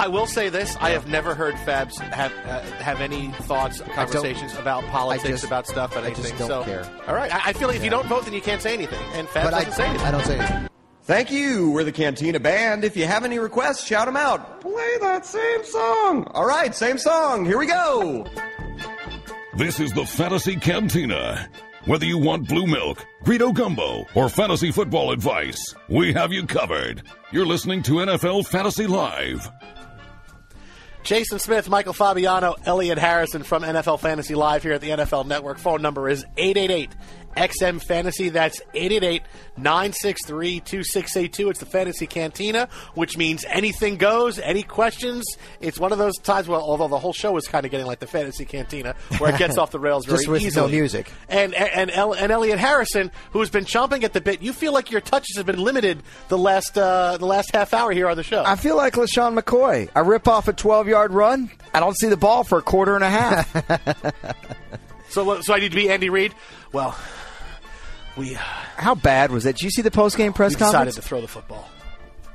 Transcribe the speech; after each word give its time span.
I 0.00 0.08
will 0.08 0.26
say 0.26 0.48
this: 0.48 0.76
I 0.80 0.90
have 0.90 1.08
never 1.08 1.34
heard 1.34 1.54
Fabs 1.56 1.98
have 1.98 2.32
uh, 2.46 2.60
have 2.82 3.00
any 3.00 3.28
thoughts, 3.42 3.80
conversations 3.80 4.54
about 4.56 4.84
politics, 4.84 5.28
just- 5.28 5.44
about 5.44 5.66
stuff, 5.66 5.96
and 5.96 6.06
I 6.06 6.10
just 6.10 6.20
anything. 6.28 6.38
don't 6.48 6.64
so, 6.64 6.70
care. 6.70 6.88
all 7.08 7.14
right, 7.14 7.34
I, 7.34 7.48
I 7.50 7.52
feel 7.52 7.68
like 7.68 7.76
if 7.78 7.84
you 7.84 7.90
don't 7.90 8.06
vote, 8.06 8.24
then 8.24 8.34
you 8.34 8.40
can't 8.40 8.62
say 8.62 8.74
anything, 8.74 9.02
and 9.14 9.26
Fabs 9.28 9.44
But 9.44 9.54
I, 9.54 9.58
doesn't 9.64 9.72
say 9.74 9.86
anything. 9.86 10.06
I 10.06 10.10
don't 10.10 10.24
say 10.24 10.38
anything. 10.38 10.68
Thank 11.02 11.30
you. 11.30 11.70
We're 11.70 11.84
the 11.84 11.92
Cantina 11.92 12.38
Band. 12.38 12.84
If 12.84 12.94
you 12.96 13.06
have 13.06 13.24
any 13.24 13.38
requests, 13.38 13.86
shout 13.86 14.06
them 14.06 14.16
out. 14.16 14.60
Play 14.60 14.98
that 15.00 15.24
same 15.24 15.64
song. 15.64 16.24
All 16.34 16.46
right, 16.46 16.74
same 16.74 16.98
song. 16.98 17.46
Here 17.46 17.56
we 17.58 17.66
go. 17.66 18.26
This 19.56 19.80
is 19.80 19.92
the 19.92 20.04
Fantasy 20.04 20.54
Cantina. 20.56 21.48
Whether 21.86 22.04
you 22.04 22.18
want 22.18 22.46
blue 22.46 22.66
milk, 22.66 23.04
Greedo 23.24 23.54
gumbo, 23.54 24.06
or 24.14 24.28
fantasy 24.28 24.70
football 24.70 25.10
advice, 25.10 25.58
we 25.88 26.12
have 26.12 26.32
you 26.32 26.46
covered. 26.46 27.02
You're 27.32 27.46
listening 27.46 27.82
to 27.84 27.92
NFL 27.94 28.46
Fantasy 28.46 28.86
Live. 28.86 29.50
Jason 31.08 31.38
Smith, 31.38 31.70
Michael 31.70 31.94
Fabiano, 31.94 32.54
Elliot 32.66 32.98
Harrison 32.98 33.42
from 33.42 33.62
NFL 33.62 33.98
Fantasy 33.98 34.34
Live 34.34 34.62
here 34.62 34.74
at 34.74 34.82
the 34.82 34.90
NFL 34.90 35.26
Network. 35.26 35.56
Phone 35.56 35.80
number 35.80 36.06
is 36.06 36.26
888 36.36 36.90
XM 37.36 37.82
Fantasy. 37.82 38.28
That's 38.30 38.60
888 38.74 39.22
963 39.56 40.60
2682. 40.60 41.50
It's 41.50 41.60
the 41.60 41.66
Fantasy 41.66 42.06
Cantina, 42.06 42.68
which 42.94 43.16
means 43.16 43.44
anything 43.48 43.96
goes. 43.96 44.38
Any 44.38 44.62
questions? 44.62 45.24
It's 45.60 45.78
one 45.78 45.92
of 45.92 45.98
those 45.98 46.16
times, 46.18 46.48
well, 46.48 46.60
although 46.62 46.88
the 46.88 46.98
whole 46.98 47.12
show 47.12 47.36
is 47.36 47.46
kind 47.46 47.64
of 47.64 47.70
getting 47.70 47.86
like 47.86 47.98
the 48.00 48.06
Fantasy 48.06 48.44
Cantina, 48.44 48.94
where 49.18 49.32
it 49.32 49.38
gets 49.38 49.56
off 49.58 49.70
the 49.70 49.78
rails 49.78 50.04
very 50.06 50.18
Just 50.18 50.28
with 50.28 50.42
no 50.42 50.46
easily. 50.48 50.72
music. 50.72 51.12
And, 51.28 51.54
and, 51.54 51.90
El- 51.90 52.14
and 52.14 52.32
Elliot 52.32 52.58
Harrison, 52.58 53.10
who's 53.32 53.50
been 53.50 53.64
chomping 53.64 54.02
at 54.04 54.12
the 54.12 54.20
bit, 54.20 54.42
you 54.42 54.52
feel 54.52 54.72
like 54.72 54.90
your 54.90 55.00
touches 55.00 55.36
have 55.36 55.46
been 55.46 55.58
limited 55.60 56.02
the 56.28 56.38
last, 56.38 56.76
uh, 56.76 57.16
the 57.18 57.26
last 57.26 57.50
half 57.54 57.72
hour 57.74 57.92
here 57.92 58.08
on 58.08 58.16
the 58.16 58.22
show. 58.22 58.42
I 58.44 58.56
feel 58.56 58.76
like 58.76 58.94
LeSean 58.94 59.38
McCoy. 59.38 59.88
I 59.94 60.00
rip 60.00 60.26
off 60.28 60.48
a 60.48 60.52
12 60.52 60.88
yard 60.88 61.12
run. 61.12 61.50
I 61.74 61.80
don't 61.80 61.96
see 61.96 62.08
the 62.08 62.16
ball 62.16 62.42
for 62.44 62.58
a 62.58 62.62
quarter 62.62 62.94
and 62.94 63.04
a 63.04 63.10
half. 63.10 63.54
So, 65.18 65.40
so 65.40 65.54
I 65.54 65.58
need 65.58 65.70
to 65.72 65.76
be 65.76 65.90
Andy 65.90 66.10
Reid. 66.10 66.32
Well, 66.72 66.96
we 68.16 68.36
uh, 68.36 68.38
How 68.38 68.94
bad 68.94 69.32
was 69.32 69.44
that? 69.44 69.56
Did 69.56 69.62
you 69.64 69.70
see 69.70 69.82
the 69.82 69.90
post 69.90 70.16
game 70.16 70.32
press 70.32 70.52
we 70.52 70.58
decided 70.58 70.94
to 70.94 71.02
throw 71.02 71.20
the 71.20 71.26
football. 71.28 71.68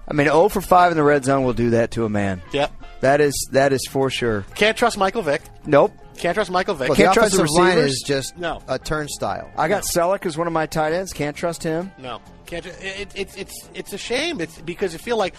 I 0.05 0.13
mean, 0.13 0.27
0 0.27 0.49
for 0.49 0.59
5 0.59 0.91
in 0.91 0.97
the 0.97 1.03
red 1.03 1.23
zone 1.23 1.45
will 1.45 1.53
do 1.53 1.69
that 1.71 1.91
to 1.91 2.03
a 2.03 2.09
man. 2.09 2.41
Yep. 2.51 2.71
That 2.99 3.21
is 3.21 3.47
that 3.53 3.71
is 3.71 3.87
for 3.89 4.09
sure. 4.09 4.45
Can't 4.55 4.75
trust 4.75 4.97
Michael 4.97 5.21
Vick. 5.21 5.41
Nope. 5.65 5.93
Can't 6.17 6.35
trust 6.35 6.51
Michael 6.51 6.75
Vick. 6.75 6.89
Well, 6.89 6.95
Can't 6.97 7.09
the 7.09 7.13
trust 7.21 7.35
the 7.35 7.43
offensive 7.43 7.57
line 7.63 7.77
is 7.77 8.03
just 8.05 8.37
No. 8.37 8.61
a 8.67 8.77
turnstile. 8.77 9.49
I 9.57 9.69
got 9.69 9.83
Celek 9.83 10.25
as 10.25 10.37
one 10.37 10.47
of 10.47 10.53
my 10.53 10.65
tight 10.65 10.91
ends. 10.91 11.13
Can't 11.13 11.35
trust 11.37 11.63
him. 11.63 11.91
No, 11.97 12.21
can't. 12.61 12.65
It, 12.65 12.83
it, 12.83 13.11
it's 13.15 13.35
it's 13.35 13.69
it's 13.73 13.93
a 13.93 13.97
shame. 13.97 14.41
It's 14.41 14.59
because 14.61 14.95
I 14.95 14.97
feel 14.97 15.17
like 15.17 15.35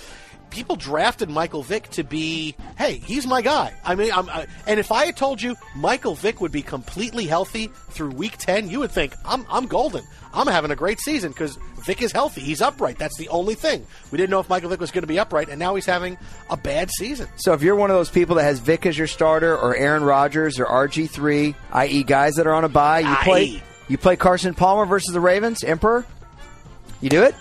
people 0.50 0.76
drafted 0.76 1.28
Michael 1.28 1.62
Vick 1.62 1.88
to 1.90 2.04
be, 2.04 2.54
hey, 2.78 2.94
he's 2.98 3.26
my 3.26 3.42
guy. 3.42 3.74
I 3.84 3.96
mean, 3.96 4.12
I'm, 4.12 4.28
I, 4.28 4.46
and 4.66 4.78
if 4.78 4.92
I 4.92 5.06
had 5.06 5.16
told 5.16 5.42
you 5.42 5.56
Michael 5.74 6.14
Vick 6.14 6.40
would 6.40 6.52
be 6.52 6.62
completely 6.62 7.26
healthy 7.26 7.70
through 7.90 8.10
Week 8.10 8.36
Ten, 8.36 8.70
you 8.70 8.80
would 8.80 8.92
think 8.92 9.14
I'm 9.24 9.46
I'm 9.50 9.66
golden. 9.66 10.04
I'm 10.32 10.46
having 10.46 10.70
a 10.70 10.76
great 10.76 11.00
season 11.00 11.30
because 11.30 11.58
Vick 11.84 12.02
is 12.02 12.12
healthy. 12.12 12.40
He's 12.40 12.60
upright. 12.60 12.98
That's 12.98 13.16
the 13.16 13.28
only 13.28 13.54
thing. 13.54 13.86
We 14.10 14.18
didn't 14.18 14.30
know 14.30 14.40
if 14.40 14.48
Michael 14.48 14.70
Vick 14.70 14.80
was 14.80 14.90
going 14.90 15.02
to 15.02 15.08
be 15.08 15.18
upright, 15.18 15.48
and 15.48 15.58
now 15.58 15.74
he's 15.74 15.86
having 15.86 16.18
a 16.50 16.56
bad 16.56 16.90
season. 16.90 17.28
So 17.36 17.52
if 17.52 17.62
you're 17.62 17.76
one 17.76 17.90
of 17.90 17.96
those 17.96 18.10
people 18.10 18.36
that 18.36 18.44
has 18.44 18.58
Vick 18.58 18.86
as 18.86 18.96
your 18.96 19.06
starter, 19.06 19.56
or 19.56 19.76
Aaron 19.76 20.02
Rodgers, 20.02 20.58
or 20.58 20.66
RG 20.66 21.10
three, 21.10 21.54
i.e., 21.72 22.02
guys 22.02 22.34
that 22.34 22.46
are 22.46 22.54
on 22.54 22.64
a 22.64 22.68
buy, 22.68 23.00
you 23.00 23.16
play 23.16 23.62
you 23.88 23.98
play 23.98 24.16
Carson 24.16 24.54
Palmer 24.54 24.86
versus 24.86 25.12
the 25.12 25.20
Ravens, 25.20 25.62
Emperor. 25.62 26.06
You 27.00 27.10
do 27.10 27.22
it. 27.22 27.34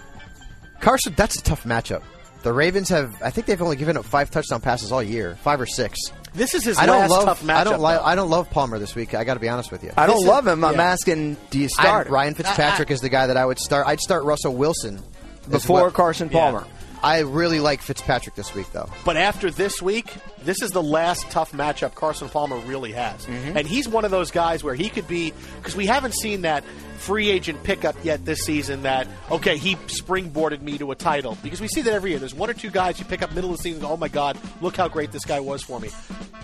Carson, 0.81 1.13
that's 1.15 1.37
a 1.39 1.43
tough 1.43 1.63
matchup. 1.63 2.03
The 2.43 2.51
Ravens 2.51 2.89
have, 2.89 3.21
I 3.21 3.29
think 3.29 3.47
they've 3.47 3.61
only 3.61 3.77
given 3.77 3.95
up 3.95 4.03
five 4.03 4.29
touchdown 4.29 4.59
passes 4.59 4.91
all 4.91 5.01
year, 5.01 5.35
five 5.43 5.61
or 5.61 5.65
six. 5.65 5.97
This 6.33 6.53
is 6.53 6.65
his 6.65 6.77
I 6.77 6.85
don't 6.85 6.99
last 6.99 7.09
love, 7.11 7.25
tough 7.25 7.43
matchup. 7.43 7.55
I 7.55 7.63
don't 7.63 7.79
like, 7.79 7.99
though. 7.99 8.05
I 8.05 8.15
don't 8.15 8.29
love 8.29 8.49
Palmer 8.49 8.79
this 8.79 8.95
week. 8.95 9.13
I 9.13 9.23
got 9.23 9.35
to 9.35 9.39
be 9.39 9.47
honest 9.47 9.71
with 9.71 9.83
you. 9.83 9.91
I 9.95 10.07
don't 10.07 10.15
This 10.17 10.23
is- 10.23 10.29
love 10.29 10.47
him. 10.47 10.65
I'm 10.65 10.75
yeah. 10.75 10.83
asking, 10.83 11.37
do 11.51 11.59
you 11.59 11.65
I- 11.65 11.67
start 11.67 12.09
Ryan 12.09 12.33
Fitzpatrick 12.33 12.91
is 12.91 12.99
the 12.99 13.07
guy 13.09 13.27
that 13.27 13.37
I 13.37 13.45
would 13.45 13.59
start. 13.59 13.87
I'd 13.87 14.01
start 14.01 14.23
Russell 14.25 14.53
Wilson 14.55 14.99
as 15.43 15.47
before 15.47 15.83
well. 15.83 15.91
Carson 15.91 16.29
Yeah. 16.29 16.39
Palmer? 16.39 16.67
I 17.03 17.19
really 17.19 17.59
like 17.59 17.81
Fitzpatrick 17.81 18.35
this 18.35 18.55
week, 18.55 18.71
though. 18.71 18.89
But 19.03 19.17
after 19.17 19.51
this 19.51 19.81
week, 19.81 20.13
this 20.43 20.61
is 20.61 20.71
the 20.71 20.81
last 20.81 21.29
tough 21.29 21.51
matchup 21.51 21.95
Carson 21.95 22.29
Palmer 22.29 22.57
really 22.59 22.93
has. 22.93 23.25
Mm-hmm. 23.25 23.57
And 23.57 23.67
he's 23.67 23.89
one 23.89 24.05
of 24.05 24.11
those 24.11 24.31
guys 24.31 24.63
where 24.63 24.73
he 24.73 24.87
could 24.87 25.07
be, 25.07 25.33
because 25.57 25.75
we 25.75 25.85
haven't 25.85 26.13
seen 26.13 26.43
that 26.43 26.63
free 26.97 27.29
agent 27.29 27.61
pickup 27.63 27.97
yet 28.05 28.23
this 28.23 28.39
season 28.39 28.83
that, 28.83 29.05
okay, 29.29 29.57
he 29.57 29.75
springboarded 29.75 30.61
me 30.61 30.77
to 30.77 30.91
a 30.91 30.95
title. 30.95 31.37
Because 31.43 31.59
we 31.59 31.67
see 31.67 31.81
that 31.81 31.93
every 31.93 32.11
year. 32.11 32.19
There's 32.19 32.33
one 32.33 32.49
or 32.49 32.53
two 32.53 32.71
guys 32.71 32.97
you 32.99 33.05
pick 33.05 33.21
up 33.21 33.35
middle 33.35 33.51
of 33.51 33.57
the 33.57 33.63
season 33.63 33.81
and 33.81 33.87
go, 33.89 33.93
oh 33.93 33.97
my 33.97 34.07
God, 34.07 34.37
look 34.61 34.77
how 34.77 34.87
great 34.87 35.11
this 35.11 35.25
guy 35.25 35.41
was 35.41 35.61
for 35.61 35.81
me. 35.81 35.89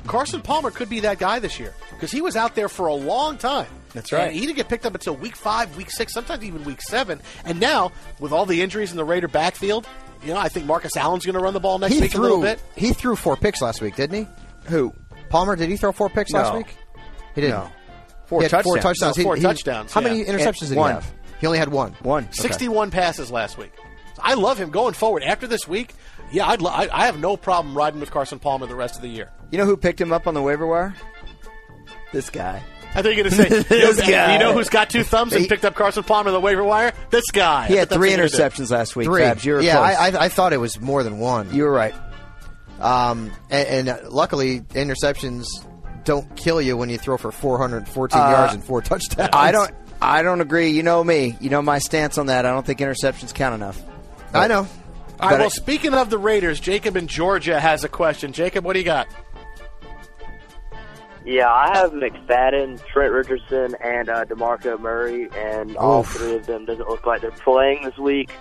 Carson 0.07 0.41
Palmer 0.41 0.71
could 0.71 0.89
be 0.89 0.99
that 1.01 1.19
guy 1.19 1.39
this 1.39 1.57
year 1.57 1.73
because 1.91 2.11
he 2.11 2.19
was 2.19 2.35
out 2.35 2.55
there 2.55 2.67
for 2.67 2.87
a 2.87 2.93
long 2.93 3.37
time. 3.37 3.67
That's 3.93 4.11
right. 4.11 4.27
And 4.27 4.33
he 4.33 4.41
didn't 4.41 4.57
get 4.57 4.67
picked 4.67 4.85
up 4.85 4.93
until 4.93 5.15
week 5.15 5.37
five, 5.37 5.75
week 5.77 5.89
six, 5.89 6.13
sometimes 6.13 6.43
even 6.43 6.65
week 6.65 6.81
seven. 6.81 7.21
And 7.45 7.61
now, 7.61 7.93
with 8.19 8.33
all 8.33 8.45
the 8.45 8.61
injuries 8.61 8.91
in 8.91 8.97
the 8.97 9.05
Raider 9.05 9.29
backfield, 9.29 9.87
you 10.24 10.33
know, 10.33 10.39
I 10.39 10.50
think 10.50 10.66
Marcus 10.66 10.95
Allen's 10.98 11.25
going 11.25 11.36
to 11.36 11.39
run 11.42 11.54
the 11.54 11.60
ball 11.60 11.80
next 11.80 11.94
He 11.95 12.01
week 12.01 12.16
a 12.16 12.19
little 12.19 12.42
bit. 12.42 12.60
he 12.75 12.94
threw 12.94 13.16
four 13.16 13.36
picks 13.38 13.62
last 13.62 13.81
week, 13.81 13.95
didn't 13.95 14.25
he? 14.25 14.27
Who? 14.69 14.94
Palmer, 15.30 15.56
did 15.56 15.69
he 15.69 15.77
throw 15.77 15.92
four 15.92 16.10
picks 16.10 16.31
last 16.31 16.54
week? 16.56 16.75
He 17.36 17.42
didn't. 17.42 17.57
No. 17.57 17.71
Four 18.25 18.42
he 18.42 18.48
touchdowns. 18.48 18.63
Four 18.66 18.77
touchdowns. 18.77 19.18
No, 19.18 19.24
four 19.24 19.36
He- 19.36 19.42
he- 19.42 19.48
touchdowns, 19.48 19.94
How 19.94 20.01
many 20.01 20.24
interceptions 20.25 20.62
And 20.63 20.69
did 20.69 20.77
one. 20.77 20.89
he 20.92 20.94
have? 20.95 21.12
He 21.39 21.48
only 21.48 21.57
had 21.60 21.69
one. 21.69 21.94
One. 22.01 22.27
61 22.31 22.92
passes 22.92 23.31
last 23.31 23.57
week. 23.57 23.71
I 24.19 24.33
love 24.33 24.57
him 24.60 24.69
going 24.71 24.94
forward. 24.94 25.24
After 25.24 25.48
this 25.48 25.68
week, 25.68 25.94
yeah, 26.31 26.45
I'd 26.48 26.62
lo- 26.62 26.72
I, 26.72 26.89
I 26.92 27.06
have 27.06 27.18
no 27.19 27.38
problem 27.38 27.75
riding 27.77 28.00
with 28.01 28.12
Carson 28.12 28.38
Palmer 28.39 28.65
the 28.65 28.75
rest 28.75 28.95
of 28.98 29.01
the 29.01 29.07
year. 29.07 29.30
You 29.51 29.57
know 29.57 29.65
who 29.65 29.77
picked 29.77 30.01
him 30.01 30.12
up 30.12 30.27
on 30.27 30.33
the 30.33 30.42
waiver 30.42 30.68
wire? 30.68 30.94
This 32.12 32.30
guy. 32.30 32.62
I 32.95 33.01
think 33.03 33.18
you're 33.18 33.30
going 33.30 33.30
to 33.30 33.36
say, 33.36 33.50
you 33.77 33.81
know, 33.83 33.94
This 33.94 34.01
guy. 34.09 34.33
you 34.33 34.39
know 34.39 34.53
who's 34.53 34.69
got 34.69 34.89
two 34.89 35.03
thumbs 35.03 35.33
and 35.33 35.47
picked 35.47 35.63
up 35.63 35.75
Carson 35.75 36.03
Palmer 36.03 36.30
on 36.30 36.33
the 36.33 36.39
waiver 36.39 36.63
wire? 36.63 36.91
This 37.12 37.30
guy. 37.31 37.68
He 37.68 37.75
had 37.75 37.89
three 37.89 38.09
that's 38.15 38.33
what 38.33 38.39
you're 38.39 38.50
gonna 38.50 38.50
interceptions 38.50 38.71
last 38.71 38.95
week. 38.95 39.06
Three. 39.06 39.21
Fabs, 39.21 39.45
you 39.45 39.53
were 39.53 39.62
yeah, 39.62 39.74
close. 39.77 40.15
I, 40.15 40.19
I, 40.19 40.25
I 40.25 40.30
thought 40.30 40.53
it 40.53 40.57
was 40.57 40.80
more 40.81 41.03
than 41.03 41.19
one. 41.19 41.53
you 41.53 41.63
were 41.63 41.71
right. 41.71 41.94
Um, 42.80 43.31
and, 43.50 43.68
and 43.68 43.89
uh, 43.89 43.97
luckily, 44.09 44.62
interceptions 44.62 45.45
don't 46.06 46.36
kill 46.36 46.62
you 46.62 46.77
when 46.77 46.89
you 46.89 46.97
throw 46.97 47.18
for 47.18 47.31
414 47.31 48.19
Uh, 48.19 48.30
yards 48.31 48.53
and 48.53 48.63
four 48.63 48.81
touchdowns. 48.81 49.30
I 49.33 49.51
don't. 49.51 49.71
I 50.01 50.21
don't 50.24 50.39
agree. 50.41 50.69
You 50.69 50.81
know 50.81 51.03
me. 51.03 51.38
You 51.41 51.50
know 51.50 51.62
my 51.62 51.80
stance 51.80 52.18
on 52.18 52.27
that. 52.27 52.45
I 52.45 52.51
don't 52.51 52.65
think 52.65 52.80
interceptions 52.80 53.33
count 53.33 53.53
enough. 53.53 53.81
I 54.33 54.47
know. 54.47 54.65
All 55.19 55.30
right. 55.30 55.38
Well, 55.39 55.45
I- 55.47 55.50
speaking 55.50 55.94
of 55.94 56.09
the 56.09 56.18
Raiders, 56.18 56.59
Jacob 56.62 56.95
in 56.95 57.07
Georgia 57.07 57.59
has 57.59 57.83
a 57.83 57.89
question. 57.89 58.31
Jacob, 58.31 58.63
what 58.63 58.74
do 58.74 58.80
you 58.80 58.86
got? 58.86 59.07
Yeah, 61.31 61.47
I 61.51 61.77
have 61.77 61.91
McFadden, 61.91 62.83
Trent 62.87 63.11
Richardson, 63.13 63.75
and 63.83 64.09
uh, 64.09 64.25
Demarco 64.25 64.79
Murray, 64.79 65.29
and 65.37 65.77
all 65.77 66.01
three 66.03 66.33
of 66.35 66.47
them 66.47 66.65
doesn't 66.65 66.87
look 66.89 67.05
like 67.05 67.21
they're 67.21 67.29
playing 67.31 67.83
this 67.83 67.97
week. 67.99 68.31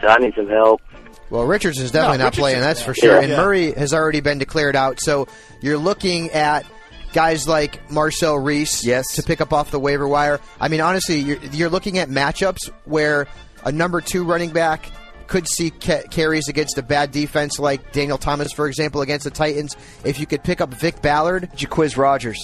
So 0.00 0.06
I 0.06 0.16
need 0.18 0.34
some 0.36 0.48
help. 0.48 0.80
Well, 1.28 1.44
Richards 1.44 1.80
is 1.80 1.90
definitely 1.90 2.18
No, 2.18 2.24
not 2.24 2.32
playing, 2.34 2.60
that's 2.60 2.82
for 2.82 2.94
sure. 2.94 3.14
Yeah. 3.16 3.20
And 3.20 3.30
Yeah. 3.30 3.36
Murray 3.38 3.72
has 3.72 3.92
already 3.92 4.20
been 4.20 4.38
declared 4.38 4.76
out. 4.76 5.00
So 5.00 5.26
you're 5.60 5.76
looking 5.76 6.30
at 6.30 6.64
guys 7.12 7.48
like 7.48 7.90
Marcel 7.90 8.36
Reece 8.38 8.84
Yes. 8.84 9.04
to 9.16 9.22
pick 9.24 9.40
up 9.40 9.52
off 9.52 9.72
the 9.72 9.80
waiver 9.80 10.06
wire. 10.06 10.38
I 10.60 10.68
mean, 10.68 10.80
honestly, 10.80 11.18
you're, 11.18 11.38
you're 11.52 11.68
looking 11.68 11.98
at 11.98 12.08
matchups 12.08 12.70
where 12.84 13.26
a 13.64 13.72
number 13.72 14.00
two 14.00 14.22
running 14.24 14.50
back 14.50 14.86
could 15.30 15.48
see 15.48 15.70
ca- 15.70 16.02
carries 16.10 16.48
against 16.48 16.76
a 16.76 16.82
bad 16.82 17.10
defense 17.12 17.58
like 17.58 17.92
Daniel 17.92 18.18
Thomas, 18.18 18.52
for 18.52 18.66
example, 18.66 19.00
against 19.00 19.24
the 19.24 19.30
Titans. 19.30 19.76
If 20.04 20.18
you 20.20 20.26
could 20.26 20.42
pick 20.44 20.60
up 20.60 20.74
Vick 20.74 21.00
Ballard, 21.00 21.48
Jacquizz 21.56 21.96
Rodgers. 21.96 22.36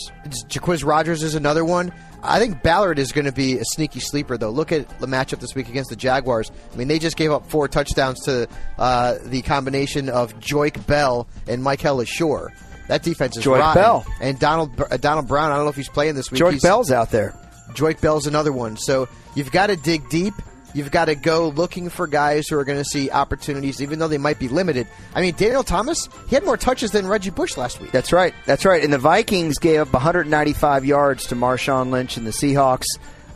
Jacquizz 0.48 0.86
Rodgers 0.86 1.22
is 1.22 1.34
another 1.34 1.64
one. 1.64 1.92
I 2.22 2.38
think 2.38 2.62
Ballard 2.62 2.98
is 2.98 3.12
going 3.12 3.26
to 3.26 3.32
be 3.32 3.58
a 3.58 3.64
sneaky 3.64 4.00
sleeper, 4.00 4.38
though. 4.38 4.50
Look 4.50 4.72
at 4.72 4.88
the 5.00 5.06
matchup 5.06 5.40
this 5.40 5.54
week 5.54 5.68
against 5.68 5.90
the 5.90 5.96
Jaguars. 5.96 6.50
I 6.72 6.76
mean, 6.76 6.88
they 6.88 6.98
just 6.98 7.16
gave 7.16 7.30
up 7.30 7.48
four 7.50 7.68
touchdowns 7.68 8.20
to 8.24 8.48
uh, 8.78 9.18
the 9.24 9.42
combination 9.42 10.08
of 10.08 10.38
Joique 10.40 10.84
Bell 10.86 11.28
and 11.46 11.62
Mikel 11.62 11.98
Leshoure. 11.98 12.48
That 12.88 13.02
defense 13.02 13.36
is 13.36 13.44
Joique 13.44 13.58
rotten. 13.60 13.82
Bell. 13.82 14.06
and 14.20 14.38
Donald 14.38 14.80
uh, 14.80 14.96
Donald 14.96 15.26
Brown. 15.28 15.50
I 15.52 15.56
don't 15.56 15.64
know 15.66 15.70
if 15.70 15.76
he's 15.76 15.88
playing 15.88 16.14
this 16.14 16.30
week. 16.30 16.38
George 16.38 16.54
He's- 16.54 16.62
Bell's 16.62 16.90
out 16.92 17.10
there. 17.10 17.34
Joique 17.74 18.00
Bell's 18.00 18.26
another 18.28 18.52
one. 18.52 18.76
So 18.76 19.08
you've 19.34 19.50
got 19.52 19.66
to 19.68 19.76
dig 19.76 20.08
deep. 20.08 20.34
You've 20.76 20.90
got 20.90 21.06
to 21.06 21.14
go 21.14 21.48
looking 21.48 21.88
for 21.88 22.06
guys 22.06 22.48
who 22.48 22.58
are 22.58 22.64
going 22.64 22.78
to 22.78 22.84
see 22.84 23.10
opportunities, 23.10 23.80
even 23.80 23.98
though 23.98 24.08
they 24.08 24.18
might 24.18 24.38
be 24.38 24.48
limited. 24.48 24.86
I 25.14 25.22
mean, 25.22 25.34
Daniel 25.34 25.64
Thomas, 25.64 26.08
he 26.28 26.34
had 26.34 26.44
more 26.44 26.56
touches 26.58 26.90
than 26.90 27.06
Reggie 27.06 27.30
Bush 27.30 27.56
last 27.56 27.80
week. 27.80 27.92
That's 27.92 28.12
right. 28.12 28.34
That's 28.44 28.64
right. 28.66 28.84
And 28.84 28.92
the 28.92 28.98
Vikings 28.98 29.58
gave 29.58 29.80
up 29.80 29.92
195 29.94 30.84
yards 30.84 31.26
to 31.28 31.34
Marshawn 31.34 31.90
Lynch 31.90 32.18
and 32.18 32.26
the 32.26 32.30
Seahawks. 32.30 32.84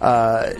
Uh, 0.00 0.52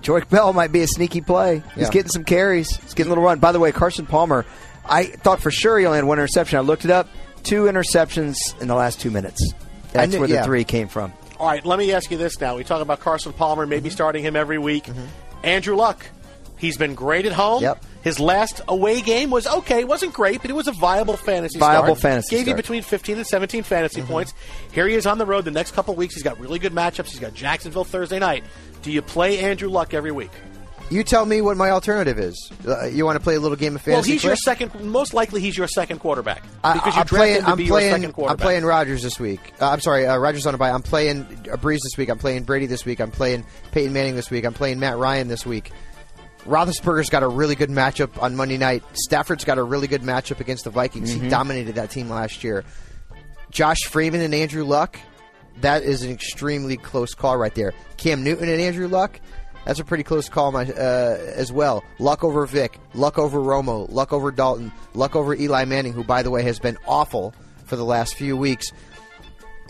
Joique 0.00 0.28
Bell 0.30 0.52
might 0.52 0.70
be 0.70 0.82
a 0.82 0.86
sneaky 0.86 1.20
play. 1.22 1.62
He's 1.74 1.84
Yeah. 1.84 1.90
getting 1.90 2.10
some 2.10 2.24
carries. 2.24 2.70
He's 2.76 2.94
getting 2.94 3.10
a 3.10 3.14
little 3.14 3.24
run. 3.24 3.40
By 3.40 3.50
the 3.50 3.58
way, 3.58 3.72
Carson 3.72 4.06
Palmer, 4.06 4.46
I 4.84 5.04
thought 5.06 5.40
for 5.40 5.50
sure 5.50 5.76
he 5.78 5.86
only 5.86 5.96
had 5.98 6.04
one 6.04 6.18
interception. 6.18 6.56
I 6.56 6.62
looked 6.62 6.84
it 6.84 6.92
up. 6.92 7.08
Two 7.42 7.64
interceptions 7.64 8.36
in 8.60 8.68
the 8.68 8.76
last 8.76 9.00
two 9.00 9.10
minutes. 9.10 9.42
That's 9.92 10.12
knew- 10.12 10.20
where 10.20 10.28
the 10.28 10.34
yeah. 10.34 10.44
three 10.44 10.62
came 10.64 10.86
from. 10.86 11.12
All 11.40 11.48
right, 11.48 11.64
let 11.66 11.78
me 11.80 11.92
ask 11.92 12.10
you 12.12 12.16
this 12.16 12.40
now. 12.40 12.56
We 12.56 12.62
talk 12.64 12.80
about 12.80 13.00
Carson 13.00 13.32
Palmer, 13.32 13.62
Mm-hmm. 13.64 13.70
maybe 13.70 13.90
starting 13.90 14.22
him 14.24 14.36
every 14.36 14.58
week. 14.58 14.88
Andrew 15.44 15.76
Luck, 15.76 16.04
he's 16.58 16.76
been 16.76 16.94
great 16.94 17.26
at 17.26 17.32
home. 17.32 17.62
Yep. 17.62 17.84
His 18.02 18.20
last 18.20 18.60
away 18.68 19.00
game 19.00 19.30
was 19.30 19.46
okay. 19.46 19.80
It 19.80 19.88
wasn't 19.88 20.12
great, 20.14 20.40
but 20.40 20.50
it 20.50 20.54
was 20.54 20.68
a 20.68 20.72
viable 20.72 21.16
fantasy 21.16 21.58
Viable 21.58 21.96
start. 21.96 21.98
fantasy 22.00 22.36
Gave 22.36 22.48
you 22.48 22.54
between 22.54 22.82
15 22.82 23.16
and 23.18 23.26
17 23.26 23.62
fantasy 23.64 24.00
Mm-hmm. 24.00 24.10
points. 24.12 24.34
Here 24.72 24.86
he 24.86 24.94
is 24.94 25.06
on 25.06 25.18
the 25.18 25.26
road 25.26 25.44
the 25.44 25.50
next 25.50 25.72
couple 25.72 25.94
weeks. 25.94 26.14
He's 26.14 26.22
got 26.22 26.38
really 26.38 26.58
good 26.58 26.72
matchups. 26.72 27.10
He's 27.10 27.18
got 27.20 27.34
Jacksonville 27.34 27.84
Thursday 27.84 28.18
night. 28.18 28.44
Do 28.82 28.92
you 28.92 29.02
play 29.02 29.40
Andrew 29.40 29.68
Luck 29.68 29.92
every 29.94 30.12
week? 30.12 30.30
You 30.90 31.04
tell 31.04 31.26
me 31.26 31.42
what 31.42 31.58
my 31.58 31.68
alternative 31.70 32.18
is. 32.18 32.50
Uh, 32.66 32.86
you 32.86 33.04
want 33.04 33.16
to 33.16 33.22
play 33.22 33.34
a 33.34 33.40
little 33.40 33.58
game 33.58 33.74
of 33.76 33.82
fantasy? 33.82 34.10
Well, 34.10 34.14
he's 34.14 34.24
your 34.24 34.36
second. 34.36 34.74
Most 34.80 35.12
likely, 35.12 35.42
he's 35.42 35.54
your 35.58 35.68
second 35.68 35.98
quarterback 35.98 36.42
I- 36.64 36.72
because 36.74 36.94
you 36.94 37.00
I'm 37.02 37.06
playing. 37.06 37.42
to 37.42 37.48
I'm 37.50 37.56
be 37.58 37.66
playing. 37.66 38.04
I'm 38.26 38.36
playing 38.38 38.64
Rodgers 38.64 39.02
this 39.02 39.20
week. 39.20 39.52
Uh, 39.60 39.68
I'm 39.68 39.80
sorry, 39.80 40.06
uh, 40.06 40.16
Rodgers 40.16 40.46
on 40.46 40.54
a 40.54 40.56
bye. 40.56 40.70
I'm 40.70 40.80
playing 40.80 41.22
uh, 41.52 41.56
Brees 41.56 41.80
this 41.82 41.98
week. 41.98 42.08
I'm 42.08 42.16
playing 42.16 42.44
Brady 42.44 42.64
this 42.64 42.86
week. 42.86 43.00
I'm 43.00 43.10
playing 43.10 43.44
Peyton 43.72 43.92
Manning 43.92 44.16
this 44.16 44.30
week. 44.30 44.46
I'm 44.46 44.54
playing 44.54 44.78
Matt 44.80 44.96
Ryan 44.96 45.28
this 45.28 45.44
week. 45.44 45.72
Roethlisberger's 46.48 47.10
got 47.10 47.22
a 47.22 47.28
really 47.28 47.54
good 47.54 47.68
matchup 47.68 48.20
on 48.22 48.34
Monday 48.34 48.56
night. 48.56 48.82
Stafford's 48.94 49.44
got 49.44 49.58
a 49.58 49.62
really 49.62 49.86
good 49.86 50.02
matchup 50.02 50.40
against 50.40 50.64
the 50.64 50.70
Vikings. 50.70 51.12
Mm-hmm. 51.12 51.24
He 51.24 51.28
dominated 51.28 51.74
that 51.74 51.90
team 51.90 52.08
last 52.08 52.42
year. 52.42 52.64
Josh 53.50 53.80
Freeman 53.84 54.22
and 54.22 54.34
Andrew 54.34 54.64
Luck. 54.64 54.98
That 55.60 55.82
is 55.82 56.02
an 56.02 56.10
extremely 56.10 56.76
close 56.76 57.14
call 57.14 57.36
right 57.36 57.54
there. 57.54 57.74
Cam 57.96 58.24
Newton 58.24 58.48
and 58.48 58.60
Andrew 58.60 58.88
Luck. 58.88 59.20
That's 59.64 59.80
a 59.80 59.84
pretty 59.84 60.04
close 60.04 60.28
call 60.30 60.52
my, 60.52 60.64
uh, 60.64 61.18
as 61.34 61.52
well. 61.52 61.84
Luck 61.98 62.24
over 62.24 62.46
Vick, 62.46 62.78
Luck 62.94 63.18
over 63.18 63.38
Romo, 63.38 63.90
Luck 63.90 64.14
over 64.14 64.30
Dalton, 64.30 64.72
Luck 64.94 65.14
over 65.14 65.34
Eli 65.34 65.66
Manning, 65.66 65.92
who, 65.92 66.04
by 66.04 66.22
the 66.22 66.30
way, 66.30 66.42
has 66.42 66.58
been 66.58 66.78
awful 66.86 67.34
for 67.66 67.76
the 67.76 67.84
last 67.84 68.14
few 68.14 68.36
weeks. 68.36 68.72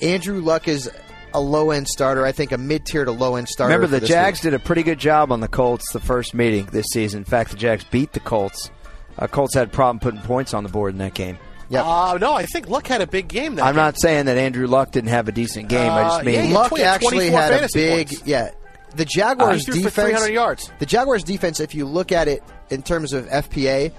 Andrew 0.00 0.40
Luck 0.40 0.68
is 0.68 0.88
a 1.34 1.40
low 1.40 1.70
end 1.70 1.88
starter. 1.88 2.24
I 2.24 2.32
think 2.32 2.52
a 2.52 2.58
mid 2.58 2.84
tier 2.86 3.04
to 3.04 3.12
low 3.12 3.36
end 3.36 3.48
starter. 3.48 3.74
Remember, 3.74 3.98
the 3.98 4.06
Jags 4.06 4.38
week. 4.38 4.52
did 4.52 4.54
a 4.54 4.58
pretty 4.58 4.82
good 4.82 4.98
job 4.98 5.30
on 5.32 5.40
the 5.40 5.48
Colts 5.48 5.92
the 5.92 6.00
first 6.00 6.34
meeting 6.34 6.66
this 6.66 6.86
season. 6.92 7.18
In 7.18 7.24
fact, 7.24 7.50
the 7.50 7.56
Jags 7.56 7.84
beat 7.84 8.12
the 8.12 8.20
Colts. 8.20 8.70
Uh, 9.18 9.26
Colts 9.26 9.54
had 9.54 9.68
a 9.68 9.70
problem 9.70 9.98
putting 9.98 10.20
points 10.20 10.54
on 10.54 10.62
the 10.62 10.68
board 10.68 10.92
in 10.94 10.98
that 10.98 11.14
game. 11.14 11.38
Yep. 11.70 11.84
Uh, 11.84 12.18
no, 12.20 12.32
I 12.32 12.46
think 12.46 12.68
Luck 12.68 12.86
had 12.86 13.02
a 13.02 13.06
big 13.06 13.28
game. 13.28 13.56
That 13.56 13.64
I'm 13.66 13.74
game. 13.74 13.76
not 13.76 14.00
saying 14.00 14.26
that 14.26 14.38
Andrew 14.38 14.66
Luck 14.66 14.90
didn't 14.90 15.10
have 15.10 15.28
a 15.28 15.32
decent 15.32 15.68
game. 15.68 15.90
I 15.90 16.02
Uh, 16.02 16.08
just 16.10 16.24
mean 16.24 16.48
yeah, 16.50 16.54
Luck 16.54 16.70
Tw- 16.72 16.76
he 16.78 16.82
had 16.82 16.94
actually 16.94 17.30
had 17.30 17.52
a 17.64 17.68
big 17.74 18.08
points. 18.08 18.22
yeah. 18.26 18.50
The 18.96 19.02
Uh, 19.02 19.06
Jaguars 19.06 19.66
he 19.66 19.72
threw 19.72 19.74
for 19.82 19.88
defense 19.90 20.08
300 20.08 20.32
yards. 20.32 20.70
The 20.78 20.86
Jaguars 20.86 21.22
defense, 21.24 21.60
if 21.60 21.74
you 21.74 21.84
look 21.84 22.10
at 22.10 22.26
it 22.26 22.42
in 22.70 22.80
terms 22.82 23.12
of 23.12 23.26
FPA, 23.28 23.92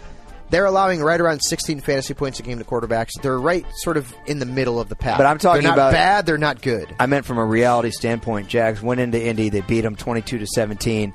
they're 0.49 0.65
allowing 0.65 1.01
right 1.01 1.19
around 1.19 1.41
16 1.41 1.79
fantasy 1.81 2.13
points 2.13 2.39
a 2.39 2.43
game 2.43 2.57
to 2.59 2.63
quarterbacks. 2.65 3.09
They're 3.21 3.39
right 3.39 3.65
sort 3.77 3.97
of 3.97 4.13
in 4.25 4.39
the 4.39 4.45
middle 4.45 4.79
of 4.79 4.89
the 4.89 4.95
pack. 4.95 5.17
But 5.17 5.25
I'm 5.27 5.37
talking 5.37 5.63
they're 5.63 5.71
not 5.71 5.77
about- 5.77 5.91
bad. 5.93 6.25
They're 6.25 6.37
not 6.37 6.61
good. 6.61 6.93
I 6.99 7.05
meant 7.05 7.25
from 7.25 7.37
a 7.37 7.45
reality 7.45 7.91
standpoint. 7.91 8.47
Jags 8.47 8.81
went 8.81 8.99
into 8.99 9.23
Indy. 9.23 9.49
They 9.49 9.61
beat 9.61 9.81
them 9.81 9.95
22 9.95 10.39
to 10.39 10.47
17. 10.47 11.13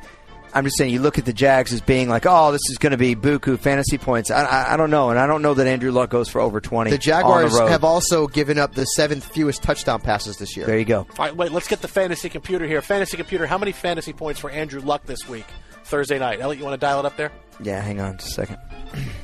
I'm 0.56 0.62
just 0.62 0.78
saying, 0.78 0.92
you 0.92 1.00
look 1.00 1.18
at 1.18 1.24
the 1.24 1.32
Jags 1.32 1.72
as 1.72 1.80
being 1.80 2.08
like, 2.08 2.26
oh, 2.26 2.52
this 2.52 2.60
is 2.70 2.78
going 2.78 2.92
to 2.92 2.96
be 2.96 3.16
buku 3.16 3.58
fantasy 3.58 3.98
points. 3.98 4.30
I, 4.30 4.44
I, 4.44 4.74
I 4.74 4.76
don't 4.76 4.90
know, 4.90 5.10
and 5.10 5.18
I 5.18 5.26
don't 5.26 5.42
know 5.42 5.52
that 5.52 5.66
Andrew 5.66 5.90
Luck 5.90 6.10
goes 6.10 6.28
for 6.28 6.40
over 6.40 6.60
20. 6.60 6.92
The 6.92 6.98
Jaguars 6.98 7.46
on 7.46 7.50
the 7.50 7.58
road. 7.64 7.70
have 7.70 7.82
also 7.82 8.28
given 8.28 8.56
up 8.56 8.72
the 8.72 8.84
seventh 8.84 9.24
fewest 9.24 9.64
touchdown 9.64 10.00
passes 10.00 10.36
this 10.36 10.56
year. 10.56 10.64
There 10.64 10.78
you 10.78 10.84
go. 10.84 10.98
All 10.98 11.06
right, 11.18 11.34
wait. 11.34 11.50
Let's 11.50 11.66
get 11.66 11.82
the 11.82 11.88
fantasy 11.88 12.28
computer 12.28 12.68
here. 12.68 12.80
Fantasy 12.82 13.16
computer. 13.16 13.48
How 13.48 13.58
many 13.58 13.72
fantasy 13.72 14.12
points 14.12 14.38
for 14.38 14.48
Andrew 14.48 14.80
Luck 14.80 15.04
this 15.06 15.28
week, 15.28 15.46
Thursday 15.86 16.20
night? 16.20 16.40
Elliot, 16.40 16.60
you 16.60 16.64
want 16.64 16.80
to 16.80 16.86
dial 16.86 17.00
it 17.00 17.04
up 17.04 17.16
there? 17.16 17.32
Yeah, 17.60 17.80
hang 17.80 18.00
on 18.00 18.18
just 18.18 18.28
a 18.28 18.34
second. 18.34 18.58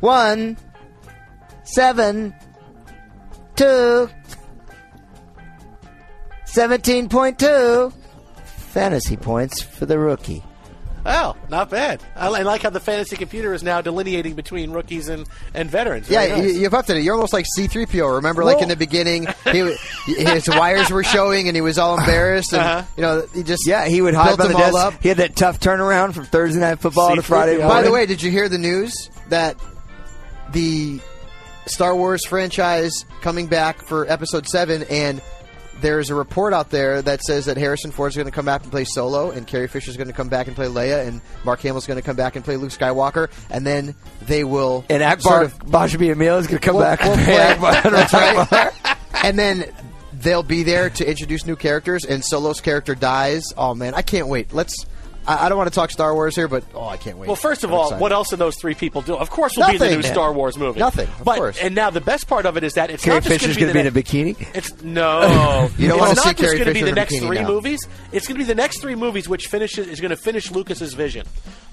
One, 0.00 0.56
seven, 1.64 2.34
two, 3.56 4.08
seventeen 6.44 7.08
point 7.08 7.38
two 7.38 7.92
fantasy 8.44 9.16
points 9.16 9.62
for 9.62 9.86
the 9.86 9.98
rookie. 9.98 10.42
Oh, 11.08 11.36
not 11.48 11.70
bad. 11.70 12.02
I 12.16 12.28
like 12.42 12.62
how 12.62 12.70
the 12.70 12.80
fantasy 12.80 13.14
computer 13.14 13.54
is 13.54 13.62
now 13.62 13.80
delineating 13.80 14.34
between 14.34 14.72
rookies 14.72 15.08
and, 15.08 15.24
and 15.54 15.70
veterans. 15.70 16.10
Yeah, 16.10 16.26
nice. 16.26 16.42
you, 16.52 16.60
you've 16.62 16.74
upped 16.74 16.90
it. 16.90 17.00
You're 17.04 17.14
almost 17.14 17.32
like 17.32 17.46
C-3PO. 17.54 18.16
Remember, 18.16 18.42
like 18.44 18.60
in 18.60 18.68
the 18.68 18.74
beginning, 18.74 19.28
he, 19.52 19.72
his 20.16 20.48
wires 20.48 20.90
were 20.90 21.04
showing, 21.04 21.46
and 21.46 21.56
he 21.56 21.60
was 21.60 21.78
all 21.78 21.96
embarrassed, 21.96 22.52
and 22.52 22.60
Uh-huh. 22.62 22.82
you 22.96 23.02
know, 23.02 23.24
he 23.32 23.44
just 23.44 23.68
Yeah, 23.68 23.86
he 23.86 24.02
would 24.02 24.14
hide 24.14 24.36
built 24.36 24.38
by 24.38 24.48
the 24.48 24.54
all 24.54 24.72
desk. 24.72 24.78
up. 24.96 25.00
He 25.00 25.08
had 25.08 25.18
that 25.18 25.36
tough 25.36 25.60
turnaround 25.60 26.14
from 26.14 26.24
Thursday 26.24 26.58
night 26.58 26.80
football 26.80 27.14
to 27.14 27.22
Friday 27.22 27.52
morning. 27.58 27.68
By 27.68 27.82
the 27.82 27.92
way, 27.92 28.06
did 28.06 28.20
you 28.20 28.32
hear 28.32 28.48
the 28.48 28.58
news 28.58 28.92
that 29.28 29.56
the 30.56 30.98
Star 31.66 31.94
Wars 31.94 32.24
franchise 32.26 33.04
coming 33.20 33.46
back 33.46 33.82
for 33.86 34.10
Episode 34.10 34.46
Seven, 34.46 34.84
and 34.88 35.20
there's 35.82 36.08
a 36.08 36.14
report 36.14 36.54
out 36.54 36.70
there 36.70 37.02
that 37.02 37.20
says 37.22 37.44
that 37.44 37.58
Harrison 37.58 37.90
Ford's 37.90 38.16
going 38.16 38.24
to 38.24 38.32
come 38.32 38.46
back 38.46 38.62
and 38.62 38.70
play 38.70 38.84
Solo, 38.84 39.30
and 39.32 39.46
Carrie 39.46 39.68
Fisher's 39.68 39.98
going 39.98 40.06
to 40.06 40.14
come 40.14 40.28
back 40.30 40.46
and 40.46 40.56
play 40.56 40.66
Leia, 40.68 41.06
and 41.06 41.20
Mark 41.44 41.60
Hamill's 41.60 41.86
going 41.86 41.98
to 41.98 42.02
come 42.02 42.16
back 42.16 42.36
and 42.36 42.42
play 42.44 42.56
Luke 42.56 42.70
Skywalker, 42.70 43.30
and 43.50 43.66
then 43.66 43.94
they 44.22 44.44
will 44.44 44.86
and 44.88 45.02
Akbar 45.02 45.44
sort 45.44 45.44
of 45.44 45.58
Bajabi 45.58 46.10
Emil 46.12 46.38
is 46.38 46.46
going 46.46 46.58
to 46.58 46.64
come 46.66 46.76
We'll- 46.76 46.84
back. 46.84 47.00
we'll 47.02 47.12
and 47.12 47.24
play- 47.60 47.76
Akbar- 47.76 47.90
That's 47.90 48.12
right. 48.82 48.96
and 49.26 49.38
then 49.38 49.70
they'll 50.14 50.42
be 50.42 50.62
there 50.62 50.88
to 50.88 51.06
introduce 51.06 51.44
new 51.44 51.56
characters, 51.56 52.06
and 52.06 52.24
Solo's 52.24 52.62
character 52.62 52.94
dies. 52.94 53.44
Oh 53.58 53.74
man, 53.74 53.92
I 53.92 54.00
can't 54.00 54.28
wait. 54.28 54.54
Let's. 54.54 54.86
I, 55.26 55.46
I 55.46 55.48
don't 55.48 55.58
want 55.58 55.68
to 55.68 55.74
talk 55.74 55.90
Star 55.90 56.14
Wars 56.14 56.36
here, 56.36 56.48
but 56.48 56.64
oh, 56.74 56.86
I 56.86 56.96
can't 56.96 57.18
wait. 57.18 57.26
Well, 57.26 57.36
first 57.36 57.64
of 57.64 57.70
I'm 57.70 57.74
all, 57.78 57.82
excited. 57.86 58.00
what 58.02 58.12
else 58.12 58.30
did 58.30 58.38
those 58.38 58.56
three 58.56 58.74
people 58.74 59.02
do? 59.02 59.16
Of 59.16 59.30
course, 59.30 59.56
will 59.56 59.66
be 59.66 59.72
the 59.78 59.84
Nothing, 59.84 59.96
new 59.98 60.02
man. 60.04 60.12
Star 60.12 60.32
Wars 60.32 60.56
movie. 60.56 60.78
Nothing, 60.78 61.08
of 61.08 61.24
but, 61.24 61.36
course. 61.36 61.58
And 61.60 61.74
now 61.74 61.90
the 61.90 62.00
best 62.00 62.28
part 62.28 62.46
of 62.46 62.56
it 62.56 62.64
is 62.64 62.74
that 62.74 62.90
it's 62.90 63.04
Carrie 63.04 63.16
not 63.16 63.24
just 63.24 63.40
Fisher's 63.40 63.56
going 63.56 63.68
to 63.68 63.74
be 63.74 63.86
in 63.86 63.92
the 63.92 64.00
a 64.00 64.02
bikini. 64.02 64.48
It's 64.54 64.82
no. 64.82 65.68
You 65.78 65.88
don't 65.88 65.98
it's 65.98 66.00
wanna 66.00 66.14
not 66.14 66.16
see 66.16 66.30
just 66.30 66.38
Carrie 66.38 66.58
going 66.58 66.68
to 66.68 66.74
be 66.74 66.80
Fisher 66.80 66.84
the 66.84 66.90
in 66.90 66.92
a 66.92 66.94
next 66.94 67.14
bikini 67.14 67.26
three 67.26 67.40
now. 67.40 67.48
movies. 67.48 67.88
It's 68.12 68.26
going 68.26 68.36
to 68.36 68.44
be 68.44 68.44
the 68.48 68.54
next 68.54 68.80
three 68.80 68.94
movies, 68.94 69.28
which 69.28 69.46
finishes 69.48 69.86
is 69.88 70.00
going 70.00 70.10
to 70.10 70.16
finish 70.16 70.50
Lucas's 70.50 70.94
vision. 70.94 71.26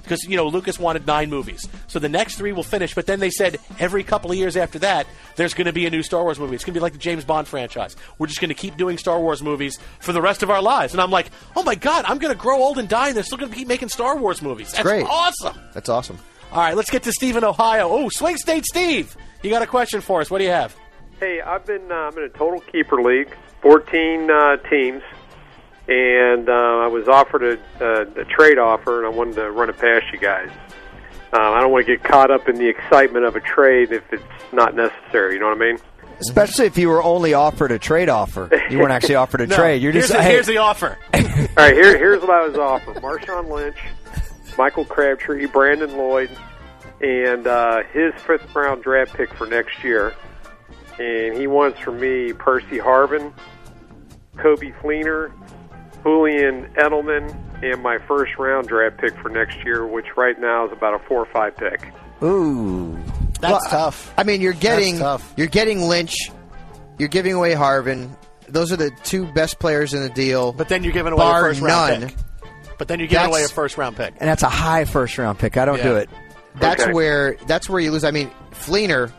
Because 0.03 0.24
you 0.25 0.36
know 0.36 0.48
Lucas 0.48 0.77
wanted 0.77 1.07
nine 1.07 1.29
movies, 1.29 1.67
so 1.88 1.98
the 1.98 2.10
next 2.10 2.36
three 2.36 2.51
will 2.51 2.63
finish. 2.63 2.93
But 2.93 3.05
then 3.05 3.19
they 3.19 3.29
said 3.29 3.57
every 3.79 4.03
couple 4.03 4.31
of 4.31 4.38
years 4.38 4.57
after 4.57 4.77
that, 4.79 5.07
there's 5.38 5.53
going 5.53 5.65
to 5.67 5.74
be 5.74 5.86
a 5.86 5.89
new 5.89 6.03
Star 6.03 6.24
Wars 6.24 6.39
movie. 6.39 6.55
It's 6.55 6.63
going 6.63 6.74
to 6.74 6.79
be 6.79 6.83
like 6.83 6.93
the 6.93 7.00
James 7.00 7.24
Bond 7.24 7.48
franchise. 7.48 7.95
We're 8.17 8.27
just 8.27 8.41
going 8.41 8.50
to 8.50 8.55
keep 8.55 8.77
doing 8.77 8.98
Star 8.98 9.19
Wars 9.19 9.41
movies 9.41 9.79
for 10.00 10.13
the 10.13 10.22
rest 10.22 10.43
of 10.43 10.50
our 10.50 10.62
lives. 10.62 10.93
And 10.93 11.01
I'm 11.01 11.12
like, 11.12 11.31
oh 11.55 11.63
my 11.63 11.75
god, 11.75 12.05
I'm 12.05 12.17
going 12.17 12.33
to 12.33 12.39
grow 12.39 12.57
old 12.62 12.77
and 12.77 12.88
die, 12.89 13.07
and 13.07 13.15
they're 13.15 13.24
still 13.24 13.38
going 13.38 13.50
to 13.51 13.55
keep 13.55 13.67
making 13.67 13.89
Star 13.89 14.17
Wars 14.17 14.41
movies. 14.41 14.72
That's 14.72 14.83
great. 14.83 15.05
awesome. 15.10 15.57
That's 15.74 15.89
awesome. 15.89 16.19
All 16.51 16.60
right, 16.60 16.75
let's 16.75 16.91
get 16.91 17.03
to 17.03 17.12
Steve 17.12 17.36
in 17.36 17.43
Ohio. 17.43 17.89
Oh, 17.89 18.10
Swing 18.10 18.38
State 18.38 18.65
Steve, 18.65 19.17
you 19.41 19.50
got 19.50 19.63
a 19.63 19.67
question 19.67 20.01
for 20.01 20.22
us? 20.22 20.29
What 20.29 20.38
do 20.38 20.43
you 20.43 20.51
have? 20.51 20.75
Hey, 21.19 21.41
I've 21.41 21.65
been 21.65 21.91
uh, 21.91 21.95
I'm 21.95 22.17
in 22.17 22.24
a 22.25 22.29
total 22.29 22.60
keeper 22.60 23.01
league, 23.01 23.36
14 23.62 24.29
uh, 24.29 24.57
teams, 24.69 25.01
and 25.87 26.47
uh, 26.49 26.51
I 26.51 26.87
was 26.87 27.07
offered 27.07 27.43
a, 27.43 27.83
a, 27.83 28.21
a 28.21 28.25
trade 28.25 28.57
offer, 28.57 29.03
and 29.03 29.13
I 29.13 29.15
wanted 29.17 29.35
to 29.35 29.51
run 29.51 29.69
it 29.69 29.77
past 29.77 30.05
you 30.13 30.19
guys. 30.19 30.49
Uh, 31.33 31.39
I 31.39 31.61
don't 31.61 31.71
want 31.71 31.85
to 31.87 31.97
get 31.97 32.03
caught 32.03 32.29
up 32.29 32.47
in 32.47 32.55
the 32.55 32.67
excitement 32.67 33.25
of 33.25 33.35
a 33.35 33.39
trade 33.41 33.91
if 33.91 34.03
it's 34.13 34.23
not 34.53 34.75
necessary. 34.75 35.33
You 35.33 35.39
know 35.39 35.47
what 35.47 35.57
I 35.57 35.59
mean? 35.59 35.77
Especially 36.19 36.67
if 36.67 36.77
you 36.77 36.89
were 36.89 37.01
only 37.03 37.33
offered 37.33 37.71
a 37.71 37.79
trade 37.79 38.07
offer. 38.07 38.49
You 38.69 38.77
weren't 38.77 38.91
actually 38.91 39.15
offered 39.15 39.41
a 39.41 39.47
No, 39.47 39.55
trade. 39.55 39.81
You're 39.81 39.91
here's 39.91 40.09
just 40.09 40.17
the, 40.17 40.23
hey, 40.23 40.31
here's 40.33 40.45
the 40.45 40.57
offer. 40.57 40.97
All 41.13 41.19
right, 41.21 41.73
here, 41.73 41.97
here's 41.97 42.21
what 42.21 42.29
I 42.29 42.47
was 42.47 42.55
offered: 42.55 42.97
Marshawn 42.97 43.49
Lynch, 43.49 43.77
Michael 44.57 44.85
Crabtree, 44.85 45.47
Brandon 45.47 45.97
Lloyd, 45.97 46.29
and 47.01 47.47
uh, 47.47 47.81
his 47.91 48.13
fifth 48.25 48.53
round 48.55 48.83
draft 48.83 49.13
pick 49.15 49.33
for 49.33 49.47
next 49.47 49.83
year. 49.83 50.13
And 50.99 51.35
he 51.35 51.47
wants 51.47 51.79
from 51.79 51.99
me 51.99 52.31
Percy 52.31 52.77
Harvin, 52.77 53.33
Coby 54.37 54.73
Fleener, 54.79 55.31
Julian 56.03 56.65
Edelman, 56.75 57.33
and 57.63 57.81
my 57.81 57.98
first 58.07 58.38
round 58.38 58.67
draft 58.67 58.98
pick 58.98 59.15
for 59.22 59.29
next 59.29 59.57
year, 59.65 59.86
which 59.86 60.05
right 60.17 60.39
now 60.39 60.65
is 60.67 60.72
about 60.74 60.93
a 60.95 61.00
four 61.07 61.19
or 61.22 61.25
five 61.33 61.55
pick. 61.57 61.91
ooh. 62.22 62.98
That's 63.39 63.67
tough. 63.69 64.13
I 64.17 64.24
mean, 64.24 64.39
you're 64.39 64.53
getting 64.53 65.00
tough. 65.00 65.33
you're 65.36 65.48
getting 65.48 65.81
Lynch, 65.81 66.15
you're 66.98 67.10
giving 67.10 67.33
away 67.33 67.53
Harvin. 67.55 68.10
Those 68.48 68.72
are 68.72 68.77
the 68.77 68.89
two 69.03 69.25
best 69.33 69.60
players 69.60 69.93
in 69.93 70.01
the 70.01 70.10
deal. 70.10 70.53
But 70.53 70.69
then 70.69 70.83
you're 70.83 70.93
giving 70.93 71.12
away 71.12 71.25
a 71.25 71.29
first 71.41 71.60
round 71.62 72.00
none. 72.01 72.10
pick. 72.10 72.17
But 72.77 72.88
then 72.88 73.00
you're 73.00 73.07
giving 73.10 73.27
away 73.27 73.43
a 73.43 73.48
first 73.50 73.77
round 73.77 73.98
pick. 73.98 74.13
And 74.19 74.29
that's 74.29 74.43
a 74.43 74.50
high 74.50 74.86
first 74.86 75.17
round 75.17 75.39
pick. 75.39 75.57
I 75.57 75.65
don't 75.65 75.77
Yeah. 75.79 75.83
do 75.83 75.95
it. 75.98 76.10
That's 76.55 76.83
Okay. 76.83 76.93
where 76.93 77.36
that's 77.48 77.67
where 77.69 77.81
you 77.81 77.91
lose. 77.91 78.03
I 78.05 78.12
mean, 78.12 78.31
Fleener, 78.51 79.12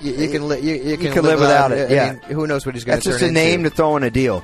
you, 0.00 0.12
you 0.14 0.28
can 0.30 0.48
li- 0.48 0.60
you, 0.60 0.74
you 0.76 0.96
can 0.96 1.12
can 1.12 1.24
live 1.24 1.40
without 1.40 1.72
it, 1.72 1.90
I 1.90 1.94
yeah. 1.94 2.12
mean, 2.12 2.20
who 2.22 2.46
knows 2.46 2.64
what 2.64 2.74
he's 2.74 2.84
going 2.84 3.00
to? 3.00 3.08
That's 3.10 3.20
just 3.20 3.28
a 3.30 3.32
name 3.32 3.60
into. 3.60 3.70
to 3.70 3.76
throw 3.76 3.96
in 3.98 4.02
a 4.04 4.10
deal. 4.10 4.42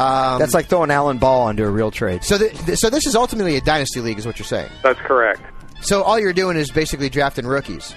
Um, 0.00 0.38
That's 0.38 0.54
like 0.54 0.66
throwing 0.66 0.90
Alan 0.90 1.18
Ball 1.18 1.42
onto 1.42 1.64
a 1.64 1.70
real 1.70 1.90
trade. 1.90 2.24
so. 2.24 2.38
The, 2.38 2.48
th- 2.48 2.78
so 2.78 2.88
this 2.90 3.06
is 3.06 3.14
ultimately 3.14 3.56
a 3.56 3.60
dynasty 3.60 4.00
league, 4.00 4.18
is 4.18 4.24
what 4.26 4.38
you're 4.38 4.46
saying. 4.46 4.70
That's 4.82 4.98
correct. 5.00 5.42
So 5.82 6.02
all 6.02 6.18
you're 6.18 6.32
doing 6.32 6.56
is 6.56 6.70
basically 6.70 7.08
drafting 7.08 7.46
rookies. 7.46 7.94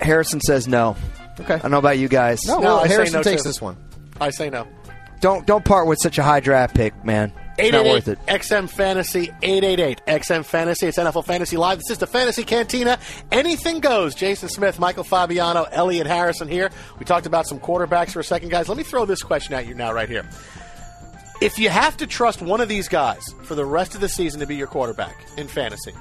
Harrison 0.00 0.40
says 0.40 0.66
no. 0.66 0.96
Okay. 1.40 1.54
I 1.54 1.58
don't 1.58 1.70
know 1.70 1.78
about 1.78 1.98
you 1.98 2.08
guys. 2.08 2.40
No, 2.46 2.54
No, 2.58 2.60
well, 2.60 2.78
I 2.80 2.88
say 2.88 2.94
Harrison 2.94 3.16
no, 3.18 3.22
takes 3.22 3.42
too. 3.42 3.48
this 3.48 3.60
one. 3.62 3.76
I 4.20 4.30
say 4.30 4.50
no. 4.50 4.66
Don't 5.20 5.46
don't 5.46 5.64
part 5.64 5.86
with 5.86 5.98
such 6.02 6.18
a 6.18 6.22
high 6.22 6.40
draft 6.40 6.74
pick, 6.74 7.04
man. 7.04 7.32
It's 7.58 7.70
not 7.70 7.84
worth 7.84 8.08
it. 8.08 8.18
XM 8.26 8.68
Fantasy 8.68 9.30
888 9.42 10.00
XM 10.06 10.44
Fantasy. 10.44 10.86
It's 10.86 10.98
NFL 10.98 11.24
Fantasy 11.26 11.56
Live. 11.56 11.78
This 11.78 11.90
is 11.90 11.98
the 11.98 12.06
Fantasy 12.06 12.42
Cantina. 12.44 12.98
Anything 13.30 13.78
goes. 13.80 14.14
Jason 14.14 14.48
Smith, 14.48 14.80
Michael 14.80 15.04
Fabiano, 15.04 15.64
Elliot 15.70 16.06
Harrison 16.06 16.48
here. 16.48 16.70
We 16.98 17.04
talked 17.04 17.26
about 17.26 17.46
some 17.46 17.60
quarterbacks 17.60 18.10
for 18.10 18.20
a 18.20 18.24
second, 18.24 18.48
guys. 18.50 18.68
Let 18.68 18.78
me 18.78 18.84
throw 18.84 19.04
this 19.04 19.22
question 19.22 19.54
at 19.54 19.66
you 19.66 19.74
now, 19.74 19.92
right 19.92 20.08
here. 20.08 20.24
If 21.44 21.58
you 21.58 21.68
have 21.70 21.96
to 21.98 22.06
trust 22.06 22.40
one 22.42 22.60
of 22.60 22.68
these 22.68 22.88
guys 22.88 23.22
for 23.42 23.54
the 23.54 23.64
rest 23.64 23.94
of 23.94 24.00
the 24.00 24.08
season 24.08 24.40
to 24.40 24.46
be 24.46 24.56
your 24.56 24.66
quarterback 24.68 25.16
in 25.36 25.48
fantasy, 25.48 25.92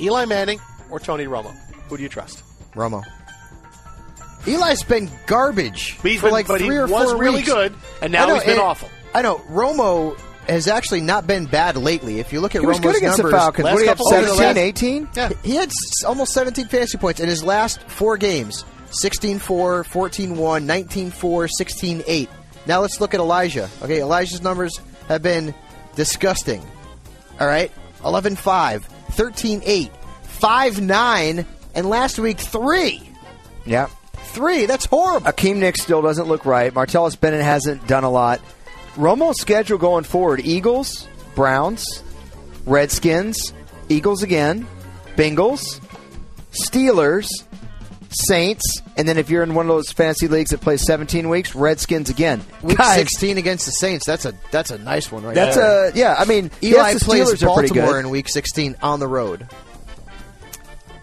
Eli 0.00 0.24
Manning 0.24 0.60
or 0.90 1.00
Tony 1.00 1.24
Romo, 1.26 1.54
who 1.88 1.96
do 1.96 2.02
you 2.02 2.08
trust? 2.08 2.42
Romo. 2.74 3.02
Eli's 4.46 4.82
been 4.84 5.10
garbage 5.26 5.98
He's 6.02 6.20
for 6.20 6.26
been- 6.26 6.32
like 6.32 6.46
but 6.46 6.60
he 6.60 6.66
three 6.66 6.76
or 6.76 6.86
was 6.86 7.10
four 7.10 7.20
really 7.20 7.36
weeks. 7.38 7.52
good, 7.52 7.74
and 8.00 8.12
now 8.12 8.24
I 8.24 8.28
know, 8.28 8.34
he's 8.36 8.44
been 8.44 8.58
awful. 8.60 8.88
I 9.14 9.22
know 9.22 9.38
Romo 9.50 10.16
has 10.48 10.68
actually 10.68 11.00
not 11.00 11.26
been 11.26 11.46
bad 11.46 11.76
lately. 11.76 12.20
If 12.20 12.32
you 12.32 12.40
look 12.40 12.54
at 12.54 12.60
He 12.60 12.66
was 12.66 12.76
Romo's 12.78 12.82
good 12.82 12.96
against 12.98 13.18
numbers, 13.18 13.32
the 13.32 13.38
Falcons. 13.38 13.64
last 13.64 13.72
What 13.74 13.78
do 13.78 13.82
you 13.84 13.88
have, 13.88 13.98
couple- 13.98 14.14
over 14.14 14.26
the 14.26 14.34
17, 14.36 14.46
last- 14.46 14.58
18? 14.58 15.08
Yeah. 15.16 15.30
He 15.42 15.56
had 15.56 15.70
almost 16.06 16.32
17 16.32 16.68
fantasy 16.68 16.96
points 16.98 17.18
in 17.18 17.28
his 17.28 17.42
last 17.42 17.80
four 17.88 18.16
games 18.16 18.64
16 18.92 19.40
4, 19.40 19.82
14 19.82 20.36
1, 20.36 20.64
19 20.66 21.10
4, 21.10 21.48
16 21.48 22.04
8. 22.06 22.28
Now 22.66 22.80
let's 22.80 23.00
look 23.00 23.14
at 23.14 23.20
Elijah. 23.20 23.68
Okay, 23.82 24.00
Elijah's 24.00 24.42
numbers 24.42 24.80
have 25.08 25.22
been 25.22 25.54
disgusting. 25.94 26.62
All 27.38 27.46
right, 27.46 27.70
11 28.04 28.36
5, 28.36 28.84
13 28.84 29.62
8, 29.64 29.90
5 30.22 30.80
9, 30.80 31.46
and 31.74 31.88
last 31.88 32.18
week 32.18 32.38
3. 32.38 33.08
Yeah. 33.64 33.88
3. 34.14 34.66
That's 34.66 34.84
horrible. 34.84 35.26
Hakeem 35.26 35.60
Nick 35.60 35.76
still 35.76 36.02
doesn't 36.02 36.28
look 36.28 36.44
right. 36.44 36.72
Martellus 36.72 37.18
Bennett 37.18 37.42
hasn't 37.42 37.86
done 37.86 38.04
a 38.04 38.10
lot. 38.10 38.40
Romo's 38.96 39.40
schedule 39.40 39.78
going 39.78 40.04
forward 40.04 40.40
Eagles, 40.40 41.06
Browns, 41.34 41.84
Redskins, 42.64 43.52
Eagles 43.88 44.22
again, 44.22 44.66
Bengals, 45.16 45.80
Steelers, 46.50 47.28
Saints, 48.16 48.80
and 48.96 49.06
then 49.08 49.18
if 49.18 49.30
you're 49.30 49.42
in 49.42 49.54
one 49.54 49.66
of 49.66 49.76
those 49.76 49.92
fantasy 49.92 50.28
leagues 50.28 50.50
that 50.50 50.60
plays 50.60 50.82
17 50.82 51.28
weeks, 51.28 51.54
Redskins 51.54 52.08
again. 52.10 52.42
Week 52.62 52.78
Guys, 52.78 52.96
16 52.96 53.38
against 53.38 53.66
the 53.66 53.72
Saints. 53.72 54.06
That's 54.06 54.24
a 54.24 54.34
that's 54.50 54.70
a 54.70 54.78
nice 54.78 55.12
one 55.12 55.22
right 55.24 55.34
That's 55.34 55.56
there. 55.56 55.90
a 55.90 55.96
yeah. 55.96 56.14
I 56.18 56.24
mean, 56.24 56.50
Eli 56.62 56.90
yes, 56.92 57.02
plays 57.02 57.28
Steelers 57.28 57.44
Baltimore 57.44 58.00
in 58.00 58.10
week 58.10 58.28
16 58.28 58.76
on 58.82 59.00
the 59.00 59.08
road. 59.08 59.46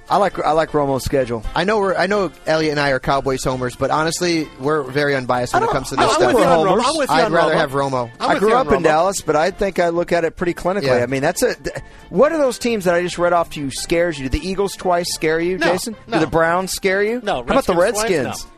I 0.10 0.18
like 0.18 0.38
I 0.40 0.52
like 0.52 0.72
Romo's 0.72 1.04
schedule. 1.04 1.44
I 1.56 1.64
know 1.64 1.80
we're 1.80 1.96
I 1.96 2.08
know 2.08 2.32
Elliot 2.46 2.72
and 2.72 2.80
I 2.80 2.90
are 2.92 3.00
Cowboys 3.00 3.44
homers, 3.44 3.76
but 3.76 3.90
honestly, 3.90 4.48
we're 4.60 4.84
very 4.84 5.16
unbiased 5.16 5.54
when 5.54 5.64
it 5.64 5.70
comes 5.70 5.90
to 5.90 5.96
this 5.96 6.06
don't 6.06 6.14
stuff. 6.16 6.28
think 6.28 6.40
we're 6.40 6.46
homers. 6.46 6.84
I'm 6.86 6.98
with 6.98 7.10
you 7.10 7.16
I'd 7.16 7.26
on 7.26 7.32
rather 7.34 7.54
Romo. 7.54 7.58
have 7.58 7.72
Romo. 7.72 8.12
I'm 8.20 8.32
I 8.36 8.40
grew 8.40 8.54
up 8.54 8.68
in 8.68 8.74
Romo. 8.80 8.84
Dallas, 8.84 9.22
but 9.22 9.36
I 9.38 9.52
think 9.52 9.80
I 9.80 9.90
look 9.90 10.12
at 10.12 10.26
it 10.26 10.36
pretty 10.36 10.54
clinically. 10.54 10.84
Yeah. 10.88 11.04
I 11.04 11.06
mean, 11.06 11.22
that's 11.22 11.42
a. 11.42 11.56
th- 11.56 11.78
What 12.10 12.32
are 12.34 12.38
those 12.38 12.60
teams 12.60 12.84
that 12.86 12.94
I 12.96 13.02
just 13.02 13.18
read 13.18 13.32
off 13.34 13.52
to 13.52 13.62
you 13.62 13.72
scares 13.72 14.20
you? 14.20 14.28
Do 14.30 14.38
the 14.38 14.46
Eagles 14.48 14.76
twice 14.76 15.12
scare 15.14 15.40
you, 15.40 15.58
No, 15.58 15.68
Jason? 15.72 15.96
no. 16.08 16.20
Do 16.20 16.26
the 16.26 16.30
Browns 16.32 16.74
scare 16.74 17.02
you? 17.02 17.22
No, 17.24 17.36
How 17.36 17.42
about 17.42 17.66
the 17.66 17.76
Redskins 17.76 18.44
twice? 18.44 18.53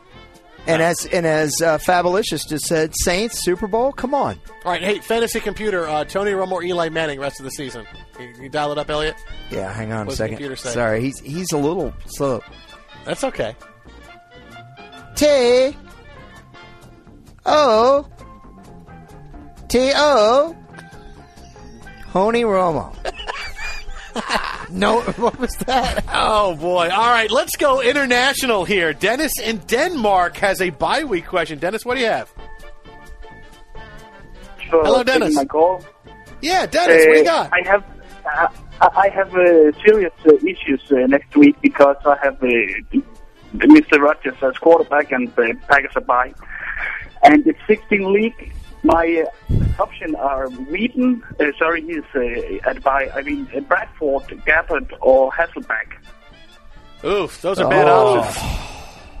And 0.66 0.82
as 0.82 1.06
and 1.06 1.24
as 1.26 1.60
uh, 1.62 1.78
Fabulicious 1.78 2.44
just 2.44 2.66
said, 2.66 2.92
Saints 2.96 3.42
Super 3.44 3.66
Bowl. 3.68 3.92
Come 3.92 4.14
on, 4.14 4.38
All 4.64 4.72
right, 4.72 4.82
hey, 4.82 4.98
fantasy 4.98 5.38
computer, 5.40 5.86
uh, 5.86 6.04
Tony 6.04 6.32
Romo 6.32 6.52
or 6.52 6.62
Eli 6.64 6.88
Manning 6.88 7.20
rest 7.20 7.38
of 7.40 7.44
the 7.44 7.50
season. 7.50 7.86
You, 8.18 8.32
you 8.42 8.48
dial 8.48 8.72
it 8.72 8.78
up, 8.78 8.90
Elliot? 8.90 9.14
yeah. 9.50 9.72
Hang 9.72 9.92
on 9.92 10.02
a 10.02 10.04
What's 10.06 10.16
second. 10.18 10.56
Sorry, 10.58 11.00
he's 11.00 11.20
he's 11.20 11.52
a 11.52 11.58
little 11.58 11.92
slow. 12.06 12.40
That's 13.04 13.22
okay. 13.24 13.54
T 15.14 15.76
O 17.46 18.08
T 19.68 19.92
O. 19.94 20.56
Tony 22.12 22.42
Romo. 22.44 22.94
No, 24.70 25.00
what 25.00 25.38
was 25.38 25.54
that? 25.66 26.04
Oh 26.12 26.56
boy! 26.56 26.88
All 26.90 27.10
right, 27.10 27.30
let's 27.30 27.56
go 27.56 27.80
international 27.80 28.64
here. 28.64 28.92
Dennis 28.92 29.38
in 29.38 29.58
Denmark 29.58 30.36
has 30.38 30.60
a 30.60 30.70
bye 30.70 31.04
week 31.04 31.26
question. 31.26 31.60
Dennis, 31.60 31.84
what 31.84 31.94
do 31.94 32.00
you 32.00 32.08
have? 32.08 32.28
for 34.68 34.82
Hello, 34.84 35.02
Dennis. 35.02 35.34
my 35.34 35.44
call. 35.44 35.84
Yeah, 36.42 36.66
Dennis, 36.66 37.06
what 37.06 37.12
do 37.12 37.18
you 37.18 37.24
got? 37.24 37.52
I 37.52 37.62
have 37.66 37.84
uh, 38.26 38.48
I 38.80 39.08
have 39.08 39.34
uh, 39.34 39.72
serious 39.84 40.12
uh, 40.26 40.34
issues 40.46 40.82
uh, 40.90 41.06
next 41.06 41.36
week 41.36 41.56
because 41.62 41.96
I 42.04 42.16
have 42.22 42.42
uh, 42.42 42.98
Mr. 43.54 43.98
Rogers 44.00 44.34
as 44.42 44.58
quarterback 44.58 45.12
and 45.12 45.28
uh, 45.38 45.54
Packers 45.68 45.92
are 45.96 46.00
bye. 46.02 46.34
And 47.22 47.44
the 47.44 47.54
16 47.66 48.12
league, 48.12 48.52
my 48.82 49.24
uh, 49.26 49.54
option 49.78 50.14
are 50.16 50.48
Weeden, 50.48 51.22
uh, 51.40 51.52
sorry, 51.58 51.82
he's 51.82 52.02
uh, 52.14 52.68
at 52.70 52.82
bye. 52.82 53.10
I 53.14 53.22
mean 53.22 53.48
uh, 53.56 53.60
Bradford, 53.60 54.22
Gabbert, 54.46 54.90
or 55.00 55.30
Hasselbeck. 55.32 55.92
Oof, 57.04 57.40
those 57.42 57.58
are 57.60 57.68
bad 57.68 57.88
Oh. 57.88 58.20
options. 58.20 58.62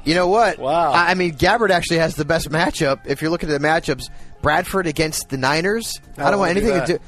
You 0.04 0.14
know 0.14 0.28
what? 0.28 0.58
Wow. 0.58 0.92
I, 0.92 1.10
I 1.10 1.14
mean, 1.14 1.34
Gabbert 1.34 1.70
actually 1.70 1.98
has 1.98 2.14
the 2.14 2.24
best 2.24 2.48
matchup. 2.50 3.00
If 3.06 3.20
you're 3.20 3.30
looking 3.30 3.50
at 3.50 3.60
the 3.60 3.66
matchups, 3.66 4.04
Bradford 4.40 4.86
against 4.86 5.30
the 5.30 5.36
Niners. 5.36 5.92
I 6.16 6.28
Oh, 6.28 6.30
don't 6.30 6.38
want 6.40 6.54
look 6.54 6.62
at 6.64 6.70
anything 6.70 6.86
to 6.86 6.98
do. 6.98 7.04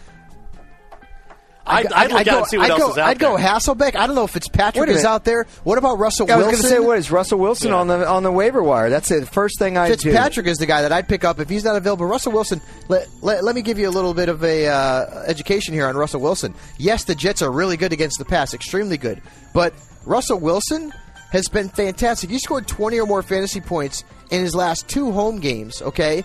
I'd, 1.69 1.93
I'd 1.93 2.11
look 2.13 2.27
out 2.27 2.39
and 2.39 2.47
see 2.47 2.57
what 2.59 2.65
I'd 2.67 2.71
else 2.73 2.81
go, 2.83 2.91
is 2.93 2.99
out 2.99 3.09
I'd 3.09 3.19
there. 3.19 3.31
go 3.31 3.37
Hasselbeck. 3.37 3.95
I 3.97 4.07
don't 4.07 4.17
know 4.17 4.25
if 4.25 4.31
Fitzpatrick 4.31 4.89
is 4.91 5.05
out 5.05 5.25
there. 5.25 5.45
What 5.65 5.79
about 5.79 5.99
Russell 5.99 6.27
Wilson? 6.27 6.43
I 6.43 6.47
was 6.47 6.47
Wilson? 6.47 6.63
going 6.71 6.75
to 6.75 6.83
say, 6.83 6.87
what 6.87 6.99
is 6.99 7.11
Russell 7.11 7.39
Wilson 7.39 7.69
Yeah. 7.69 7.77
on 7.77 7.89
the 7.89 8.09
on 8.09 8.23
the 8.23 8.33
waiver 8.33 8.63
wire? 8.63 8.91
That's 8.91 9.09
the 9.09 9.27
first 9.27 9.59
thing 9.59 9.77
I 9.77 9.89
do. 9.89 9.97
Fitzpatrick 9.97 10.47
is 10.47 10.59
the 10.59 10.67
guy 10.67 10.83
that 10.83 10.93
I'd 10.93 11.09
pick 11.09 11.25
up 11.25 11.39
if 11.41 11.49
he's 11.49 11.65
not 11.65 11.77
available. 11.77 12.07
Russell 12.07 12.33
Wilson. 12.33 12.61
Let, 12.89 13.09
let, 13.23 13.45
let 13.45 13.55
me 13.55 13.63
give 13.63 13.79
you 13.79 13.89
a 13.89 13.91
little 13.91 14.15
bit 14.15 14.29
of 14.29 14.43
a 14.43 14.67
uh, 14.67 15.25
education 15.27 15.75
here 15.75 15.87
on 15.87 15.97
Russell 15.97 16.21
Wilson. 16.21 16.55
Yes, 16.79 17.05
the 17.05 17.15
Jets 17.15 17.43
are 17.43 17.51
really 17.51 17.77
good 17.77 17.93
against 17.93 18.19
the 18.19 18.25
pass, 18.25 18.55
extremely 18.55 18.97
good. 18.97 19.21
But 19.53 19.75
Russell 20.07 20.39
Wilson 20.41 20.93
has 21.31 21.49
been 21.49 21.69
fantastic. 21.69 22.31
He 22.31 22.39
scored 22.39 22.67
20 22.67 22.99
or 23.01 23.07
more 23.07 23.23
fantasy 23.23 23.61
points 23.61 24.03
in 24.31 24.41
his 24.41 24.55
last 24.55 24.89
two 24.89 25.13
home 25.13 25.41
games. 25.41 25.83
Okay. 25.83 26.25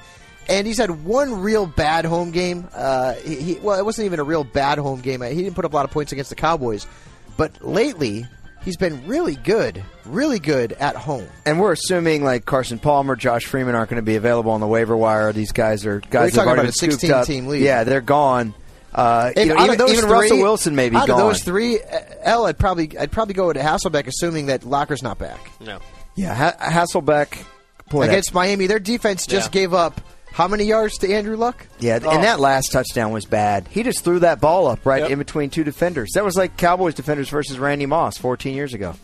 And 0.49 0.67
he's 0.67 0.77
had 0.77 1.03
one 1.05 1.41
real 1.41 1.65
bad 1.65 2.05
home 2.05 2.31
game. 2.31 2.67
Uh, 2.73 3.13
he, 3.13 3.35
he, 3.35 3.55
well, 3.55 3.79
it 3.79 3.85
wasn't 3.85 4.05
even 4.05 4.19
a 4.19 4.23
real 4.23 4.43
bad 4.43 4.77
home 4.77 5.01
game. 5.01 5.21
He 5.21 5.35
didn't 5.35 5.55
put 5.55 5.65
up 5.65 5.73
a 5.73 5.75
lot 5.75 5.85
of 5.85 5.91
points 5.91 6.11
against 6.11 6.29
the 6.29 6.35
Cowboys. 6.35 6.85
But 7.37 7.63
lately, 7.65 8.25
he's 8.63 8.77
been 8.77 9.07
really 9.07 9.35
good, 9.35 9.83
really 10.05 10.39
good 10.39 10.73
at 10.73 10.95
home. 10.95 11.27
And 11.45 11.59
we're 11.59 11.71
assuming 11.71 12.23
like 12.23 12.45
Carson 12.45 12.77
Palmer, 12.79 13.15
Josh 13.15 13.45
Freeman 13.45 13.73
aren't 13.75 13.89
going 13.89 14.01
to 14.01 14.05
be 14.05 14.15
available 14.17 14.51
on 14.51 14.59
the 14.59 14.67
waiver 14.67 14.95
wire. 14.97 15.31
These 15.33 15.51
guys 15.53 15.85
are 15.85 15.99
guys 15.99 16.33
talking 16.33 16.35
that 16.35 16.35
have 16.35 16.47
already 16.47 16.69
about 16.69 17.03
a 17.03 17.15
up. 17.17 17.23
16-team 17.23 17.47
league. 17.47 17.61
Yeah, 17.63 17.83
they're 17.85 18.01
gone. 18.01 18.53
Uh, 18.93 19.31
If- 19.35 19.47
you 19.47 19.53
know, 19.55 19.59
even 19.63 19.71
of 19.71 19.77
those 19.79 19.91
even 19.93 20.03
three- 20.05 20.11
Russell 20.13 20.37
Wilson 20.39 20.75
may 20.75 20.89
be 20.89 20.95
out 20.97 21.07
gone. 21.07 21.19
of 21.21 21.25
those 21.27 21.41
three, 21.43 21.79
uh, 21.81 21.99
L, 22.21 22.45
I'd 22.45 22.59
probably 22.59 22.95
I'd 22.97 23.11
probably 23.11 23.33
go 23.33 23.47
with 23.47 23.57
Hasselbeck, 23.57 24.05
assuming 24.07 24.47
that 24.47 24.63
Locker's 24.65 25.01
not 25.01 25.17
back 25.17 25.39
No. 25.59 25.79
yeah, 26.15 26.35
ha- 26.35 26.55
Hasselbeck. 26.59 27.37
Boy, 27.89 28.01
that- 28.05 28.11
against 28.11 28.33
Miami. 28.35 28.67
Their 28.67 28.77
defense 28.79 29.25
just 29.25 29.47
Yeah. 29.47 29.61
gave 29.61 29.73
up 29.73 29.99
How 30.33 30.47
many 30.47 30.63
yards 30.65 30.97
to 30.99 31.13
Andrew 31.13 31.35
Luck? 31.37 31.67
Yeah, 31.79 31.99
Oh. 32.03 32.09
and 32.09 32.23
that 32.23 32.39
last 32.39 32.71
touchdown 32.71 33.11
was 33.11 33.25
bad. 33.25 33.67
He 33.69 33.83
just 33.83 34.03
threw 34.03 34.19
that 34.19 34.41
ball 34.41 34.67
up 34.67 34.85
right 34.85 35.03
Yep. 35.03 35.11
in 35.11 35.19
between 35.19 35.49
two 35.51 35.63
defenders. 35.63 36.09
That 36.15 36.25
was 36.25 36.35
like 36.35 36.57
Cowboys 36.57 36.95
defenders 36.95 37.29
versus 37.29 37.59
Randy 37.59 37.85
Moss 37.85 38.17
14 38.17 38.55
years 38.55 38.73
ago. 38.73 38.95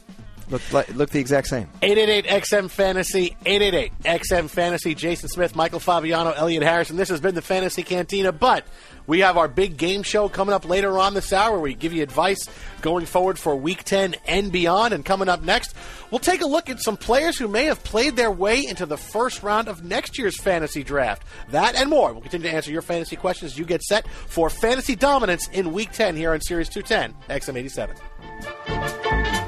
Looked 0.50 0.74
like, 0.74 0.90
looked 0.96 1.14
the 1.14 1.20
exact 1.20 1.48
same. 1.48 1.70
888 1.82 2.42
XM 2.42 2.72
Fantasy, 2.72 3.38
888 3.46 3.92
XM 4.04 4.50
Fantasy, 4.50 4.96
Jason 4.96 5.30
Smith, 5.30 5.56
Michael 5.56 5.80
Fabiano, 5.80 6.32
Elliot 6.32 6.64
Harrison. 6.64 6.98
This 6.98 7.10
has 7.10 7.22
been 7.22 7.36
the 7.36 7.42
Fantasy 7.42 7.84
Cantina, 7.84 8.32
but 8.32 8.66
we 9.06 9.20
have 9.20 9.38
our 9.38 9.48
big 9.48 9.78
game 9.78 10.02
show 10.02 10.28
coming 10.28 10.56
up 10.56 10.68
later 10.68 10.98
on 10.98 11.14
this 11.14 11.32
hour 11.34 11.52
where 11.52 11.62
we 11.62 11.76
give 11.76 11.94
you 11.94 12.02
advice 12.02 12.40
going 12.82 13.06
forward 13.06 13.38
for 13.38 13.56
week 13.56 13.84
10 13.84 14.16
and 14.28 14.52
beyond. 14.52 14.94
And 14.94 15.06
coming 15.06 15.30
up 15.30 15.44
next, 15.44 15.76
we'll 16.10 16.20
take 16.20 16.42
a 16.42 16.48
look 16.48 16.70
at 16.70 16.80
some 16.80 16.98
players 16.98 17.38
who 17.38 17.48
may 17.48 17.66
have 17.66 17.84
played 17.84 18.16
their 18.16 18.32
way 18.32 18.66
into 18.66 18.88
the 18.88 18.98
first 18.98 19.44
round 19.44 19.68
of 19.68 19.84
next 19.84 20.18
year's 20.18 20.40
fantasy 20.40 20.84
draft. 20.84 21.24
That 21.52 21.76
and 21.76 21.92
more. 21.92 22.12
We'll 22.12 22.22
continue 22.22 22.50
to 22.50 22.56
answer 22.56 22.72
your 22.72 22.82
fantasy 22.82 23.16
questions 23.16 23.52
as 23.54 23.58
you 23.58 23.66
get 23.66 23.84
set 23.84 24.08
for 24.08 24.50
fantasy 24.50 24.96
dominance 24.96 25.48
in 25.50 25.74
week 25.74 25.92
10 25.92 26.16
here 26.16 26.34
on 26.34 26.42
Sirius 26.42 26.70
210, 26.70 27.14
XM87. 27.30 29.39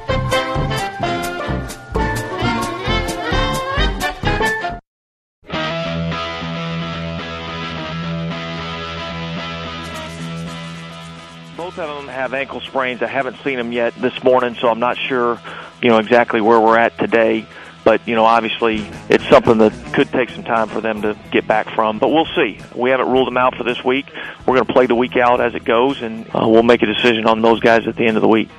Both 11.76 11.88
of 11.88 12.04
them 12.04 12.14
have 12.14 12.34
ankle 12.34 12.60
sprains. 12.60 13.02
I 13.02 13.08
haven't 13.08 13.38
seen 13.46 13.56
them 13.56 13.72
yet 13.72 13.96
this 13.96 14.24
morning, 14.26 14.56
so 14.56 14.68
I'm 14.68 14.80
not 14.80 14.98
sure, 14.98 15.40
you 15.82 15.88
know, 15.88 16.00
exactly 16.00 16.42
where 16.42 16.60
we're 16.60 16.78
at 16.78 16.98
today. 16.98 17.46
But 17.86 18.06
you 18.06 18.14
know, 18.14 18.26
obviously, 18.26 18.86
it's 19.08 19.28
something 19.30 19.58
that 19.60 19.72
could 19.94 20.10
take 20.10 20.30
some 20.32 20.44
time 20.44 20.68
for 20.68 20.82
them 20.82 21.02
to 21.04 21.18
get 21.32 21.48
back 21.48 21.74
from. 21.74 21.98
But 21.98 22.10
we'll 22.10 22.28
see. 22.36 22.60
We 22.76 22.90
haven't 22.90 23.10
ruled 23.10 23.28
them 23.28 23.38
out 23.38 23.56
for 23.56 23.64
this 23.64 23.84
week. 23.86 24.08
We're 24.46 24.56
going 24.56 24.68
to 24.68 24.74
play 24.74 24.86
the 24.86 24.96
week 24.96 25.16
out 25.16 25.40
as 25.40 25.56
it 25.56 25.64
goes, 25.64 26.02
and 26.02 26.28
uh, 26.36 26.46
we'll 26.46 26.62
make 26.62 26.82
a 26.84 26.88
decision 26.88 27.26
on 27.26 27.42
those 27.42 27.62
guys 27.62 27.88
at 27.88 27.96
the 27.96 28.06
end 28.06 28.18
of 28.18 28.22
the 28.22 28.28
week. 28.28 28.50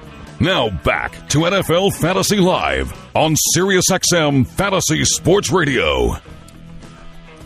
Now 0.40 0.70
back 0.70 1.12
to 1.28 1.40
NFL 1.40 1.94
Fantasy 2.00 2.38
Live 2.38 2.92
on 3.14 3.36
SiriusXM 3.54 4.46
Fantasy 4.46 5.04
Sports 5.04 5.52
Radio. 5.52 6.16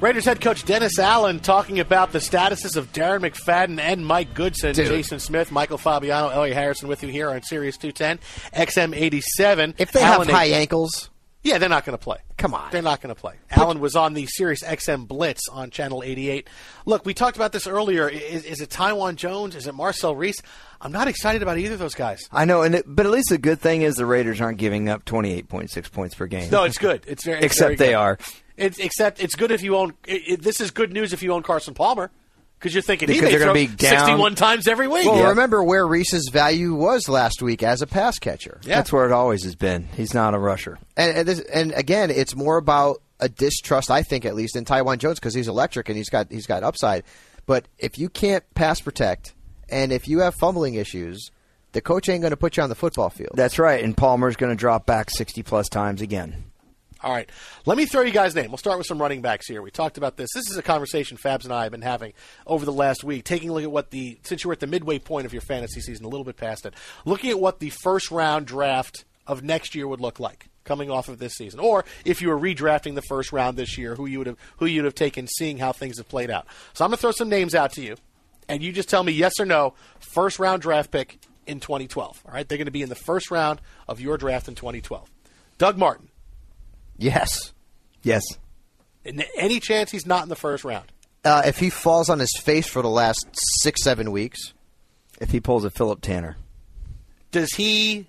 Raiders 0.00 0.26
head 0.26 0.40
coach 0.40 0.64
Dennis 0.64 0.98
Allen 0.98 1.40
talking 1.40 1.80
about 1.80 2.12
the 2.12 2.18
statuses 2.18 2.76
of 2.76 2.92
Darren 2.92 3.20
McFadden 3.20 3.80
and 3.80 4.04
Mike 4.06 4.34
Goodson. 4.34 4.74
Dude. 4.74 4.88
Jason 4.88 5.18
Smith, 5.18 5.50
Michael 5.50 5.78
Fabiano, 5.78 6.28
Elliot 6.28 6.54
Harrison 6.56 6.88
with 6.88 7.02
you 7.02 7.08
here 7.08 7.30
on 7.30 7.42
Sirius 7.42 7.76
210, 7.78 8.18
XM 8.54 8.94
87. 8.94 9.74
If 9.78 9.92
they 9.92 10.02
Allen, 10.02 10.28
have 10.28 10.36
high 10.36 10.48
ankles, 10.48 11.10
Yeah, 11.42 11.56
they're 11.58 11.70
not 11.70 11.86
going 11.86 11.96
to 11.96 12.02
play. 12.02 12.18
Come 12.36 12.52
on. 12.52 12.70
They're 12.70 12.82
not 12.82 13.00
going 13.00 13.14
to 13.14 13.18
play. 13.20 13.36
Allen 13.50 13.80
was 13.80 13.96
on 13.96 14.12
the 14.12 14.26
Sirius 14.26 14.62
XM 14.62 15.08
Blitz 15.08 15.48
on 15.48 15.70
Channel 15.70 16.02
88. 16.04 16.46
Look, 16.84 17.06
we 17.06 17.14
talked 17.14 17.36
about 17.36 17.52
this 17.52 17.66
earlier. 17.66 18.06
Is, 18.08 18.44
is 18.44 18.60
it 18.60 18.68
Taiwan 18.68 19.16
Jones? 19.16 19.56
Is 19.56 19.66
it 19.66 19.74
Marcel 19.74 20.14
Reece? 20.14 20.42
I'm 20.78 20.92
not 20.92 21.08
excited 21.08 21.42
about 21.42 21.56
either 21.56 21.72
of 21.74 21.80
those 21.80 21.94
guys. 21.94 22.20
I 22.30 22.44
know, 22.44 22.60
and 22.60 22.74
it, 22.74 22.84
but 22.86 23.06
at 23.06 23.12
least 23.12 23.30
the 23.30 23.38
good 23.38 23.60
thing 23.60 23.80
is 23.80 23.96
the 23.96 24.04
Raiders 24.04 24.42
aren't 24.42 24.58
giving 24.58 24.90
up 24.90 25.06
28.6 25.06 25.90
points 25.90 26.14
per 26.14 26.26
game. 26.26 26.50
No, 26.50 26.64
it's 26.64 26.76
good. 26.76 27.02
It's 27.06 27.24
very 27.24 27.38
it's 27.38 27.46
Except 27.54 27.66
very 27.68 27.76
they 27.76 27.94
are. 27.94 28.18
It's, 28.56 28.78
except 28.78 29.20
it's 29.22 29.34
good 29.34 29.50
if 29.50 29.62
you 29.62 29.76
own. 29.76 29.94
It, 30.06 30.22
it- 30.28 30.42
this 30.42 30.60
is 30.60 30.70
good 30.70 30.92
news 30.92 31.12
if 31.12 31.22
you 31.22 31.32
own 31.32 31.42
Carson 31.42 31.74
Palmer 31.74 32.10
because 32.58 32.72
you're 32.74 32.82
thinking 32.82 33.06
Because 33.08 33.20
he 33.20 33.24
may 33.26 33.30
they're 33.32 33.40
throw 33.40 33.54
gonna 33.54 33.66
be 33.68 33.74
down. 33.76 33.98
61 33.98 34.34
times 34.34 34.66
every 34.66 34.88
week. 34.88 35.06
well, 35.06 35.28
remember 35.28 35.62
where 35.62 35.86
Reece's 35.86 36.30
value 36.32 36.74
was 36.74 37.08
last 37.08 37.42
week 37.42 37.62
as 37.62 37.82
a 37.82 37.86
pass 37.86 38.18
catcher. 38.18 38.60
Yeah. 38.64 38.76
That's 38.76 38.90
where 38.92 39.04
it 39.04 39.12
always 39.12 39.44
has 39.44 39.54
been. 39.56 39.88
He's 39.94 40.14
not 40.14 40.32
a 40.34 40.38
rusher. 40.38 40.78
And 40.96 41.18
and, 41.18 41.28
this, 41.28 41.40
and 41.40 41.72
again, 41.72 42.10
it's 42.10 42.34
more 42.34 42.56
about 42.56 43.02
a 43.20 43.28
distrust, 43.28 43.90
I 43.90 44.02
think, 44.02 44.24
at 44.24 44.34
least 44.34 44.56
in 44.56 44.64
Taiwan 44.64 44.98
Jones 44.98 45.18
because 45.18 45.34
he's 45.34 45.48
electric 45.48 45.88
and 45.88 45.96
he's 45.98 46.08
got 46.10 46.30
he's 46.32 46.46
got 46.46 46.62
upside. 46.62 47.04
But 47.46 47.66
if 47.78 47.98
you 47.98 48.08
can't 48.08 48.42
pass 48.54 48.80
protect, 48.80 49.34
and 49.68 49.92
if 49.92 50.08
you 50.08 50.20
have 50.20 50.34
fumbling 50.34 50.74
issues, 50.74 51.30
the 51.72 51.80
coach 51.82 52.08
ain't 52.08 52.22
going 52.22 52.30
to 52.32 52.36
put 52.36 52.56
you 52.56 52.62
on 52.62 52.68
the 52.70 52.74
football 52.74 53.10
field. 53.10 53.32
That's 53.34 53.58
right, 53.58 53.84
and 53.84 53.94
Palmer's 53.96 54.34
going 54.36 54.50
to 54.50 54.56
drop 54.56 54.86
back 54.86 55.10
60 55.10 55.42
plus 55.42 55.68
times 55.68 56.00
again. 56.00 56.44
All 57.06 57.12
right. 57.12 57.30
Let 57.66 57.78
me 57.78 57.86
throw 57.86 58.02
you 58.02 58.10
guys' 58.10 58.34
name. 58.34 58.50
We'll 58.50 58.58
start 58.58 58.78
with 58.78 58.88
some 58.88 59.00
running 59.00 59.22
backs 59.22 59.46
here. 59.46 59.62
We 59.62 59.70
talked 59.70 59.96
about 59.96 60.16
this. 60.16 60.28
This 60.34 60.50
is 60.50 60.56
a 60.56 60.62
conversation 60.62 61.16
Fabs 61.16 61.44
and 61.44 61.52
I 61.52 61.62
have 61.62 61.70
been 61.70 61.80
having 61.80 62.14
over 62.48 62.64
the 62.64 62.72
last 62.72 63.04
week, 63.04 63.22
taking 63.22 63.48
a 63.48 63.52
look 63.52 63.62
at 63.62 63.70
what 63.70 63.92
the, 63.92 64.18
since 64.24 64.42
you're 64.42 64.52
at 64.52 64.58
the 64.58 64.66
midway 64.66 64.98
point 64.98 65.24
of 65.24 65.32
your 65.32 65.42
fantasy 65.42 65.80
season, 65.80 66.04
a 66.04 66.08
little 66.08 66.24
bit 66.24 66.36
past 66.36 66.66
it, 66.66 66.74
looking 67.04 67.30
at 67.30 67.38
what 67.38 67.60
the 67.60 67.70
first 67.70 68.10
round 68.10 68.48
draft 68.48 69.04
of 69.24 69.44
next 69.44 69.76
year 69.76 69.86
would 69.86 70.00
look 70.00 70.18
like 70.18 70.48
coming 70.64 70.90
off 70.90 71.08
of 71.08 71.20
this 71.20 71.34
season. 71.34 71.60
Or 71.60 71.84
if 72.04 72.20
you 72.20 72.28
were 72.28 72.36
redrafting 72.36 72.96
the 72.96 73.02
first 73.02 73.30
round 73.30 73.56
this 73.56 73.78
year, 73.78 73.94
who 73.94 74.06
you 74.06 74.18
would 74.18 74.26
have, 74.26 74.38
who 74.56 74.66
you'd 74.66 74.84
have 74.84 74.96
taken, 74.96 75.28
seeing 75.28 75.58
how 75.58 75.70
things 75.70 75.98
have 75.98 76.08
played 76.08 76.28
out. 76.28 76.48
So 76.72 76.84
I'm 76.84 76.90
going 76.90 76.96
to 76.96 77.02
throw 77.02 77.12
some 77.12 77.28
names 77.28 77.54
out 77.54 77.70
to 77.74 77.82
you, 77.82 77.94
and 78.48 78.64
you 78.64 78.72
just 78.72 78.88
tell 78.88 79.04
me 79.04 79.12
yes 79.12 79.38
or 79.38 79.46
no, 79.46 79.74
first 80.00 80.40
round 80.40 80.60
draft 80.60 80.90
pick 80.90 81.20
in 81.46 81.60
2012. 81.60 82.24
All 82.26 82.34
right. 82.34 82.48
They're 82.48 82.58
going 82.58 82.64
to 82.66 82.72
be 82.72 82.82
in 82.82 82.88
the 82.88 82.96
first 82.96 83.30
round 83.30 83.60
of 83.86 84.00
your 84.00 84.18
draft 84.18 84.48
in 84.48 84.56
2012. 84.56 85.08
Doug 85.56 85.78
Martin. 85.78 86.08
Yes. 86.98 87.52
Yes. 88.02 88.22
N- 89.04 89.22
Any 89.36 89.60
chance 89.60 89.90
he's 89.90 90.06
not 90.06 90.22
in 90.22 90.28
the 90.28 90.36
first 90.36 90.64
round? 90.64 90.90
Uh, 91.24 91.42
if 91.46 91.58
he 91.58 91.70
falls 91.70 92.08
on 92.08 92.18
his 92.18 92.32
face 92.40 92.68
for 92.68 92.82
the 92.82 92.88
last 92.88 93.26
six 93.60 93.82
seven 93.82 94.12
weeks, 94.12 94.52
If 95.20 95.30
he 95.30 95.40
pulls 95.40 95.64
a 95.64 95.70
Philip 95.70 96.00
Tanner. 96.02 96.36
Does 97.32 97.52
he? 97.54 98.06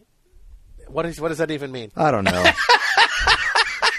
What 0.88 1.06
is? 1.06 1.20
What 1.20 1.30
does 1.30 1.38
that 1.40 1.52
even 1.52 1.72
mean? 1.72 1.92
I 1.96 2.12
don't 2.12 2.24
know. 2.24 2.46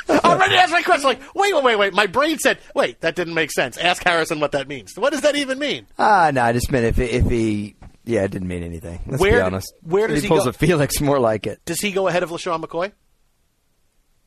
I'm 0.08 0.38
ready 0.38 0.54
to 0.54 0.60
ask 0.60 0.72
my 0.72 0.82
question. 0.82 1.04
Like, 1.08 1.20
wait, 1.34 1.54
wait, 1.54 1.64
wait, 1.64 1.76
wait. 1.78 1.94
My 1.94 2.06
brain 2.06 2.38
said, 2.38 2.58
wait, 2.74 3.00
that 3.00 3.14
didn't 3.14 3.34
make 3.34 3.50
sense. 3.50 3.76
Ask 3.76 4.02
Harrison 4.04 4.40
what 4.40 4.52
that 4.52 4.66
means. 4.68 4.96
What 4.96 5.12
does 5.12 5.20
that 5.22 5.36
even 5.36 5.58
mean? 5.58 5.86
Ah, 5.98 6.30
no, 6.32 6.42
I 6.42 6.52
just 6.52 6.70
meant 6.70 6.84
if 6.86 6.98
if 6.98 7.28
he, 7.30 7.76
yeah, 8.04 8.24
it 8.24 8.30
didn't 8.30 8.48
mean 8.48 8.62
anything. 8.62 9.00
Let's 9.06 9.20
Where- 9.20 9.36
be 9.36 9.40
honest. 9.40 9.72
where 9.82 10.04
If 10.06 10.10
does 10.10 10.22
he 10.22 10.28
he 10.28 10.28
pulls 10.28 10.44
go? 10.44 10.50
a 10.50 10.52
Felix? 10.52 11.00
More 11.00 11.18
like 11.18 11.46
it. 11.46 11.60
Does 11.64 11.80
he 11.80 11.92
go 11.92 12.08
ahead 12.08 12.22
of 12.22 12.30
LeSean 12.30 12.62
McCoy? 12.64 12.92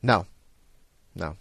no, 0.02 0.26
no, 1.14 1.36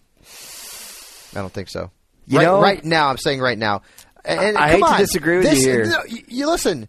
I 1.34 1.42
don't 1.42 1.54
think 1.54 1.70
so. 1.70 1.92
You 2.28 2.38
right, 2.40 2.44
know- 2.46 2.62
right 2.62 2.84
now, 2.84 3.08
I'm 3.10 3.18
saying 3.18 3.40
right 3.42 3.58
now. 3.58 3.82
And, 4.24 4.40
and 4.40 4.58
I 4.58 4.80
come 4.80 4.82
hate 4.92 4.98
to 4.98 5.04
disagree 5.04 5.38
with 5.38 5.46
you 5.46 5.52
this- 5.52 5.64
here. 5.66 5.86
no, 5.86 6.04
you, 6.08 6.24
you 6.28 6.48
listen. 6.48 6.88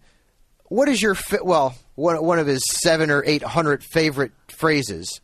What 0.69 0.89
is 0.89 1.01
your 1.01 1.15
fi- 1.15 1.41
well? 1.43 1.75
One 1.95 2.23
one 2.25 2.39
of 2.39 2.47
his 2.47 2.63
seven 2.67 3.11
or 3.11 3.23
eight 3.27 3.43
hundred 3.43 3.83
favorite 3.85 4.33
phrases. 4.49 5.21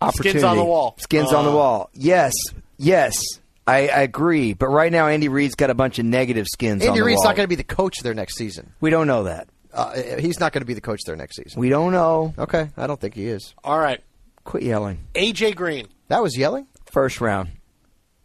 Opportunity. 0.00 0.38
Skins 0.38 0.44
on 0.44 0.56
the 0.56 0.64
wall. 0.64 0.94
Skins 0.98 1.32
on 1.32 1.44
the 1.44 1.50
Uh. 1.50 1.54
wall. 1.54 1.90
Yes, 1.92 2.32
yes, 2.78 3.22
I, 3.66 3.88
I 3.88 4.00
agree. 4.00 4.54
But 4.54 4.68
right 4.68 4.90
now, 4.90 5.08
Andy 5.08 5.28
Reid's 5.28 5.54
got 5.54 5.68
a 5.70 5.74
bunch 5.74 5.98
of 5.98 6.06
negative 6.06 6.46
skins. 6.50 6.82
on 6.82 6.88
Andy 6.88 7.00
the 7.00 7.04
Reid's 7.04 7.18
wall. 7.18 7.24
not 7.26 7.36
going 7.36 7.44
to 7.44 7.48
be 7.48 7.54
the 7.56 7.64
coach 7.64 7.98
there 8.02 8.14
next 8.14 8.36
season. 8.36 8.72
We 8.80 8.88
don't 8.90 9.06
know 9.06 9.24
that. 9.24 9.48
Uh, 9.72 9.94
he's 10.18 10.40
not 10.40 10.52
going 10.52 10.62
to 10.62 10.66
be 10.66 10.74
the 10.74 10.80
coach 10.80 11.00
there 11.06 11.16
next 11.16 11.36
season. 11.36 11.60
We 11.60 11.68
don't 11.68 11.92
know. 11.92 12.34
Okay, 12.38 12.70
I 12.76 12.86
don't 12.86 12.98
think 13.00 13.14
he 13.14 13.26
is. 13.26 13.54
All 13.62 13.78
right. 13.78 14.00
Quit 14.44 14.62
yelling. 14.62 15.06
AJ 15.14 15.54
Green. 15.54 15.86
That 16.10 16.22
was 16.22 16.36
yelling. 16.36 16.66
First 16.90 17.20
round. 17.20 17.50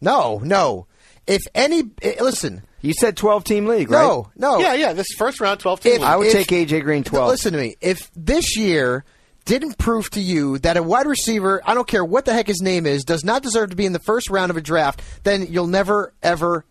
No, 0.00 0.40
no. 0.42 0.88
If 1.26 1.40
any, 1.54 1.84
eh, 2.02 2.16
listen. 2.20 2.62
You 2.82 2.92
said 2.92 3.16
twelve 3.16 3.44
team 3.44 3.66
league, 3.66 3.90
right? 3.90 4.02
No, 4.02 4.30
no. 4.36 4.58
Yeah, 4.58 4.74
yeah. 4.74 4.92
This 4.92 5.06
first 5.16 5.40
round, 5.40 5.60
12 5.60 5.80
team. 5.80 5.92
If- 5.94 6.02
I 6.02 6.16
would 6.16 6.26
if- 6.26 6.32
take 6.32 6.48
AJ 6.48 6.82
Green 6.82 7.04
twelve. 7.04 7.28
Listen 7.28 7.52
to 7.52 7.58
me. 7.58 7.76
If 7.80 8.10
this 8.14 8.56
year 8.56 9.04
didn't 9.44 9.78
prove 9.78 10.10
to 10.10 10.20
you 10.20 10.58
that 10.58 10.76
a 10.76 10.82
wide 10.82 11.06
receiver, 11.06 11.62
I 11.64 11.74
don't 11.74 11.86
care 11.86 12.04
what 12.04 12.24
the 12.24 12.32
heck 12.32 12.48
his 12.48 12.60
name 12.60 12.86
is, 12.86 13.04
does 13.04 13.24
not 13.24 13.42
deserve 13.44 13.70
to 13.70 13.76
be 13.76 13.86
in 13.86 13.92
the 13.92 14.00
first 14.00 14.30
round 14.30 14.50
of 14.50 14.56
a 14.56 14.60
draft, 14.60 15.00
then 15.22 15.46
you'll 15.48 15.68
never 15.68 16.12
ever 16.24 16.64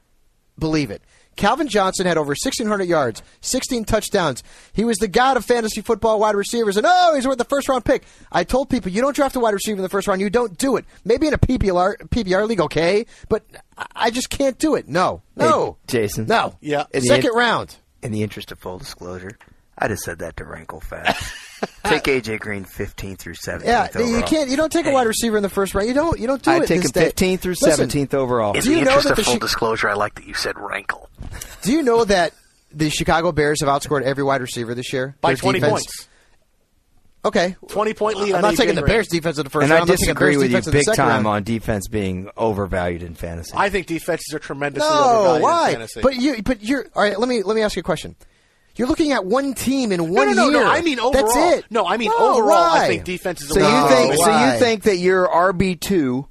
believe 0.60 0.92
it. 0.92 1.02
Calvin 1.36 1.68
Johnson 1.68 2.06
had 2.06 2.18
over 2.18 2.30
1,600 2.30 2.84
yards, 2.86 3.22
16 3.42 3.86
touchdowns. 3.86 4.44
He 4.74 4.84
was 4.86 4.98
the 4.98 5.08
god 5.08 5.38
of 5.38 5.46
fantasy 5.46 5.82
football 5.82 6.20
wide 6.20 6.36
receivers, 6.36 6.78
and 6.78 6.86
oh, 6.90 7.14
he's 7.16 7.28
worth 7.28 7.38
the 7.38 7.44
first 7.46 7.68
round 7.70 7.84
pick. 7.86 8.04
I 8.32 8.44
told 8.44 8.70
people, 8.70 8.92
you 8.92 9.02
don't 9.02 9.16
draft 9.16 9.36
a 9.36 9.40
wide 9.40 9.54
receiver 9.54 9.78
in 9.78 9.84
the 9.84 9.90
first 9.90 10.08
round. 10.08 10.22
You 10.22 10.30
don't 10.30 10.58
do 10.58 10.78
it. 10.78 10.86
Maybe 11.04 11.28
in 11.28 11.34
a 11.34 11.38
PPR, 11.38 11.98
PPR 12.10 12.48
league, 12.48 12.62
okay, 12.62 13.06
but 13.30 13.44
I- 13.78 13.86
I 13.96 14.12
just 14.12 14.30
can't 14.30 14.58
do 14.58 14.76
it. 14.76 14.88
No, 14.88 15.22
no, 15.36 15.78
Hey, 15.88 16.00
Jason. 16.00 16.28
no. 16.28 16.56
Yeah. 16.62 16.86
In 16.94 17.02
Second 17.02 17.32
in- 17.32 17.38
round. 17.38 17.76
In 18.02 18.12
the 18.12 18.22
interest 18.24 18.52
of 18.52 18.60
full 18.60 18.78
disclosure, 18.78 19.38
I 19.78 19.88
just 19.88 20.04
said 20.04 20.20
that 20.20 20.38
to 20.38 20.46
rankle 20.46 20.80
Fabs. 20.82 21.34
take 21.86 22.04
AJ 22.04 22.40
Green 22.40 22.64
fifteen 22.66 23.16
through 23.16 23.36
seventeen. 23.36 23.70
Yeah, 23.70 23.90
you 24.00 24.22
can't. 24.24 24.50
You 24.50 24.58
don't 24.58 24.72
take 24.72 24.86
a 24.86 24.92
wide 24.92 25.08
receiver 25.08 25.38
in 25.38 25.44
the 25.44 25.50
first 25.50 25.74
round. 25.76 25.88
You 25.88 25.94
don't. 25.94 26.20
You 26.20 26.28
don't 26.28 26.42
do 26.42 26.52
I'd 26.52 26.64
it. 26.64 26.68
take 26.68 26.82
this 26.82 26.92
him 26.96 27.04
day. 27.04 27.12
15th 27.12 27.40
through 27.40 27.56
Listen, 27.62 27.90
17th 27.90 28.14
overall. 28.14 28.54
Do 28.54 28.70
you 28.72 28.84
know 28.84 29.00
that 29.02 29.16
the 29.16 29.24
Chi- 29.24 29.38
disclosure, 29.38 29.90
I 29.90 29.94
like 29.94 30.16
that 30.16 30.26
you 30.28 30.34
said 30.34 30.58
rankle. 30.60 31.10
Do 31.62 31.72
you 31.72 31.82
know 31.84 32.04
that 32.06 32.34
the 32.72 32.90
Chicago 32.90 33.32
Bears 33.32 33.62
have 33.62 33.70
outscored 33.70 34.02
every 34.04 34.24
wide 34.24 34.42
receiver 34.42 34.74
this 34.76 34.92
year 34.94 35.16
By 35.22 35.30
Their 35.32 35.38
20 35.38 35.60
defense- 35.60 35.72
points. 35.72 36.08
Okay, 37.24 37.56
20 37.70 37.94
point 37.96 38.18
lead 38.18 38.30
I'm 38.32 38.36
on 38.36 38.42
not 38.44 38.54
AJ 38.54 38.58
taking 38.58 38.76
the 38.76 38.84
Bears 38.84 39.08
defense 39.08 39.40
in 39.40 39.46
the 39.46 39.50
first 39.50 39.64
and 39.64 39.72
round. 39.72 39.80
I 39.80 39.82
I'm 39.82 39.88
taking 39.88 40.04
disagree 40.14 40.28
Bears 40.34 40.38
with 40.38 40.44
you 40.44 40.58
defense 40.58 40.68
in 40.68 40.72
the 40.74 40.78
big 40.86 40.96
time 40.96 41.08
round. 41.08 41.28
on 41.28 41.44
defense 41.44 41.88
being 41.88 42.30
overvalued 42.38 43.02
in 43.02 43.16
fantasy. 43.16 43.54
I 43.56 43.70
think 43.72 43.88
defenses 43.88 44.32
are 44.36 44.40
tremendously 44.40 44.88
No, 44.88 44.96
overvalued 44.96 45.36
in 45.38 45.42
why? 45.42 45.72
fantasy. 45.72 46.02
But 46.02 46.16
you, 46.18 46.44
but 46.44 46.62
you're 46.62 46.86
all 46.96 47.02
right. 47.02 47.20
Let 47.20 47.28
me 47.28 47.42
let 47.42 47.56
me 47.56 47.64
ask 47.64 47.76
you 47.76 47.80
a 47.80 47.84
question. 47.84 48.16
You're 48.76 48.88
looking 48.88 49.12
at 49.14 49.26
one 49.26 49.54
team 49.54 49.92
in 49.92 50.10
one 50.14 50.28
no, 50.28 50.34
no, 50.34 50.50
year. 50.50 50.64
no. 50.64 50.68
I 50.70 50.82
mean 50.82 51.00
overall. 51.00 51.12
That's 51.34 51.58
it. 51.60 51.66
No, 51.70 51.86
I 51.88 51.98
mean 51.98 52.10
No, 52.10 52.34
overall. 52.36 52.56
I 52.76 52.88
think 52.88 53.04
defenses. 53.06 53.50
so 53.50 53.62
are 53.62 53.64
you 53.64 53.70
No, 53.70 53.88
think 53.88 54.16
so 54.24 54.46
you 54.54 54.60
think 54.60 54.84
that 54.84 54.98
your 54.98 55.28
RB 55.28 55.80
two 55.80 56.28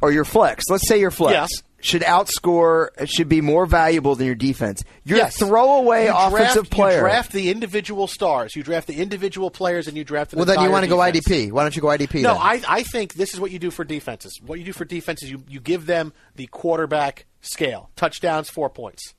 or 0.00 0.12
your 0.12 0.24
flex, 0.24 0.64
let's 0.70 0.86
say 0.88 1.00
your 1.00 1.10
flex, 1.10 1.50
should 1.80 2.02
outscore, 2.02 2.88
should 3.08 3.28
be 3.28 3.40
more 3.40 3.64
valuable 3.64 4.14
than 4.16 4.26
your 4.26 4.34
defense. 4.34 4.82
Your 5.04 5.18
Yes. 5.18 5.36
throwaway 5.38 6.06
You 6.06 6.10
draft- 6.10 6.34
offensive 6.34 6.70
player. 6.70 6.96
You 6.96 7.00
draft 7.02 7.32
the 7.32 7.50
individual 7.50 8.06
stars. 8.08 8.54
You 8.56 8.62
draft 8.64 8.86
the 8.88 8.96
individual 8.96 9.48
players, 9.50 9.86
and 9.86 9.96
you 9.96 10.02
draft. 10.04 10.32
An 10.32 10.38
Well, 10.38 10.46
then 10.46 10.60
you 10.60 10.70
want 10.70 10.82
to 10.84 10.88
go. 10.88 10.98
IDP. 10.98 11.52
Why 11.52 11.62
don't 11.62 11.74
you 11.76 11.82
go 11.82 11.88
IDP? 11.88 12.20
No, 12.22 12.34
then? 12.34 12.42
I, 12.42 12.62
I 12.68 12.82
think 12.82 13.14
this 13.14 13.32
is 13.32 13.40
what 13.40 13.50
you 13.52 13.58
do 13.60 13.70
for 13.70 13.84
defenses. 13.84 14.38
What 14.44 14.58
you 14.58 14.64
do 14.64 14.72
for 14.72 14.84
defenses, 14.84 15.30
you, 15.30 15.42
you 15.48 15.60
give 15.60 15.86
them 15.86 16.12
the 16.36 16.46
quarterback 16.48 17.26
scale. 17.40 17.90
Touchdowns, 17.96 18.50
four 18.50 18.68
points. 18.70 19.14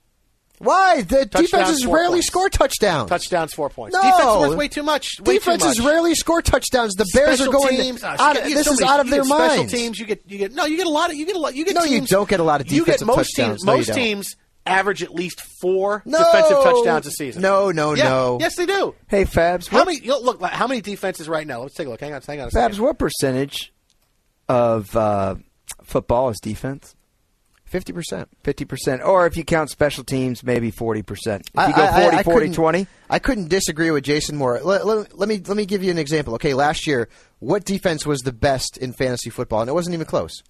Why? 0.59 1.01
The 1.03 1.25
Touchdowns, 1.25 1.49
defenses 1.51 1.85
rarely 1.85 2.09
points. 2.15 2.27
score 2.27 2.49
touchdowns. 2.49 3.09
Touchdowns, 3.09 3.53
four 3.53 3.69
points. 3.69 3.95
No. 3.95 4.01
Defense 4.01 4.25
worth 4.49 4.57
way 4.57 4.67
too 4.67 4.83
much. 4.83 5.07
Way 5.21 5.25
too 5.25 5.39
Defenses 5.39 5.79
much. 5.79 5.87
rarely 5.87 6.15
score 6.15 6.41
touchdowns. 6.41 6.93
The 6.95 7.09
Bears 7.13 7.37
Special 7.39 7.49
are 7.55 7.57
going. 7.57 7.77
Teams, 7.77 8.03
uh, 8.03 8.15
out 8.19 8.35
you 8.45 8.55
this 8.55 8.65
so 8.67 8.73
is 8.73 8.81
many- 8.81 8.91
out 8.91 8.99
of 8.99 9.05
you 9.07 9.11
their 9.11 9.23
get 9.23 9.27
special. 9.27 9.65
Teams, 9.67 9.99
you 9.99 10.05
get 10.05 10.21
you 10.27 10.37
get 10.37 10.53
no, 10.53 10.65
you 10.65 10.75
get 10.75 10.85
a 10.85 10.89
lot 10.89 11.09
of 11.11 11.15
you 11.15 11.25
get 11.25 11.37
a 11.37 11.39
lot. 11.39 11.55
You 11.55 11.63
get 11.63 11.75
No, 11.75 11.83
you 11.83 11.99
teams, 11.99 12.09
don't 12.09 12.27
get 12.27 12.41
a 12.41 12.43
lot 12.43 12.59
of 12.59 12.69
you 12.71 12.83
get 12.85 13.01
most 13.05 13.15
touchdowns. 13.35 13.59
Teams, 13.59 13.63
No, 13.63 13.77
most 13.77 13.93
teams 13.93 14.35
average 14.65 15.01
at 15.01 15.15
least 15.15 15.41
four 15.61 16.03
No. 16.05 16.17
defensive 16.19 16.57
touchdowns 16.61 17.07
a 17.07 17.11
season. 17.11 17.41
No, 17.41 17.71
no, 17.71 17.93
Yeah. 17.95 18.09
no. 18.09 18.37
Yes, 18.41 18.55
they 18.57 18.65
do. 18.65 18.93
hey, 19.07 19.23
Fabs, 19.23 19.67
How 19.69 19.77
what, 19.79 19.85
many? 19.87 19.99
You 20.03 20.21
look, 20.21 20.41
how 20.43 20.67
many 20.67 20.81
defenses 20.81 21.29
right 21.29 21.47
now? 21.47 21.61
Let's 21.61 21.73
take 21.75 21.87
a 21.87 21.89
look. 21.89 22.01
Hang 22.01 22.13
on, 22.13 22.21
hang 22.21 22.41
on 22.41 22.49
a 22.49 22.51
second. 22.51 22.75
Fabs, 22.75 22.79
what 22.79 22.99
percentage 22.99 23.71
of 24.49 24.93
uh, 24.95 25.35
football 25.83 26.29
is 26.29 26.39
defense? 26.41 26.95
Fifty 27.69 27.93
percent. 27.93 28.27
50%. 28.43 29.05
Or 29.05 29.27
if 29.27 29.37
you 29.37 29.43
count 29.43 29.69
special 29.69 30.03
teams, 30.03 30.43
maybe 30.43 30.71
40%. 30.71 31.01
If 31.05 31.43
you 31.55 31.61
I- 31.61 31.71
go 31.71 31.83
I- 31.83 31.87
I- 31.87 32.01
40, 32.01 32.17
I 32.17 32.23
40, 32.23 32.39
couldn't- 32.39 32.55
20. 32.55 32.87
I 33.11 33.19
couldn't 33.19 33.47
disagree 33.49 33.91
with 33.91 34.03
Jason 34.03 34.35
more. 34.35 34.59
Let, 34.63 34.85
let- 34.87 35.17
let 35.17 35.29
me 35.29 35.39
let 35.45 35.55
me 35.55 35.65
give 35.65 35.83
you 35.83 35.91
an 35.91 35.97
example. 35.99 36.33
Okay, 36.35 36.53
last 36.55 36.87
year, 36.87 37.09
what 37.39 37.65
defense 37.65 38.05
was 38.07 38.21
the 38.21 38.31
best 38.33 38.77
in 38.77 38.91
fantasy 38.93 39.29
football, 39.29 39.61
and 39.61 39.69
it 39.69 39.73
wasn't 39.73 39.93
even 39.93 40.05
close. 40.07 40.41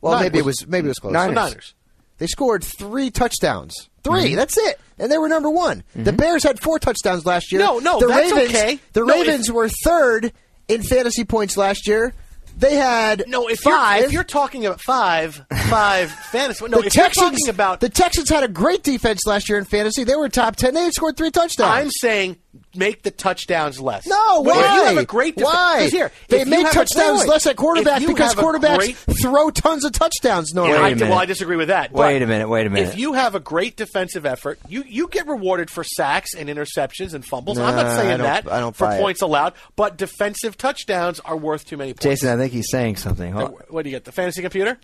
Well, 0.00 0.12
Niners. 0.14 0.24
maybe 0.24 0.38
it 0.38 0.44
was 0.44 0.66
maybe 0.66 0.86
it 0.86 0.88
was 0.88 0.98
close. 0.98 1.12
The 1.12 1.28
Niners. 1.30 1.74
They 2.18 2.26
scored 2.26 2.64
three 2.64 3.10
touchdowns. 3.10 3.74
3 4.02 4.20
Mm-hmm. 4.28 4.36
That's 4.36 4.56
it, 4.56 4.80
and 4.98 5.12
they 5.12 5.18
were 5.18 5.28
number 5.28 5.50
one. 5.50 5.82
The 5.94 6.12
Bears 6.12 6.42
had 6.42 6.58
four 6.60 6.78
touchdowns 6.78 7.26
last 7.26 7.52
year. 7.52 7.60
No, 7.60 7.78
no, 7.80 8.00
the 8.00 8.06
that's 8.06 8.32
Ravens, 8.32 8.48
okay. 8.54 8.78
The 8.94 9.00
No, 9.04 9.14
if- 9.20 9.26
Ravens 9.26 9.50
were 9.52 9.68
third 9.68 10.32
in 10.68 10.82
fantasy 10.82 11.24
points 11.24 11.56
last 11.58 11.86
year. 11.86 12.14
They 12.56 12.74
had 12.74 13.24
No, 13.28 13.48
if 13.48 13.60
5 13.60 13.98
you're 13.98 14.06
if 14.06 14.12
you're 14.12 14.24
talking 14.24 14.64
about 14.64 14.80
five 14.80 15.44
five 15.68 16.10
fantasy, 16.32 16.66
no, 16.68 16.80
the 16.80 16.86
if 16.86 16.92
Texans, 16.92 17.16
you're 17.22 17.30
talking 17.30 17.48
about 17.48 17.80
the 17.80 17.88
Texans 17.90 18.30
had 18.30 18.44
a 18.44 18.48
great 18.48 18.82
defense 18.82 19.26
last 19.26 19.48
year 19.48 19.58
in 19.58 19.64
fantasy. 19.64 20.04
They 20.04 20.16
were 20.16 20.28
top 20.30 20.56
ten. 20.56 20.72
They 20.74 20.84
had 20.84 20.94
scored 20.94 21.16
three 21.16 21.30
touchdowns. 21.30 21.70
I'm 21.70 21.90
saying 21.90 22.36
make 22.76 23.02
the 23.02 23.10
touchdowns 23.10 23.80
less. 23.80 24.06
No, 24.06 24.42
Well, 24.42 24.44
why? 24.44 24.60
If 24.60 24.74
you 24.74 24.84
have 24.84 24.96
a 24.98 25.04
great 25.06 25.36
def- 25.36 25.44
why? 25.44 25.78
'cause 25.80 25.92
Here, 25.92 26.12
they 26.28 26.44
make 26.44 26.60
have 26.66 26.70
a- 26.72 26.74
touchdowns 26.74 27.18
wait, 27.20 27.26
wait. 27.26 27.28
less 27.28 27.46
at 27.46 27.56
quarterback 27.56 28.06
because 28.06 28.34
quarterbacks 28.34 28.76
great- 28.76 28.96
throw 29.20 29.50
tons 29.50 29.84
of 29.84 29.92
touchdowns. 29.92 30.52
No, 30.54 30.66
Yeah, 30.66 30.74
I, 30.76 30.82
Wait 30.92 31.02
a 31.02 31.04
well, 31.06 31.18
I 31.18 31.24
disagree 31.26 31.56
with 31.56 31.68
that. 31.68 31.92
Wait 31.92 32.22
a 32.22 32.26
minute, 32.26 32.48
wait 32.48 32.66
a 32.66 32.70
minute. 32.70 32.90
If 32.90 32.98
you 32.98 33.14
have 33.14 33.34
a 33.34 33.40
great 33.40 33.76
defensive 33.76 34.24
effort, 34.26 34.58
you, 34.68 34.84
you 34.86 35.08
get 35.08 35.26
rewarded 35.26 35.70
for 35.70 35.84
sacks 35.84 36.34
and 36.34 36.48
interceptions 36.48 37.14
and 37.14 37.24
fumbles. 37.24 37.58
I'm 37.58 37.74
not 37.76 37.96
saying 37.96 38.12
I 38.20 38.24
that 38.24 38.52
I 38.52 38.60
don't 38.60 38.74
for 38.76 38.86
buy 38.86 38.96
it. 38.96 39.00
points 39.00 39.22
allowed, 39.22 39.54
but 39.76 39.96
defensive 39.96 40.56
touchdowns 40.56 41.20
are 41.20 41.36
worth 41.36 41.64
too 41.64 41.76
many 41.76 41.92
points. 41.92 42.02
Jason, 42.04 42.28
I 42.28 42.36
think 42.40 42.52
he's 42.52 42.70
saying 42.70 42.96
something. 42.96 43.32
Hold- 43.32 43.62
What 43.68 43.82
do 43.82 43.90
you 43.90 43.96
get? 43.96 44.04
The 44.04 44.12
fantasy 44.12 44.42
computer? 44.42 44.78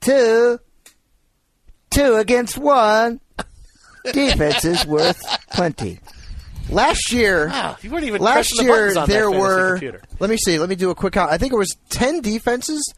Two. 0.00 0.58
Two 1.90 2.14
against 2.16 2.56
one. 2.56 3.20
Defense 4.12 4.64
is 4.64 4.86
worth 4.86 5.20
plenty. 5.52 6.00
Last 6.70 7.12
year. 7.12 7.48
Wow, 7.48 7.76
you 7.82 7.90
weren't 7.90 8.04
even 8.04 8.22
last 8.22 8.56
the 8.56 8.64
year 8.64 8.98
on 8.98 9.08
there 9.08 9.30
were. 9.30 9.72
computer. 9.72 10.02
Let 10.18 10.30
me 10.30 10.36
see. 10.36 10.58
Let 10.58 10.68
me 10.68 10.76
do 10.76 10.90
a 10.90 10.94
quick 10.94 11.12
count. 11.14 11.30
I 11.30 11.38
think 11.38 11.52
it 11.52 11.56
was 11.56 11.76
ten 11.88 12.20
defenses 12.20 12.94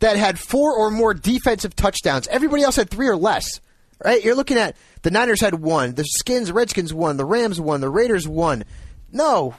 that 0.00 0.16
had 0.16 0.38
four 0.38 0.74
or 0.76 0.90
more 0.90 1.14
defensive 1.14 1.74
touchdowns. 1.76 2.28
Everybody 2.28 2.62
else 2.62 2.76
had 2.76 2.90
three 2.90 3.08
or 3.08 3.16
less. 3.16 3.60
Right? 4.04 4.22
You're 4.22 4.34
looking 4.34 4.58
at 4.58 4.76
the 5.02 5.10
Niners 5.10 5.40
had 5.40 5.54
one, 5.54 5.94
the 5.94 6.04
Skins, 6.04 6.50
Redskins 6.50 6.92
won, 6.92 7.16
the 7.16 7.24
Rams 7.24 7.60
won, 7.60 7.80
the 7.80 7.88
Raiders 7.88 8.26
won. 8.28 8.64
No, 9.12 9.54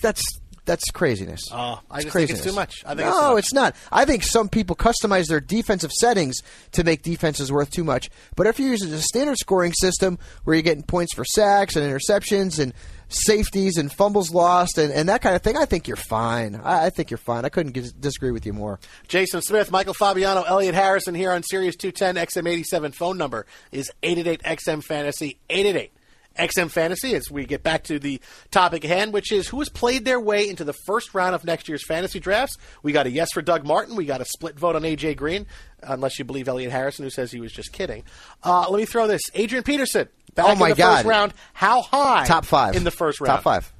that's 0.00 0.22
that's 0.68 0.88
craziness. 0.92 1.40
Oh, 1.50 1.80
I 1.90 1.96
It's 1.96 2.04
just 2.04 2.16
think 2.16 2.30
it's 2.30 2.44
too 2.44 2.52
much. 2.52 2.84
I 2.84 2.94
think 2.94 3.00
no, 3.00 3.08
it's 3.08 3.18
too 3.18 3.26
much. 3.34 3.38
it's 3.38 3.52
not. 3.52 3.76
I 3.90 4.04
think 4.04 4.22
some 4.22 4.48
people 4.48 4.76
customize 4.76 5.26
their 5.26 5.40
defensive 5.40 5.90
settings 5.90 6.36
to 6.72 6.84
make 6.84 7.02
defenses 7.02 7.50
worth 7.50 7.70
too 7.72 7.82
much. 7.84 8.10
But 8.36 8.46
if 8.46 8.60
you're 8.60 8.68
using 8.70 8.92
a 8.92 8.98
standard 8.98 9.38
scoring 9.38 9.72
system 9.72 10.18
where 10.44 10.54
you're 10.54 10.62
getting 10.62 10.84
points 10.84 11.14
for 11.14 11.24
sacks 11.24 11.74
and 11.74 11.84
interceptions 11.84 12.58
and 12.60 12.72
safeties 13.08 13.78
and 13.78 13.90
fumbles 13.90 14.30
lost 14.32 14.76
and, 14.78 14.92
and 14.92 15.08
that 15.08 15.22
kind 15.22 15.34
of 15.34 15.42
thing, 15.42 15.56
I 15.56 15.64
think 15.64 15.88
you're 15.88 15.96
fine. 15.96 16.54
I, 16.62 16.86
I 16.86 16.90
think 16.90 17.10
you're 17.10 17.18
fine. 17.18 17.44
I 17.44 17.48
couldn't 17.48 17.72
dis- 17.72 17.92
disagree 17.92 18.30
with 18.30 18.44
you 18.46 18.52
more. 18.52 18.78
Jason 19.08 19.40
Smith, 19.42 19.70
Michael 19.70 19.94
Fabiano, 19.94 20.42
Elliot 20.42 20.74
Harrison 20.74 21.14
here 21.14 21.32
on 21.32 21.42
Sirius 21.42 21.74
210 21.76 22.16
XM87. 22.44 22.94
Phone 22.94 23.16
number 23.18 23.46
is 23.72 23.90
888 24.02 24.58
XM 24.58 24.84
Fantasy 24.84 25.38
888 25.48 25.92
XM 26.38 26.70
Fantasy. 26.70 27.14
As 27.14 27.30
we 27.30 27.44
get 27.44 27.62
back 27.62 27.84
to 27.84 27.98
the 27.98 28.20
topic 28.50 28.84
at 28.84 28.90
hand, 28.90 29.12
which 29.12 29.32
is 29.32 29.48
who 29.48 29.58
has 29.58 29.68
played 29.68 30.04
their 30.04 30.20
way 30.20 30.48
into 30.48 30.64
the 30.64 30.72
first 30.86 31.12
round 31.14 31.34
of 31.34 31.44
next 31.44 31.68
year's 31.68 31.84
fantasy 31.86 32.20
drafts. 32.20 32.56
We 32.82 32.92
got 32.92 33.06
a 33.06 33.10
yes 33.10 33.28
for 33.32 33.42
Doug 33.42 33.66
Martin. 33.66 33.96
We 33.96 34.04
got 34.06 34.20
a 34.20 34.24
split 34.24 34.58
vote 34.58 34.76
on 34.76 34.82
AJ 34.82 35.16
Green, 35.16 35.46
unless 35.82 36.18
you 36.18 36.24
believe 36.24 36.48
Elliot 36.48 36.70
Harrison, 36.72 37.04
who 37.04 37.10
says 37.10 37.30
he 37.32 37.40
was 37.40 37.52
just 37.52 37.72
kidding. 37.72 38.04
Uh, 38.44 38.68
let 38.70 38.78
me 38.78 38.84
throw 38.86 39.06
this: 39.06 39.22
Adrian 39.34 39.64
Peterson. 39.64 40.08
Back 40.34 40.46
Oh, 40.46 40.54
my 40.54 40.66
in 40.66 40.70
the 40.70 40.76
God. 40.76 40.96
first 40.96 41.06
round. 41.06 41.34
How 41.52 41.82
high? 41.82 42.24
Top 42.26 42.44
five 42.44 42.76
in 42.76 42.84
the 42.84 42.90
first 42.92 43.20
round. 43.20 43.36
Top 43.36 43.42
five 43.42 43.72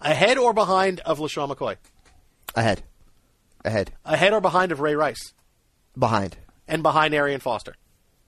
Ahead 0.00 0.36
or 0.38 0.52
behind 0.52 1.00
of 1.00 1.18
LeSean 1.20 1.48
McCoy? 1.54 1.76
ahead, 2.54 2.82
ahead, 3.64 3.92
Ahead 4.04 4.32
or 4.32 4.40
behind 4.40 4.72
of 4.72 4.80
Ray 4.80 4.94
Rice? 4.94 5.32
behind. 5.98 6.36
And 6.68 6.82
behind 6.82 7.14
Arian 7.14 7.40
Foster? 7.40 7.74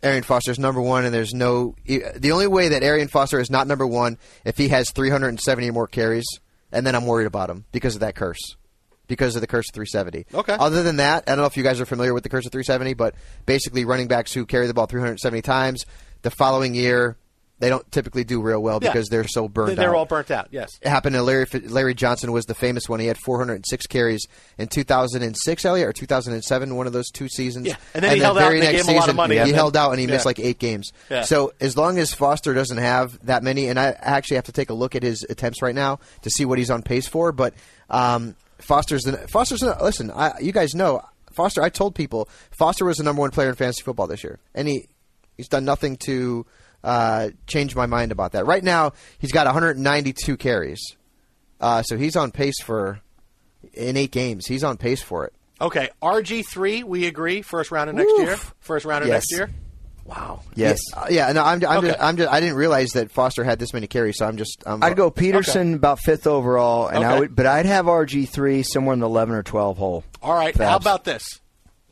Arian 0.02 0.22
Foster 0.22 0.50
is 0.50 0.58
number 0.58 0.80
one, 0.80 1.04
and 1.04 1.12
there's 1.12 1.34
no. 1.34 1.74
The 1.86 2.30
only 2.32 2.46
way 2.46 2.68
that 2.68 2.82
Arian 2.82 3.08
Foster 3.08 3.40
is 3.40 3.50
not 3.50 3.66
number 3.66 3.86
one 3.86 4.18
if 4.44 4.56
he 4.56 4.68
has 4.68 4.90
370 4.90 5.70
more 5.70 5.86
carries, 5.86 6.26
and 6.70 6.86
then 6.86 6.94
I'm 6.94 7.06
worried 7.06 7.26
about 7.26 7.50
him 7.50 7.64
because 7.72 7.94
of 7.94 8.00
that 8.00 8.14
curse, 8.14 8.56
because 9.08 9.34
of 9.34 9.40
the 9.40 9.46
curse 9.46 9.68
of 9.70 9.74
370. 9.74 10.26
Okay. 10.32 10.56
Other 10.58 10.82
than 10.82 10.96
that, 10.96 11.24
I 11.26 11.32
don't 11.32 11.38
know 11.38 11.46
if 11.46 11.56
you 11.56 11.64
guys 11.64 11.80
are 11.80 11.86
familiar 11.86 12.14
with 12.14 12.22
the 12.22 12.28
curse 12.28 12.46
of 12.46 12.52
370, 12.52 12.94
but 12.94 13.14
basically 13.44 13.84
running 13.84 14.06
backs 14.06 14.32
who 14.32 14.46
carry 14.46 14.66
the 14.66 14.74
ball 14.74 14.86
370 14.86 15.42
times, 15.42 15.84
the 16.22 16.30
following 16.30 16.74
year 16.74 17.16
they 17.60 17.68
don't 17.68 17.90
typically 17.90 18.24
do 18.24 18.40
real 18.40 18.62
well 18.62 18.78
Yeah. 18.80 18.90
because 18.92 19.08
they're 19.08 19.26
so 19.26 19.48
burned 19.48 19.76
They're 19.76 19.90
out. 19.90 19.96
all 19.96 20.06
burnt 20.06 20.30
out. 20.30 20.48
Yes. 20.50 20.70
It 20.80 20.88
happened 20.88 21.14
to 21.14 21.22
Larry 21.22 21.46
Larry 21.64 21.94
Johnson 21.94 22.30
was 22.32 22.44
the 22.46 22.54
famous 22.54 22.88
one. 22.88 23.00
He 23.00 23.06
had 23.06 23.18
406 23.18 23.86
carries 23.86 24.26
in 24.58 24.68
2006, 24.68 25.64
Elliot, 25.64 25.88
or 25.88 25.92
2007, 25.92 26.76
one 26.76 26.86
of 26.86 26.92
those 26.92 27.10
two 27.10 27.28
seasons. 27.28 27.66
Yeah, 27.66 27.76
and 27.94 28.04
then 28.04 28.14
he 28.16 28.22
held 28.22 28.38
out 28.38 28.52
and 28.52 28.62
they 28.62 28.72
gave 28.72 28.80
him 28.84 28.88
a 28.88 28.92
lot 28.92 28.96
of 28.98 29.02
season, 29.04 29.16
money, 29.16 29.34
He 29.36 29.40
then- 29.44 29.54
held 29.54 29.76
out 29.76 29.90
and 29.90 30.00
he 30.00 30.06
yeah. 30.06 30.12
missed 30.12 30.26
like 30.26 30.38
eight 30.38 30.58
games. 30.58 30.92
Yeah. 31.10 31.22
So 31.22 31.52
as 31.60 31.76
long 31.76 31.98
as 31.98 32.14
Foster 32.14 32.54
doesn't 32.54 32.78
have 32.78 33.18
that 33.26 33.42
many, 33.42 33.68
and 33.68 33.78
I 33.78 33.88
actually 33.98 34.36
have 34.36 34.44
to 34.46 34.52
take 34.52 34.70
a 34.70 34.74
look 34.74 34.94
at 34.94 35.02
his 35.02 35.24
attempts 35.28 35.60
right 35.62 35.74
now 35.74 35.98
to 36.22 36.30
see 36.30 36.44
what 36.44 36.58
he's 36.58 36.70
on 36.70 36.82
pace 36.82 37.08
for, 37.08 37.32
but 37.32 37.54
um, 37.90 38.36
Foster's 38.58 39.02
the, 39.02 39.16
Foster's 39.28 39.60
the, 39.60 39.76
listen. 39.82 40.10
I, 40.10 40.34
you 40.40 40.52
guys 40.52 40.74
know 40.74 41.02
Foster. 41.32 41.62
I 41.62 41.68
told 41.70 41.94
people 41.94 42.28
Foster 42.58 42.84
was 42.84 42.96
the 42.98 43.04
number 43.04 43.20
one 43.20 43.30
player 43.30 43.48
in 43.48 43.54
fantasy 43.54 43.82
football 43.82 44.06
this 44.06 44.22
year, 44.24 44.38
and 44.54 44.68
he 44.68 44.88
he's 45.36 45.48
done 45.48 45.64
nothing 45.64 45.96
to 46.06 46.44
uh, 46.84 47.30
change 47.46 47.74
my 47.76 47.86
mind 47.86 48.12
about 48.12 48.32
that. 48.32 48.46
Right 48.46 48.62
now, 48.64 48.92
he's 49.18 49.32
got 49.32 49.46
192 49.46 50.36
carries, 50.36 50.80
uh, 51.60 51.82
so 51.82 51.96
he's 51.96 52.16
on 52.16 52.30
pace 52.30 52.60
for 52.62 53.00
in 53.74 53.96
eight 53.96 54.10
games. 54.12 54.46
He's 54.46 54.64
on 54.64 54.76
pace 54.76 55.02
for 55.02 55.24
it. 55.26 55.32
Okay, 55.60 55.88
RG 56.02 56.46
three, 56.46 56.84
we 56.84 57.06
agree. 57.06 57.42
First 57.42 57.70
round 57.72 57.90
of 57.90 57.96
next 57.96 58.06
Woof. 58.12 58.20
year. 58.26 58.38
First 58.60 58.84
round 58.84 59.02
of 59.02 59.08
Yes. 59.08 59.24
next 59.30 59.32
year. 59.32 59.50
Wow. 60.04 60.40
Yes. 60.54 60.80
Yeah, 60.94 61.00
uh, 61.00 61.06
yeah. 61.10 61.32
No, 61.32 61.44
I'm. 61.44 61.62
I'm, 61.66 61.78
Okay. 61.78 61.88
just, 61.88 62.00
I'm 62.02 62.16
just. 62.16 62.32
I 62.32 62.40
didn't 62.40 62.54
realize 62.54 62.90
that 62.92 63.10
Foster 63.10 63.44
had 63.44 63.58
this 63.58 63.74
many 63.74 63.86
carries, 63.86 64.16
so 64.16 64.26
I'm 64.26 64.38
just. 64.38 64.62
I'm, 64.64 64.82
I'd 64.82 64.96
go 64.96 65.10
Peterson 65.10 65.74
about 65.74 65.98
fifth 66.00 66.26
overall, 66.26 66.86
and 66.88 67.04
I 67.04 67.18
would, 67.18 67.36
but 67.36 67.44
I'd 67.44 67.66
have 67.66 67.84
RG 67.86 68.26
three 68.28 68.62
somewhere 68.62 68.94
in 68.94 69.00
the 69.00 69.06
eleven 69.06 69.34
or 69.34 69.42
twelve 69.42 69.76
hole. 69.76 70.04
All 70.22 70.32
right. 70.32 70.54
Fabs. 70.54 70.64
How 70.68 70.76
about 70.76 71.04
this? 71.04 71.40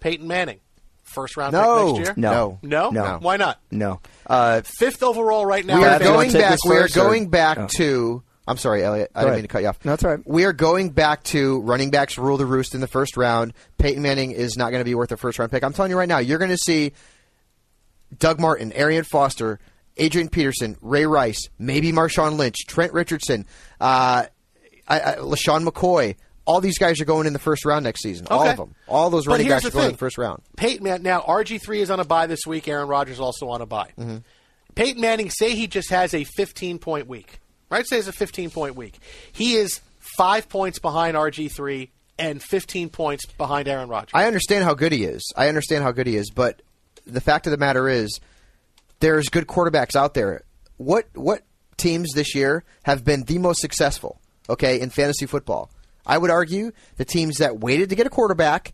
Peyton 0.01 0.27
Manning, 0.27 0.61
first 1.17 1.37
round 1.37 1.53
No. 1.53 1.87
pick 1.95 1.97
next 1.97 2.09
year. 2.09 2.15
No. 2.17 2.59
No. 2.63 2.91
No. 2.91 3.05
no. 3.05 3.19
Why 3.21 3.37
not? 3.37 3.59
No, 3.73 4.01
uh, 4.27 4.61
Fifth 4.63 5.03
overall 5.03 5.45
right 5.45 5.65
now. 5.67 5.79
we 5.79 5.85
are 5.85 5.99
Fabs, 5.99 6.05
you 6.05 6.11
wanna 6.13 6.17
going 6.29 6.33
back. 6.33 6.59
We 6.65 6.77
are 6.77 6.81
first, 6.83 6.97
or- 6.97 7.01
going 7.01 7.29
back 7.31 7.59
Oh. 7.59 7.67
to. 7.79 8.23
I'm 8.49 8.59
sorry, 8.59 8.85
Elliot. 8.85 9.11
I 9.13 9.23
Go 9.23 9.23
didn't 9.23 9.29
ahead. 9.31 9.37
mean 9.39 9.43
to 9.43 9.49
cut 9.49 9.63
you 9.63 9.69
off. 9.69 9.79
No, 9.85 9.91
that's 9.91 10.05
all 10.05 10.11
right. 10.13 10.21
We 10.25 10.45
are 10.45 10.53
going 10.53 10.91
back 10.91 11.25
to 11.25 11.61
running 11.63 11.91
backs 11.91 12.17
rule 12.17 12.37
the 12.37 12.47
roost 12.47 12.77
in 12.77 12.81
the 12.81 12.87
first 12.87 13.17
round. 13.17 13.53
Peyton 13.79 14.01
Manning 14.03 14.31
is 14.31 14.57
not 14.57 14.71
going 14.71 14.81
to 14.81 14.85
be 14.85 14.95
worth 14.95 15.11
a 15.11 15.17
first 15.17 15.41
round 15.41 15.51
pick. 15.51 15.65
I'm 15.65 15.73
telling 15.73 15.91
you 15.91 15.99
right 15.99 16.09
now, 16.09 16.19
you're 16.19 16.39
going 16.39 16.53
to 16.53 16.57
see 16.57 16.93
Doug 18.17 18.39
Martin, 18.39 18.73
Arian 18.73 19.03
Foster, 19.05 19.59
Adrian 19.97 20.29
Peterson, 20.29 20.77
Ray 20.81 21.07
Rice, 21.07 21.49
maybe 21.59 21.91
Marshawn 21.91 22.37
Lynch, 22.37 22.67
Trent 22.69 22.93
Richardson, 22.93 23.47
uh, 23.81 24.27
I, 24.89 25.01
I, 25.01 25.15
LeSean 25.17 25.67
McCoy. 25.67 26.15
All 26.47 26.61
these 26.61 26.79
guys 26.79 27.01
are 27.01 27.05
going 27.05 27.27
in 27.27 27.33
the 27.33 27.39
first 27.39 27.65
round 27.65 27.85
next 27.85 28.03
season. 28.03 28.27
All 28.31 28.47
of 28.47 28.57
them. 28.57 28.75
All 28.87 29.11
those 29.11 29.27
running 29.27 29.49
backs 29.49 29.65
are 29.65 29.71
going 29.71 29.87
in 29.87 29.93
the 29.93 29.99
first 29.99 30.17
round. 30.17 30.43
Peyton 30.57 30.85
Man- 30.85 31.03
now 31.03 31.21
RG 31.21 31.61
three 31.61 31.81
is 31.81 31.91
on 31.91 32.01
a 32.01 32.05
buy 32.05 32.27
this 32.27 32.47
week. 32.47 32.69
Aaron 32.69 32.89
Rodgers 32.89 33.21
also 33.21 33.49
on 33.49 33.61
a 33.61 33.67
buy. 33.67 33.91
Mm-hmm. 33.99 34.19
Peyton 34.75 35.01
Manning, 35.01 35.31
say 35.31 35.55
he 35.55 35.67
just 35.67 35.91
has 35.91 36.15
a 36.15 36.25
15 36.25 36.79
point 36.79 37.09
week, 37.09 37.41
right? 37.71 37.87
Say 37.87 37.99
it's 37.99 38.09
a 38.09 38.13
15 38.13 38.51
point 38.51 38.77
week. 38.77 38.99
He 39.33 39.55
is 39.55 39.81
five 40.17 40.49
points 40.49 40.79
behind 40.79 41.17
RG 41.17 41.51
three 41.51 41.91
and 42.19 42.43
15 42.43 42.91
points 42.91 43.27
behind 43.27 43.69
Aaron 43.69 43.89
Rodgers. 43.89 44.13
I 44.15 44.27
understand 44.27 44.65
how 44.65 44.75
good 44.75 44.93
he 44.93 45.05
is. 45.05 45.33
I 45.37 45.49
understand 45.49 45.83
how 45.83 45.93
good 45.93 46.07
he 46.07 46.17
is, 46.17 46.31
but 46.31 46.63
the 47.07 47.21
fact 47.21 47.47
of 47.47 47.51
the 47.51 47.59
matter 47.59 47.89
is, 47.89 48.21
there's 49.01 49.29
good 49.29 49.47
quarterbacks 49.47 49.97
out 49.97 50.15
there. 50.15 50.43
What 50.77 51.07
what 51.15 51.43
teams 51.77 52.13
this 52.15 52.35
year 52.35 52.65
have 52.85 53.05
been 53.05 53.25
the 53.25 53.39
most 53.39 53.61
successful? 53.61 54.21
Okay, 54.49 54.81
in 54.81 54.91
fantasy 54.91 55.27
football, 55.27 55.71
I 56.07 56.19
would 56.19 56.31
argue 56.31 56.73
the 56.97 57.05
teams 57.05 57.39
that 57.39 57.59
waited 57.59 57.91
to 57.91 57.97
get 57.97 58.07
a 58.07 58.11
quarterback 58.11 58.73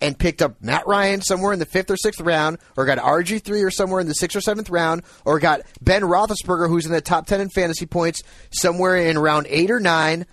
and 0.00 0.18
picked 0.18 0.42
up 0.42 0.60
Matt 0.60 0.86
Ryan 0.86 1.22
somewhere 1.22 1.52
in 1.52 1.58
the 1.58 1.64
fifth 1.64 1.90
or 1.90 1.96
sixth 1.96 2.20
round, 2.20 2.58
or 2.76 2.84
got 2.84 2.98
RG 2.98 3.42
three 3.42 3.62
or 3.62 3.70
somewhere 3.70 4.00
in 4.00 4.08
the 4.08 4.14
sixth 4.14 4.36
or 4.36 4.40
seventh 4.40 4.68
round, 4.68 5.02
or 5.24 5.38
got 5.38 5.62
Ben 5.80 6.02
Roethlisberger, 6.02 6.68
who's 6.68 6.86
in 6.86 6.92
the 6.92 7.00
top 7.00 7.26
ten 7.26 7.40
in 7.40 7.48
fantasy 7.48 7.86
points, 7.86 8.22
somewhere 8.50 8.96
in 8.96 9.18
round 9.18 9.46
eight 9.48 9.70
or 9.70 9.80
nine. 9.80 10.26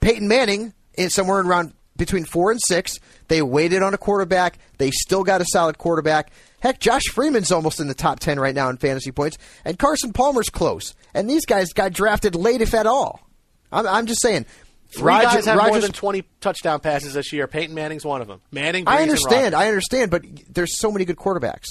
Peyton 0.00 0.28
Manning 0.28 0.72
is 0.94 1.14
somewhere 1.14 1.40
in 1.40 1.46
round 1.46 1.74
between 1.96 2.24
four 2.24 2.50
and 2.50 2.60
six. 2.66 2.98
They 3.28 3.42
waited 3.42 3.82
on 3.82 3.92
a 3.92 3.98
quarterback. 3.98 4.58
They 4.78 4.90
still 4.90 5.24
got 5.24 5.42
a 5.42 5.46
solid 5.52 5.76
quarterback. 5.76 6.32
Heck, 6.60 6.80
Josh 6.80 7.04
Freeman's 7.12 7.52
almost 7.52 7.80
in 7.80 7.88
the 7.88 7.94
top 7.94 8.18
ten 8.20 8.40
right 8.40 8.54
now 8.54 8.70
in 8.70 8.78
fantasy 8.78 9.12
points, 9.12 9.36
and 9.64 9.78
Carson 9.78 10.14
Palmer's 10.14 10.48
close. 10.48 10.94
And 11.12 11.28
these 11.28 11.44
guys 11.44 11.74
got 11.74 11.92
drafted 11.92 12.34
late, 12.34 12.62
if 12.62 12.72
at 12.72 12.86
all. 12.86 13.20
I'm, 13.70 13.86
I'm 13.86 14.06
just 14.06 14.22
saying. 14.22 14.46
Three 14.92 15.04
Roger- 15.04 15.36
guys 15.36 15.46
have 15.46 15.56
more 15.68 15.80
than 15.80 15.92
20 15.92 16.24
touchdown 16.40 16.80
passes 16.80 17.14
this 17.14 17.32
year. 17.32 17.46
Peyton 17.46 17.74
Manning's 17.74 18.04
one 18.04 18.20
of 18.20 18.28
them. 18.28 18.40
Manning, 18.50 18.84
Brees, 18.84 18.92
I 18.92 19.02
understand. 19.02 19.54
I 19.54 19.68
understand, 19.68 20.10
but 20.10 20.22
there's 20.48 20.78
so 20.78 20.90
many 20.90 21.04
good 21.04 21.16
quarterbacks. 21.16 21.66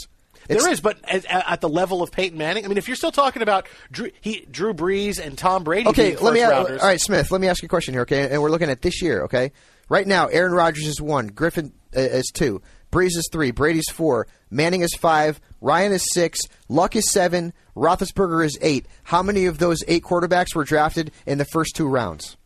It's- 0.47 0.63
There 0.63 0.71
is, 0.71 0.79
but 0.81 0.97
at, 1.03 1.25
at 1.29 1.61
the 1.61 1.69
level 1.69 2.01
of 2.01 2.11
Peyton 2.11 2.37
Manning, 2.37 2.65
I 2.65 2.67
mean, 2.69 2.77
if 2.77 2.87
you're 2.87 2.95
still 2.97 3.11
talking 3.11 3.41
about 3.43 3.67
Drew, 3.91 4.09
he, 4.21 4.47
Drew 4.49 4.73
Brees 4.73 5.19
and 5.19 5.37
Tom 5.37 5.63
Brady, 5.63 5.87
Okay, 5.89 6.15
let 6.15 6.33
me. 6.33 6.39
first 6.39 6.51
All 6.51 6.63
rounders, 6.63 6.81
right, 6.81 6.99
Smith. 6.99 7.29
Let 7.29 7.39
me 7.41 7.47
ask 7.47 7.61
you 7.61 7.67
a 7.67 7.69
question 7.69 7.93
here. 7.93 8.01
Okay, 8.01 8.29
and 8.31 8.41
we're 8.41 8.49
looking 8.49 8.69
at 8.69 8.81
this 8.81 9.01
year. 9.01 9.23
Okay, 9.23 9.51
right 9.89 10.07
now, 10.07 10.25
Aaron 10.27 10.53
Rodgers 10.53 10.87
is 10.87 10.99
one, 11.01 11.27
Griffin 11.27 11.71
uh, 11.95 11.99
is 11.99 12.31
two, 12.33 12.61
Brees 12.91 13.15
is 13.17 13.29
three, 13.31 13.51
Brady's 13.51 13.89
four, 13.89 14.25
Manning 14.49 14.81
is 14.81 14.95
five, 14.97 15.39
Ryan 15.61 15.91
is 15.91 16.03
six, 16.13 16.39
Luck 16.67 16.95
is 16.95 17.11
seven, 17.11 17.53
Roethlisberger 17.75 18.43
is 18.43 18.57
eight. 18.61 18.87
How 19.03 19.21
many 19.21 19.45
of 19.45 19.59
those 19.59 19.83
eight 19.87 20.03
quarterbacks 20.03 20.55
were 20.55 20.63
drafted 20.63 21.11
in 21.27 21.37
the 21.37 21.45
first 21.45 21.75
two 21.75 21.87
rounds? 21.87 22.37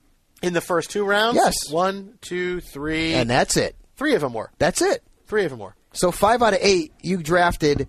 In 0.43 0.53
the 0.53 0.61
first 0.61 0.91
two 0.91 1.05
rounds. 1.05 1.35
Yes. 1.37 1.71
one, 1.71 2.19
two, 2.21 2.59
three, 2.61 3.13
And 3.15 3.27
that's 3.29 3.57
it. 3.57 3.75
three 3.95 4.13
of 4.13 4.21
them 4.21 4.33
were. 4.33 4.51
That's 4.59 4.81
it. 4.81 5.01
Three 5.25 5.45
of 5.45 5.49
them 5.49 5.59
were. 5.59 5.75
So 5.93 6.11
five 6.11 6.41
out 6.43 6.53
of 6.53 6.59
eight 6.61 6.91
you 7.01 7.17
drafted 7.23 7.87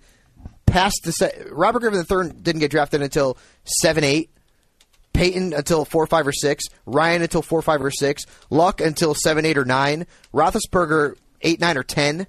past 0.65 1.01
the 1.03 1.11
se- 1.11 1.43
Robert 1.51 1.79
Griffin 1.81 1.99
III 2.09 2.31
didn't 2.41 2.59
get 2.61 2.71
drafted 2.71 3.01
until 3.01 3.37
seven 3.63 4.03
eight. 4.03 4.31
Peyton 5.13 5.53
until 5.53 5.85
four 5.85 6.05
five 6.07 6.27
or 6.27 6.33
six. 6.33 6.65
Ryan 6.85 7.21
until 7.21 7.41
four 7.41 7.61
five 7.61 7.81
or 7.81 7.91
six. 7.91 8.23
Luck 8.49 8.81
until 8.81 9.13
seven 9.13 9.45
eight 9.45 9.57
or 9.57 9.63
nine. 9.65 10.07
Roethlisberger 10.33 11.15
eight 11.41 11.59
nine 11.61 11.77
or 11.77 11.83
ten. 11.83 12.27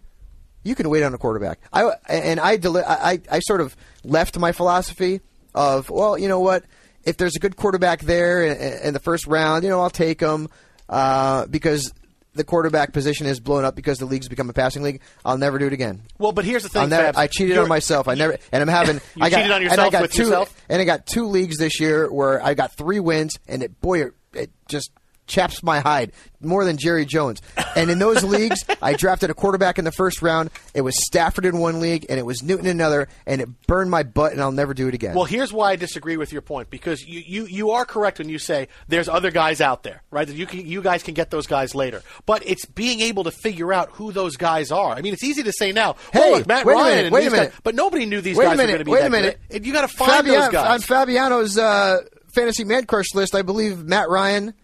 You 0.63 0.75
can 0.75 0.89
wait 0.89 1.03
on 1.03 1.13
a 1.15 1.19
quarterback. 1.19 1.59
I 1.73 1.91
and 2.09 2.39
I 2.41 2.57
deli- 2.57 2.83
I 2.83 3.13
I 3.13 3.21
I 3.33 3.39
sort 3.41 3.61
of 3.61 3.77
left 4.05 4.39
my 4.39 4.53
philosophy 4.53 5.21
of 5.55 5.91
well 5.91 6.17
you 6.19 6.29
know 6.29 6.41
what 6.41 6.65
if 7.07 7.17
there's 7.17 7.37
a 7.37 7.39
good 7.39 7.57
quarterback 7.57 8.03
there 8.03 8.45
in, 8.45 8.87
in 8.89 8.93
the 8.93 9.01
first 9.01 9.27
round 9.27 9.65
you 9.65 9.71
know 9.71 9.81
I'll 9.81 9.89
take 9.89 10.21
him 10.21 10.49
uh, 10.89 11.47
because 11.47 11.93
the 12.35 12.45
quarterback 12.45 12.93
position 12.93 13.27
is 13.27 13.41
blown 13.41 13.65
up 13.65 13.75
because 13.75 13.99
the 13.99 14.05
league's 14.05 14.29
become 14.29 14.51
a 14.51 14.53
passing 14.53 14.83
league. 14.83 15.01
I'll 15.25 15.39
never 15.39 15.59
do 15.59 15.67
it 15.67 15.73
again. 15.73 16.03
Well, 16.19 16.33
but 16.33 16.45
here's 16.45 16.63
the 16.65 16.69
thing, 16.69 16.91
never. 16.91 17.19
I 17.19 17.29
cheated 17.29 17.55
You're- 17.55 17.63
on 17.63 17.69
myself. 17.71 18.09
I 18.09 18.15
never, 18.15 18.37
and 18.53 18.61
I'm 18.61 18.69
having. 18.69 18.97
You 19.17 19.23
I 19.25 19.31
got, 19.31 19.37
cheated 19.39 19.53
on 19.53 19.63
and 19.63 19.71
I 19.71 19.73
yourself 19.73 19.93
got 19.93 20.03
with 20.03 20.13
two, 20.13 20.23
yourself? 20.25 20.63
and 20.69 20.83
I 20.83 20.85
got 20.85 21.07
two 21.07 21.29
leagues 21.29 21.57
this 21.57 21.81
year 21.81 22.13
where 22.13 22.45
I 22.45 22.53
got 22.53 22.73
three 22.73 23.01
wins, 23.01 23.39
and 23.49 23.63
it 23.63 23.81
boy, 23.81 24.03
it, 24.03 24.13
it 24.35 24.51
just 24.69 24.91
chaps 25.27 25.63
my 25.63 25.81
hide 25.81 26.13
more 26.41 26.65
than 26.65 26.77
Jerry 26.77 27.05
Jones. 27.05 27.41
And 27.75 27.91
in 27.91 27.99
those 27.99 28.23
leagues, 28.25 28.65
I 28.81 28.93
drafted 28.95 29.31
a 29.31 29.35
quarterback 29.35 29.79
in 29.79 29.85
the 29.85 29.93
first 29.93 30.23
round. 30.23 30.51
It 30.75 30.83
was 30.83 30.95
Stafford 31.07 31.45
in 31.45 31.59
one 31.59 31.81
league, 31.81 32.07
and 32.09 32.19
it 32.19 32.25
was 32.27 32.43
Newton 32.43 32.67
in 32.67 32.73
another, 32.73 33.09
and 33.27 33.41
it 33.41 33.49
burned 33.67 33.91
my 33.91 34.03
butt, 34.03 34.33
and 34.33 34.41
I'll 34.41 34.53
never 34.53 34.75
do 34.75 34.87
it 34.89 34.95
again. 34.95 35.15
Well, 35.15 35.25
here's 35.25 35.53
why 35.53 35.73
I 35.73 35.77
disagree 35.77 36.17
with 36.17 36.33
your 36.33 36.43
point 36.43 36.71
because 36.71 37.05
you, 37.07 37.21
you, 37.27 37.47
you 37.47 37.71
are 37.71 37.85
correct 37.85 38.19
when 38.19 38.29
you 38.29 38.39
say 38.39 38.69
there's 38.89 39.09
other 39.09 39.31
guys 39.31 39.61
out 39.61 39.83
there, 39.83 40.03
right? 40.11 40.27
That 40.27 40.37
you 40.37 40.47
can, 40.47 40.67
you 40.67 40.83
guys 40.83 41.03
can 41.03 41.15
get 41.15 41.31
those 41.31 41.47
guys 41.47 41.75
later, 41.75 42.03
but 42.27 42.47
it's 42.47 42.65
being 42.67 43.01
able 43.01 43.25
to 43.25 43.31
figure 43.31 43.73
out 43.73 43.91
who 43.93 44.13
those 44.13 44.37
guys 44.37 44.71
are. 44.71 44.93
I 44.93 45.01
mean, 45.01 45.13
it's 45.15 45.25
easy 45.25 45.43
to 45.43 45.53
say 45.53 45.73
now. 45.73 45.97
Hey, 46.13 46.21
oh, 46.25 46.31
look, 46.39 46.47
Matt 46.47 46.65
wait 46.67 46.73
a 46.73 46.77
Ryan, 46.77 46.89
minute, 46.91 47.05
and 47.07 47.13
wait 47.15 47.27
a 47.27 47.31
minute. 47.31 47.51
guys, 47.51 47.61
but 47.65 47.75
nobody 47.75 48.07
knew 48.07 48.21
these 48.21 48.37
wait 48.37 48.45
guys 48.45 48.55
a 48.55 48.57
minute, 48.59 48.73
were 48.73 48.77
going 48.77 48.79
to 48.79 48.85
be 48.85 48.91
wait 48.93 49.07
a 49.07 49.11
minute. 49.11 49.41
good. 49.49 49.57
And 49.57 49.67
you 49.67 49.73
got 49.73 49.89
to 49.89 49.97
find 49.97 50.13
Fabian- 50.13 50.41
those 50.41 50.53
guys. 50.53 50.71
On 50.75 50.81
Fabiano's 50.81 51.59
uh, 51.59 51.99
fantasy 52.29 52.65
man 52.65 52.85
crush 52.87 53.15
list, 53.15 53.35
I 53.35 53.43
believe 53.43 53.85
Matt 53.85 54.09
Ryan 54.09 54.55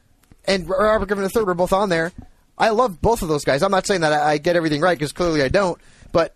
and 0.44 0.68
Robert 0.68 1.06
Griffin 1.06 1.28
III 1.34 1.44
were 1.44 1.54
both 1.54 1.72
on 1.72 1.88
there. 1.88 2.12
I 2.58 2.70
love 2.70 3.00
both 3.00 3.22
of 3.22 3.28
those 3.28 3.44
guys. 3.44 3.62
I'm 3.62 3.70
not 3.70 3.86
saying 3.86 4.02
that 4.02 4.12
I, 4.12 4.32
I 4.32 4.38
get 4.38 4.56
everything 4.56 4.80
right 4.80 4.96
because 4.96 5.12
clearly 5.12 5.42
I 5.42 5.48
don't, 5.48 5.78
but 6.12 6.34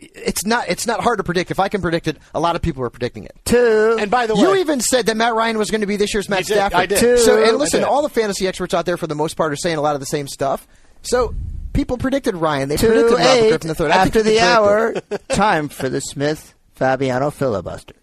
it's 0.00 0.44
not 0.44 0.68
it's 0.68 0.86
not 0.86 1.00
hard 1.00 1.18
to 1.18 1.24
predict. 1.24 1.50
If 1.50 1.60
I 1.60 1.68
can 1.68 1.80
predict 1.80 2.08
it, 2.08 2.16
a 2.34 2.40
lot 2.40 2.56
of 2.56 2.62
people 2.62 2.82
are 2.82 2.90
predicting 2.90 3.24
it. 3.24 3.36
Two. 3.44 3.96
And 3.98 4.10
by 4.10 4.26
the 4.26 4.34
way, 4.34 4.40
you 4.40 4.56
even 4.56 4.80
said 4.80 5.06
that 5.06 5.16
Matt 5.16 5.34
Ryan 5.34 5.58
was 5.58 5.70
going 5.70 5.82
to 5.82 5.86
be 5.86 5.96
this 5.96 6.14
year's 6.14 6.28
Matt 6.28 6.46
did. 6.46 6.54
Stafford. 6.54 6.78
I 6.78 6.86
did. 6.86 7.20
So, 7.20 7.42
and 7.42 7.58
listen, 7.58 7.84
all 7.84 8.02
the 8.02 8.08
fantasy 8.08 8.48
experts 8.48 8.74
out 8.74 8.86
there, 8.86 8.96
for 8.96 9.06
the 9.06 9.14
most 9.14 9.36
part, 9.36 9.52
are 9.52 9.56
saying 9.56 9.76
a 9.76 9.80
lot 9.80 9.94
of 9.94 10.00
the 10.00 10.06
same 10.06 10.26
stuff. 10.26 10.66
So 11.02 11.34
people 11.72 11.98
predicted 11.98 12.34
Ryan. 12.34 12.68
They 12.68 12.76
Two 12.76 12.88
predicted 12.88 13.18
Robert 13.18 13.30
eight 13.30 13.62
Griffin 13.62 13.86
III. 13.86 13.92
After 13.92 14.22
the 14.22 14.40
hour. 14.40 14.94
time 15.28 15.68
for 15.68 15.88
the 15.88 16.00
Smith 16.00 16.54
Fabiano 16.76 17.30
filibuster. 17.30 17.94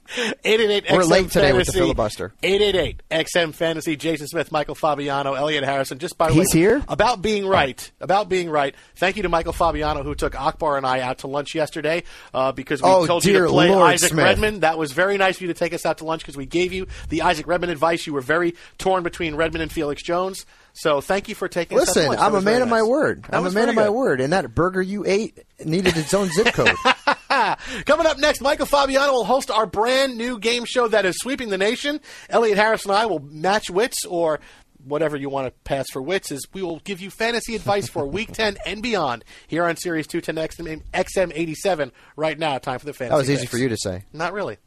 888 0.44 0.92
We're 0.92 1.02
XM 1.04 1.10
late 1.10 1.32
today 1.32 1.54
with 1.54 1.68
the 1.68 1.72
Fantasy. 1.72 1.80
filibuster. 1.80 2.34
888 2.42 3.02
XM 3.12 3.54
Fantasy. 3.54 3.96
Jason 3.96 4.28
Smith, 4.28 4.52
Michael 4.52 4.74
Fabiano, 4.76 5.34
Elliot 5.36 5.64
Harrison. 5.64 6.00
Just 6.00 6.18
by 6.18 6.28
the 6.30 6.34
He's 6.34 6.54
way, 6.54 6.60
here? 6.60 6.84
about 6.88 7.22
being 7.22 7.46
right. 7.46 7.92
About 8.02 8.30
being 8.30 8.50
right. 8.50 8.74
Thank 8.96 9.16
you 9.16 9.24
to 9.24 9.30
Michael 9.30 9.54
Fabiano 9.54 10.02
who 10.04 10.16
took 10.16 10.34
Akbar 10.40 10.78
and 10.78 10.86
I 10.88 11.02
out 11.02 11.20
to 11.20 11.28
lunch 11.28 11.54
yesterday 11.54 12.04
uh, 12.34 12.52
because 12.52 12.82
we 12.82 12.90
Oh, 12.90 13.06
told 13.06 13.24
you 13.26 13.34
to 13.40 13.48
play 13.48 13.70
Lord, 13.70 13.94
Isaac 13.94 14.10
Smith. 14.10 14.26
Redman. 14.26 14.60
That 14.62 14.78
was 14.80 14.92
very 14.92 15.18
nice 15.18 15.36
of 15.36 15.42
you 15.44 15.48
to 15.50 15.54
take 15.54 15.74
us 15.74 15.86
out 15.86 16.00
to 16.00 16.06
lunch 16.06 16.22
because 16.22 16.36
we 16.36 16.48
gave 16.48 16.74
you 16.74 16.88
the 17.10 17.22
Isaac 17.22 17.46
Redman 17.48 17.70
advice. 17.70 18.06
You 18.08 18.14
were 18.14 18.22
very 18.22 18.56
torn 18.80 19.04
between 19.04 19.36
Redman 19.36 19.62
and 19.62 19.72
Felix 19.72 20.02
Jones. 20.02 20.46
So 20.74 21.00
thank 21.02 21.30
you 21.30 21.36
for 21.36 21.48
taking 21.48 21.78
us 21.80 21.90
out 21.90 21.94
to 21.94 22.00
Listen, 22.00 22.10
lunch. 22.10 22.22
I'm 22.22 22.34
a 22.34 22.42
man 22.42 22.44
very 22.46 22.62
of 22.64 22.70
my 22.70 22.82
word. 22.82 23.24
That 23.24 23.36
I'm 23.36 23.46
a 23.46 23.52
man 23.52 23.70
of 23.70 23.76
my 23.76 23.90
word, 23.90 24.20
and 24.20 24.34
that 24.34 24.56
burger 24.56 24.82
you 24.82 25.06
ate 25.06 25.38
needed 25.64 25.96
its 25.96 26.14
own 26.16 26.30
zip 26.30 26.48
code. 26.54 26.72
Coming 27.86 28.06
up 28.06 28.18
next, 28.20 28.42
Michael 28.42 28.66
Fabiano 28.66 29.12
will 29.12 29.26
host 29.26 29.50
our 29.52 29.66
brand 29.66 30.18
new 30.18 30.38
game 30.40 30.66
show 30.66 30.88
that 30.88 31.06
is 31.06 31.16
sweeping 31.18 31.50
the 31.50 31.58
nation. 31.58 32.00
Elliot 32.30 32.58
Harris 32.58 32.86
and 32.86 32.94
I 32.94 33.06
will 33.06 33.20
match 33.20 33.70
wits 33.70 34.06
or 34.06 34.40
whatever 34.84 35.16
you 35.16 35.30
want 35.30 35.48
to 35.48 35.52
pass 35.64 35.86
for 35.94 36.02
wits 36.02 36.30
is 36.32 36.46
we 36.54 36.62
will 36.62 36.80
give 36.80 37.00
you 37.00 37.10
fantasy 37.10 37.56
advice 37.56 37.88
for 37.88 38.06
week 38.06 38.32
10 38.34 38.58
and 38.66 38.82
beyond 38.84 39.24
here 39.48 39.64
on 39.64 39.78
Sirius 39.78 40.08
210 40.08 40.66
XM, 40.68 40.84
XM87 40.94 41.92
right 42.18 42.38
now 42.38 42.58
time 42.58 42.80
for 42.80 42.86
the 42.86 42.94
fantasy 42.94 43.12
That 43.12 43.18
was 43.18 43.30
easy 43.30 43.42
picks. 43.42 43.52
for 43.52 43.58
you 43.58 43.70
to 43.70 43.78
say. 43.78 44.04
not 44.12 44.34
really 44.34 44.58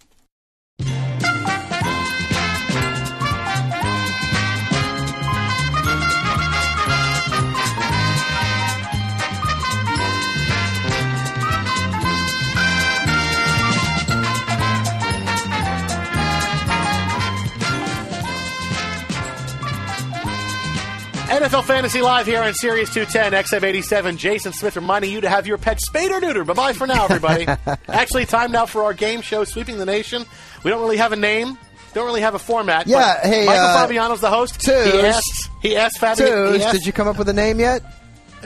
NFL 21.37 21.65
Fantasy 21.65 22.01
Live 22.01 22.27
here 22.27 22.43
on 22.43 22.55
Sirius 22.55 22.93
210 22.95 23.45
XM87. 23.45 24.17
Jason 24.17 24.53
Smith 24.53 24.75
reminding 24.77 25.11
you 25.11 25.21
to 25.21 25.29
have 25.29 25.47
your 25.47 25.59
pet 25.59 25.81
spayed 25.81 26.11
or 26.11 26.21
neutered. 26.21 26.47
Bye 26.47 26.55
bye 26.55 26.73
for 26.73 26.87
now, 26.87 27.05
everybody. 27.05 27.47
Actually, 27.89 28.25
time 28.27 28.53
now 28.53 28.65
for 28.67 28.85
our 28.85 28.95
game 28.95 29.21
show, 29.21 29.45
Sweeping 29.45 29.77
the 29.79 29.85
Nation. 29.85 30.25
We 30.65 30.71
don't 30.71 30.81
really 30.81 30.97
have 30.97 31.13
a 31.13 31.17
name, 31.17 31.59
don't 31.95 32.07
really 32.07 32.23
have 32.23 32.35
a 32.35 32.39
format. 32.39 32.87
Yeah, 32.87 33.19
but 33.23 33.31
hey, 33.31 33.45
Michael 33.47 33.65
uh, 33.67 33.87
Fabiano's 33.87 34.21
the 34.21 34.31
host. 34.31 34.61
He 34.63 34.71
Toos. 34.73 35.05
asked, 35.05 35.51
he 35.63 35.77
asked 35.77 35.99
Fabian. 35.99 36.29
Toos, 36.29 36.57
he 36.57 36.63
asked- 36.63 36.73
did 36.79 36.87
you 36.87 36.93
come 36.93 37.09
up 37.09 37.19
with 37.19 37.29
a 37.29 37.33
name 37.35 37.61
yet? 37.61 37.83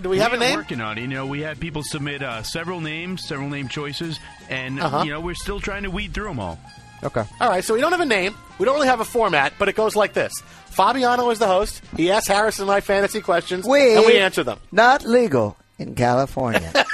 do 0.02 0.08
we 0.08 0.18
have 0.18 0.32
a 0.32 0.36
are 0.36 0.38
name? 0.40 0.56
working 0.56 0.80
on 0.80 0.96
it. 0.98 1.02
You 1.02 1.08
know, 1.08 1.26
we 1.26 1.40
had 1.42 1.60
people 1.60 1.82
submit 1.84 2.22
uh, 2.22 2.42
several 2.42 2.80
names, 2.80 3.26
several 3.26 3.48
name 3.50 3.68
choices, 3.68 4.18
and 4.48 4.80
Uh-huh. 4.80 5.02
you 5.04 5.10
know 5.10 5.20
we're 5.20 5.34
still 5.34 5.60
trying 5.60 5.82
to 5.84 5.90
weed 5.90 6.12
through 6.14 6.28
them 6.28 6.40
all. 6.40 6.58
Okay. 7.02 7.24
All 7.40 7.48
right, 7.48 7.64
so 7.64 7.74
we 7.74 7.80
don't 7.80 7.92
have 7.92 8.00
a 8.00 8.06
name. 8.06 8.34
We 8.58 8.66
don't 8.66 8.74
really 8.74 8.88
have 8.88 9.00
a 9.00 9.04
format, 9.04 9.54
but 9.58 9.68
it 9.68 9.74
goes 9.74 9.96
like 9.96 10.12
this. 10.12 10.32
Fabiano 10.66 11.30
is 11.30 11.38
the 11.38 11.46
host. 11.46 11.82
He 11.96 12.10
asks 12.10 12.28
Harrison 12.28 12.64
and 12.64 12.70
I 12.72 12.80
fantasy 12.80 13.20
questions, 13.20 13.66
We 13.66 13.96
and 13.96 14.04
we 14.06 14.18
answer 14.18 14.44
them. 14.44 14.58
Not 14.70 15.04
legal 15.04 15.56
in 15.78 15.94
California. 15.94 16.72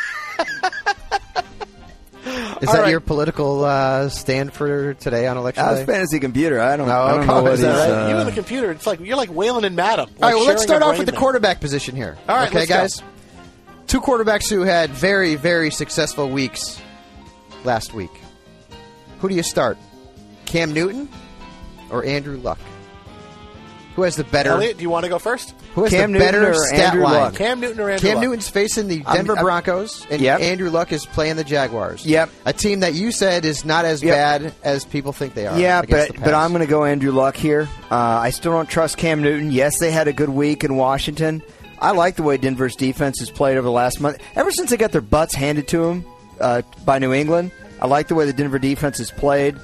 Is 2.61 2.69
All 2.69 2.75
that 2.75 2.83
right. 2.83 2.91
your 2.91 3.01
political 3.01 3.65
uh, 3.65 4.09
stand 4.09 4.53
for 4.53 4.95
today 4.95 5.27
on 5.27 5.37
election 5.37 5.63
I 5.65 5.73
was 5.73 5.81
day? 5.81 5.87
fantasy 5.87 6.19
computer. 6.19 6.59
I 6.61 6.77
don't, 6.77 6.89
Oh, 6.89 6.93
I 6.93 7.17
don't 7.19 7.27
know 7.27 7.43
what 7.43 7.53
Is 7.53 7.61
he's. 7.61 7.69
right? 7.69 7.91
uh, 7.91 8.09
you 8.09 8.17
and 8.17 8.27
the 8.29 8.33
computer, 8.33 8.71
it's 8.73 8.87
like 8.87 8.99
you're 9.01 9.17
like 9.17 9.31
Wayland 9.31 9.65
and 9.67 9.77
Madam. 9.77 10.09
All 10.23 10.29
right, 10.29 10.35
well, 10.35 10.47
let's 10.47 10.63
start 10.63 10.83
off 10.83 10.97
with 10.99 11.07
the 11.07 11.13
quarterback 11.13 11.61
position 11.61 11.95
here. 11.95 12.17
All 12.29 12.35
right, 12.35 12.49
okay, 12.49 12.61
let's 12.67 12.69
go. 12.69 12.75
guys. 12.75 13.03
Two 13.87 14.01
quarterbacks 14.01 14.49
who 14.51 14.63
had 14.63 14.91
very, 14.91 15.35
very 15.37 15.71
successful 15.71 16.29
weeks 16.29 16.81
last 17.65 17.93
week. 17.95 18.11
Who 19.21 19.29
do 19.29 19.35
you 19.35 19.43
start? 19.45 19.77
Cam 20.57 20.73
Newton 20.73 21.09
or 21.91 22.03
Andrew 22.05 22.39
Luck? 22.39 22.59
Who 23.95 24.03
has 24.03 24.17
the 24.17 24.25
better? 24.25 24.51
Elliot, 24.51 24.77
do 24.79 24.83
you 24.83 24.91
want 24.91 25.05
to 25.05 25.09
go 25.11 25.19
first? 25.19 25.55
Who 25.75 25.83
has 25.85 25.91
Cam 25.93 26.13
the 26.13 26.19
Newton 26.19 26.33
better 26.43 26.55
stat 26.55 26.79
Andrew 26.81 27.03
line? 27.05 27.13
Luck? 27.15 27.35
Cam 27.35 27.61
Newton 27.61 27.81
or 27.81 27.91
Andrew 27.91 28.09
Cam 28.09 28.17
Luck? 28.17 28.25
Newton's 28.25 28.49
facing 28.49 28.89
the 28.89 29.03
I'm- 29.07 29.17
Denver 29.17 29.37
I'm- 29.37 29.45
Broncos, 29.45 30.07
and 30.11 30.21
Yep. 30.21 30.41
Andrew 30.41 30.71
Luck 30.71 30.93
is 30.93 31.05
playing 31.07 31.37
the 31.37 31.45
Jaguars. 31.45 32.05
Yep. 32.07 32.31
A 32.47 32.53
team 32.55 32.81
that 32.81 32.95
you 32.95 33.11
said 33.13 33.45
is 33.47 33.65
not 33.67 33.85
as 33.87 34.03
Yep. 34.03 34.15
bad 34.15 34.55
as 34.65 34.85
people 34.87 35.13
think 35.13 35.35
they 35.35 35.47
are. 35.47 35.59
Yeah, 35.59 35.83
but 35.83 36.11
but 36.23 36.33
I'm 36.35 36.51
going 36.53 36.61
to 36.65 36.71
go 36.71 36.85
Andrew 36.85 37.13
Luck 37.13 37.37
here. 37.37 37.69
Uh, 37.91 37.95
I 37.97 38.31
still 38.31 38.53
don't 38.53 38.69
trust 38.69 38.97
Cam 38.97 39.23
Newton. 39.23 39.51
Yes, 39.51 39.79
they 39.79 39.91
had 39.91 40.09
a 40.09 40.13
good 40.13 40.31
week 40.31 40.65
in 40.65 40.77
Washington. 40.77 41.43
I 41.81 41.91
like 41.93 42.17
the 42.17 42.23
way 42.23 42.37
Denver's 42.39 42.77
defense 42.77 43.19
has 43.21 43.31
played 43.31 43.57
over 43.59 43.65
the 43.67 43.71
last 43.71 44.01
month. 44.01 44.17
Ever 44.35 44.51
since 44.51 44.71
they 44.71 44.79
got 44.79 44.93
their 44.93 45.03
butts 45.03 45.35
handed 45.35 45.69
to 45.69 45.79
them 45.85 46.05
uh, 46.41 46.63
by 46.87 46.99
New 46.99 47.13
England, 47.15 47.51
I 47.81 47.87
like 47.87 48.09
the 48.09 48.15
way 48.15 48.25
the 48.27 48.33
Denver 48.33 48.59
defense 48.59 48.97
has 48.99 49.11
played. 49.11 49.57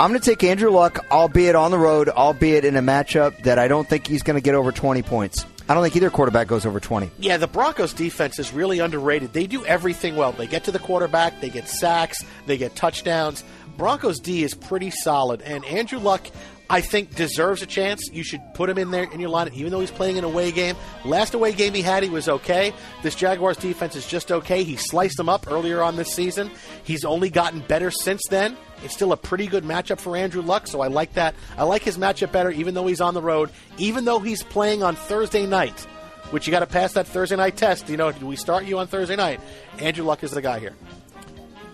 I'm 0.00 0.10
going 0.10 0.20
to 0.20 0.28
take 0.28 0.42
Andrew 0.42 0.70
Luck, 0.70 1.06
albeit 1.12 1.54
on 1.54 1.70
the 1.70 1.78
road, 1.78 2.08
albeit 2.08 2.64
in 2.64 2.74
a 2.76 2.82
matchup 2.82 3.44
that 3.44 3.60
I 3.60 3.68
don't 3.68 3.88
think 3.88 4.08
he's 4.08 4.24
going 4.24 4.34
to 4.34 4.40
get 4.40 4.56
over 4.56 4.72
20 4.72 5.02
points. 5.02 5.46
I 5.68 5.74
don't 5.74 5.84
think 5.84 5.94
either 5.94 6.10
quarterback 6.10 6.48
goes 6.48 6.66
over 6.66 6.80
20. 6.80 7.10
Yeah, 7.18 7.36
the 7.36 7.46
Broncos 7.46 7.94
defense 7.94 8.40
is 8.40 8.52
really 8.52 8.80
underrated. 8.80 9.32
They 9.32 9.46
do 9.46 9.64
everything 9.64 10.16
well. 10.16 10.32
They 10.32 10.48
get 10.48 10.64
to 10.64 10.72
the 10.72 10.80
quarterback, 10.80 11.40
they 11.40 11.48
get 11.48 11.68
sacks, 11.68 12.22
they 12.46 12.56
get 12.56 12.74
touchdowns. 12.74 13.44
Broncos 13.78 14.18
D 14.18 14.42
is 14.42 14.52
pretty 14.52 14.90
solid, 14.90 15.42
and 15.42 15.64
Andrew 15.64 16.00
Luck, 16.00 16.26
I 16.68 16.80
think, 16.80 17.14
deserves 17.14 17.62
a 17.62 17.66
chance. 17.66 18.10
You 18.12 18.24
should 18.24 18.42
put 18.54 18.68
him 18.68 18.78
in 18.78 18.90
there 18.90 19.04
in 19.04 19.20
your 19.20 19.30
lineup, 19.30 19.54
even 19.54 19.70
though 19.70 19.80
he's 19.80 19.90
playing 19.92 20.16
in 20.16 20.24
an 20.24 20.30
away 20.30 20.50
game. 20.50 20.76
Last 21.04 21.34
away 21.34 21.52
game 21.52 21.72
he 21.72 21.82
had, 21.82 22.02
he 22.02 22.10
was 22.10 22.28
okay. 22.28 22.74
This 23.02 23.14
Jaguars 23.14 23.56
defense 23.56 23.94
is 23.94 24.06
just 24.06 24.32
okay. 24.32 24.64
He 24.64 24.76
sliced 24.76 25.16
them 25.16 25.28
up 25.28 25.46
earlier 25.50 25.82
on 25.82 25.96
this 25.96 26.12
season. 26.12 26.50
He's 26.82 27.04
only 27.04 27.30
gotten 27.30 27.60
better 27.60 27.90
since 27.92 28.22
then. 28.28 28.56
It's 28.82 28.94
still 28.94 29.12
a 29.12 29.16
pretty 29.16 29.46
good 29.46 29.64
matchup 29.64 29.98
for 29.98 30.16
Andrew 30.16 30.42
Luck, 30.42 30.66
so 30.66 30.80
I 30.80 30.88
like 30.88 31.14
that. 31.14 31.34
I 31.56 31.64
like 31.64 31.82
his 31.82 31.96
matchup 31.96 32.32
better, 32.32 32.50
even 32.50 32.74
though 32.74 32.86
he's 32.86 33.00
on 33.00 33.14
the 33.14 33.22
road, 33.22 33.50
even 33.78 34.04
though 34.04 34.18
he's 34.18 34.42
playing 34.42 34.82
on 34.82 34.96
Thursday 34.96 35.46
night 35.46 35.86
which 36.30 36.46
you 36.46 36.50
got 36.50 36.60
to 36.60 36.66
pass 36.66 36.94
that 36.94 37.06
Thursday 37.06 37.36
night 37.36 37.56
test. 37.56 37.88
You 37.88 37.96
know, 37.96 38.10
do 38.10 38.26
we 38.26 38.34
start 38.34 38.64
you 38.64 38.78
on 38.78 38.88
Thursday 38.88 39.14
night? 39.14 39.40
Andrew 39.78 40.04
Luck 40.04 40.24
is 40.24 40.32
the 40.32 40.42
guy 40.42 40.58
here. 40.58 40.74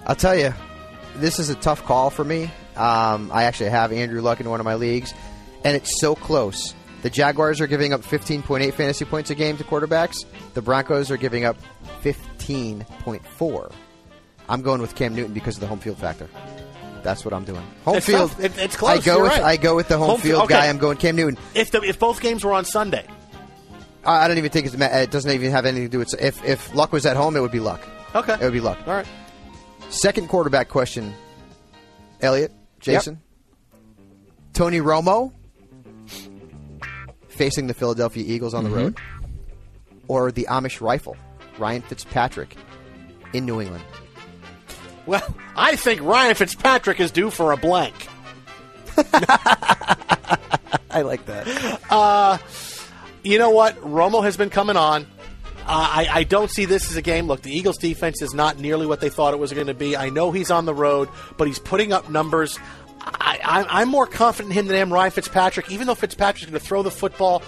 I'll 0.07 0.17
tell 0.17 0.37
you, 0.37 0.53
this 1.17 1.39
is 1.39 1.49
a 1.51 1.55
tough 1.55 1.85
call 1.85 2.11
for 2.11 2.25
me. 2.25 2.45
Um, 2.77 3.31
I 3.33 3.45
actually 3.45 3.71
have 3.71 3.93
Andrew 3.93 4.21
Luck 4.21 4.41
in 4.41 4.49
one 4.49 4.61
of 4.61 4.65
my 4.65 4.75
leagues, 4.75 5.15
and 5.65 5.77
it's 5.77 6.01
so 6.01 6.15
close. 6.15 6.75
The 7.03 7.11
Jaguars 7.11 7.61
are 7.61 7.67
giving 7.67 7.93
up 7.93 8.03
15.8 8.03 8.75
fantasy 8.75 9.05
points 9.05 9.31
a 9.31 9.35
game 9.35 9.57
to 9.57 9.65
quarterbacks. 9.65 10.27
The 10.53 10.63
Broncos 10.63 11.11
are 11.11 11.17
giving 11.17 11.45
up 11.45 11.57
15.4. 12.03 13.73
I'm 14.49 14.63
going 14.63 14.81
with 14.81 14.95
Cam 14.95 15.15
Newton 15.15 15.33
because 15.33 15.57
of 15.57 15.61
the 15.61 15.67
home 15.67 15.79
field 15.79 15.99
factor. 15.99 16.29
That's 17.03 17.25
what 17.25 17.35
I'm 17.35 17.45
doing. 17.45 17.63
Home 17.85 17.97
It's 17.97 18.07
field. 18.07 18.31
tough. 18.33 18.59
It's 18.59 18.77
close. 18.77 18.99
I 18.99 19.05
go 19.05 19.15
You're 19.15 19.23
with 19.25 19.33
right. 19.33 19.43
I 19.43 19.57
go 19.57 19.77
with 19.77 19.89
the 19.89 19.99
home, 19.99 20.11
Home 20.11 20.21
field 20.21 20.45
okay. 20.45 20.55
guy. 20.55 20.69
I'm 20.69 20.79
going 20.79 20.97
Cam 20.97 21.17
Newton. 21.17 21.39
If 21.55 21.71
the, 21.71 21.81
if 21.83 21.99
both 21.99 22.21
games 22.21 22.45
were 22.45 22.53
on 22.53 22.65
Sunday, 22.65 23.07
I 24.05 24.25
I 24.25 24.29
don't 24.29 24.39
even 24.39 24.51
think 24.51 24.67
it's, 24.67 24.75
it 24.75 25.11
doesn't 25.11 25.31
even 25.31 25.51
have 25.51 25.67
anything 25.67 25.87
to 25.87 25.91
do 25.91 25.99
with 25.99 26.15
if 26.21 26.43
if 26.45 26.75
Luck 26.75 26.93
was 26.93 27.07
at 27.07 27.17
home, 27.17 27.37
it 27.37 27.41
would 27.41 27.53
be 27.53 27.61
Luck. 27.61 27.81
okay, 28.15 28.35
It 28.35 28.41
would 28.43 28.53
be 28.53 28.61
Luck. 28.61 28.79
all 28.87 28.95
right. 28.95 29.07
Second 29.91 30.29
quarterback 30.29 30.69
question. 30.69 31.13
Elliot, 32.21 32.53
Jason, 32.81 33.21
Tony 34.53 34.79
Romo 34.81 35.33
facing 37.29 37.67
the 37.67 37.75
Philadelphia 37.75 38.23
Eagles 38.27 38.53
on 38.53 38.65
the 38.65 38.71
mm-hmm. 38.71 38.79
road, 38.79 38.99
or 40.09 40.31
the 40.31 40.47
Amish 40.51 40.81
Rifle, 40.83 41.17
Ryan 41.59 41.81
Fitzpatrick 41.83 42.57
in 43.33 43.47
New 43.47 43.61
England. 43.61 43.83
Well, 45.11 45.35
I 45.57 45.75
think 45.75 46.03
Ryan 46.03 46.37
Fitzpatrick 46.37 47.01
is 47.01 47.11
due 47.11 47.31
for 47.31 47.51
a 47.51 47.57
blank. 47.57 48.07
I 50.89 51.03
like 51.03 51.27
that. 51.27 51.81
Uh, 51.91 52.39
you 53.25 53.41
know 53.41 53.51
what? 53.51 53.77
Romo 53.81 54.23
has 54.23 54.37
been 54.37 54.51
coming 54.51 54.77
on. 54.77 55.03
Uh, 55.03 55.65
I, 55.67 56.09
I 56.13 56.23
don't 56.23 56.49
see 56.49 56.65
this 56.65 56.89
as 56.89 56.97
a 56.97 57.03
game. 57.03 57.27
Look, 57.27 57.43
the 57.43 57.51
Eagles' 57.51 57.79
defense 57.79 58.23
is 58.23 58.35
not 58.35 58.61
nearly 58.61 58.87
what 58.87 59.01
they 59.01 59.09
thought 59.09 59.35
it 59.35 59.41
was 59.41 59.53
going 59.53 59.67
to 59.67 59.75
be. 59.75 59.97
I 59.97 60.11
know 60.11 60.31
he's 60.31 60.53
on 60.53 60.65
the 60.65 60.75
road, 60.75 61.09
but 61.37 61.49
he's 61.49 61.59
putting 61.59 61.93
up 61.93 62.09
numbers. 62.09 62.61
I, 63.01 63.67
I'm 63.69 63.89
more 63.89 64.07
confident 64.07 64.53
in 64.53 64.61
him 64.61 64.67
than 64.69 64.77
I 64.77 64.79
am 64.79 64.93
Ryan 64.93 65.11
Fitzpatrick. 65.11 65.73
Even 65.73 65.89
though 65.89 65.97
Fitzpatrick's 65.97 66.49
going 66.49 66.61
to 66.61 66.65
throw 66.65 66.85
the 66.85 66.91
football, 66.93 67.43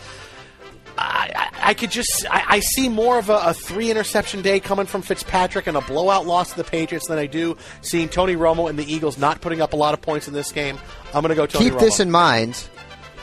I, 0.99 1.51
I, 1.63 1.75
could 1.75 1.91
just 1.91 2.27
I, 2.31 2.45
I 2.49 2.61
see 2.61 2.89
more 2.89 3.19
of 3.19 3.31
a, 3.31 3.37
a 3.45 3.55
three 3.55 3.91
interception 3.91 4.43
day 4.43 4.61
coming 4.61 4.87
from 4.87 5.03
Fitzpatrick 5.03 5.67
and 5.67 5.77
a 5.77 5.81
blowout 5.81 6.27
loss 6.27 6.51
to 6.51 6.57
the 6.59 6.65
Patriots 6.65 7.09
than 7.09 7.19
I 7.19 7.27
do 7.27 7.57
seeing 7.81 8.09
Tony 8.09 8.37
Romo 8.37 8.69
and 8.69 8.79
the 8.79 8.91
Eagles 8.93 9.17
not 9.19 9.41
putting 9.41 9.61
up 9.61 9.73
a 9.73 9.77
lot 9.77 9.95
of 9.95 10.03
points 10.03 10.29
in 10.29 10.35
this 10.35 10.53
game. 10.53 10.79
I'm 11.15 11.23
going 11.23 11.31
to 11.31 11.35
go 11.35 11.47
Tony 11.47 11.67
Keep 11.67 11.75
Romo. 11.75 11.81
this 11.81 11.99
in 12.01 12.11
mind. 12.11 12.69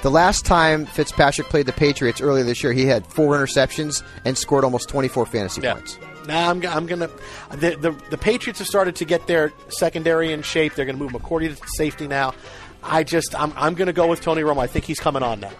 The 0.02 0.10
last 0.12 0.46
time 0.46 0.86
Fitzpatrick 0.86 1.48
played 1.50 1.66
the 1.66 1.74
Patriots 1.74 2.22
earlier 2.22 2.44
this 2.44 2.64
year, 2.64 2.72
he 2.74 2.86
had 2.86 3.06
four 3.06 3.36
interceptions 3.38 4.02
and 4.26 4.38
scored 4.38 4.64
almost 4.64 4.88
24 4.90 5.26
fantasy 5.26 5.62
Yeah. 5.62 5.74
points. 5.74 5.98
Nah, 6.26 6.50
I'm, 6.50 6.66
I'm 6.68 6.86
gonna. 6.86 7.10
The, 7.52 7.76
the 7.76 7.96
the 8.12 8.18
Patriots 8.18 8.60
have 8.60 8.68
started 8.68 8.96
to 8.98 9.06
get 9.06 9.26
their 9.28 9.52
secondary 9.70 10.32
in 10.32 10.42
shape. 10.44 10.76
They're 10.76 10.86
gonna 10.86 10.98
move 10.98 11.12
McCourty 11.12 11.56
to 11.58 11.68
safety 11.76 12.08
now. 12.08 12.34
I 12.84 13.04
just 13.04 13.34
I'm 13.40 13.52
I'm 13.56 13.74
gonna 13.74 13.94
go 13.94 14.06
with 14.08 14.22
Tony 14.22 14.42
Romo. 14.44 14.58
I 14.62 14.68
think 14.68 14.86
he's 14.86 15.00
coming 15.00 15.24
on 15.24 15.40
now. 15.40 15.52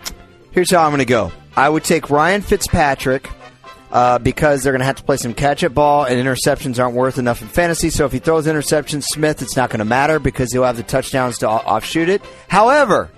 Here's 0.52 0.72
how 0.72 0.84
I'm 0.84 0.90
going 0.90 1.00
to 1.00 1.06
go. 1.06 1.32
I 1.56 1.70
would 1.70 1.84
take 1.84 2.10
Ryan 2.10 2.42
Fitzpatrick 2.42 3.30
uh, 3.92 4.20
because 4.20 4.64
they're 4.64 4.74
going 4.74 4.80
to 4.80 4.86
have 4.86 4.98
to 4.98 5.04
play 5.04 5.18
some 5.18 5.34
catch-up 5.34 5.74
ball, 5.74 6.06
and 6.06 6.16
interceptions 6.16 6.80
aren't 6.82 6.96
worth 6.96 7.18
enough 7.18 7.42
in 7.42 7.48
fantasy. 7.48 7.90
So 7.90 8.06
if 8.06 8.12
he 8.12 8.20
throws 8.20 8.48
interceptions, 8.48 9.04
Smith, 9.04 9.42
it's 9.42 9.56
not 9.56 9.70
going 9.70 9.80
to 9.80 9.86
matter 9.86 10.20
because 10.20 10.52
he'll 10.52 10.64
have 10.64 10.78
the 10.78 10.84
touchdowns 10.84 11.40
to 11.40 11.50
offshoot 11.50 12.10
it. 12.10 12.22
However, 12.48 13.10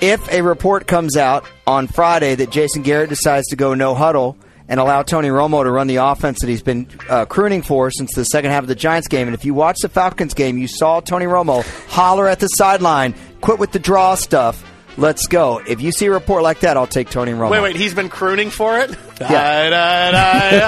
if 0.00 0.26
a 0.32 0.42
report 0.42 0.86
comes 0.86 1.16
out 1.16 1.44
on 1.66 1.86
Friday 1.86 2.34
that 2.34 2.50
Jason 2.50 2.82
Garrett 2.82 3.08
decides 3.08 3.46
to 3.48 3.56
go 3.56 3.74
no 3.74 3.94
huddle 3.94 4.36
and 4.68 4.80
allow 4.80 5.02
Tony 5.02 5.28
Romo 5.28 5.62
to 5.64 5.70
run 5.70 5.86
the 5.86 5.96
offense 5.96 6.40
that 6.40 6.48
he's 6.48 6.62
been 6.62 6.88
uh, 7.08 7.26
crooning 7.26 7.62
for 7.62 7.90
since 7.90 8.14
the 8.14 8.24
second 8.24 8.50
half 8.52 8.62
of 8.62 8.68
the 8.68 8.74
Giants 8.74 9.08
game, 9.08 9.28
and 9.28 9.34
if 9.34 9.44
you 9.44 9.54
watch 9.54 9.76
the 9.82 9.88
Falcons 9.88 10.34
game, 10.34 10.56
you 10.56 10.66
saw 10.66 11.00
Tony 11.00 11.26
Romo 11.26 11.62
holler 11.88 12.26
at 12.26 12.40
the 12.40 12.48
sideline, 12.48 13.14
"Quit 13.40 13.58
with 13.58 13.72
the 13.72 13.78
draw 13.78 14.14
stuff." 14.14 14.64
Let's 14.98 15.26
go. 15.26 15.58
If 15.66 15.80
you 15.80 15.90
see 15.90 16.06
a 16.06 16.12
report 16.12 16.42
like 16.42 16.60
that, 16.60 16.76
I'll 16.76 16.86
take 16.86 17.08
Tony 17.10 17.32
Romo. 17.32 17.50
Wait, 17.50 17.62
wait, 17.62 17.76
he's 17.76 17.94
been 17.94 18.08
crooning 18.08 18.50
for 18.50 18.78
it. 18.80 18.90
Yeah. 19.22 20.62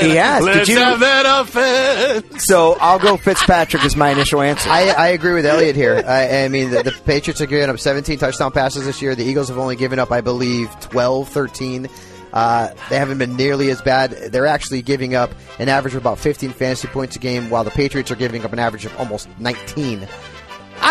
He 0.02 0.14
has. 0.16 0.44
Did 0.44 0.54
Let's 0.56 0.68
you- 0.68 0.76
have 0.78 1.00
that 1.00 1.24
offense. 1.26 2.44
So 2.44 2.76
I'll 2.80 2.98
go 2.98 3.16
Fitzpatrick 3.16 3.84
is 3.84 3.96
my 3.96 4.10
initial 4.10 4.42
answer. 4.42 4.68
I, 4.68 4.90
I 4.90 5.08
agree 5.08 5.32
with 5.32 5.46
Elliot 5.46 5.74
here. 5.74 6.02
I, 6.06 6.44
I 6.44 6.48
mean, 6.48 6.70
the, 6.70 6.82
the 6.82 6.92
Patriots 7.04 7.40
are 7.40 7.46
giving 7.46 7.68
up 7.70 7.78
17 7.78 8.18
touchdown 8.18 8.52
passes 8.52 8.84
this 8.84 9.00
year. 9.00 9.14
The 9.14 9.24
Eagles 9.24 9.48
have 9.48 9.58
only 9.58 9.76
given 9.76 9.98
up, 9.98 10.12
I 10.12 10.20
believe, 10.20 10.68
12, 10.80 11.28
13. 11.30 11.88
Uh, 12.32 12.68
they 12.90 12.96
haven't 12.98 13.18
been 13.18 13.36
nearly 13.36 13.70
as 13.70 13.80
bad. 13.82 14.10
They're 14.10 14.46
actually 14.46 14.82
giving 14.82 15.14
up 15.14 15.30
an 15.58 15.68
average 15.68 15.94
of 15.94 16.02
about 16.02 16.18
15 16.18 16.50
fantasy 16.50 16.88
points 16.88 17.16
a 17.16 17.18
game, 17.18 17.50
while 17.50 17.64
the 17.64 17.70
Patriots 17.70 18.10
are 18.10 18.16
giving 18.16 18.44
up 18.44 18.52
an 18.52 18.58
average 18.58 18.84
of 18.84 18.96
almost 19.00 19.28
19. 19.38 20.06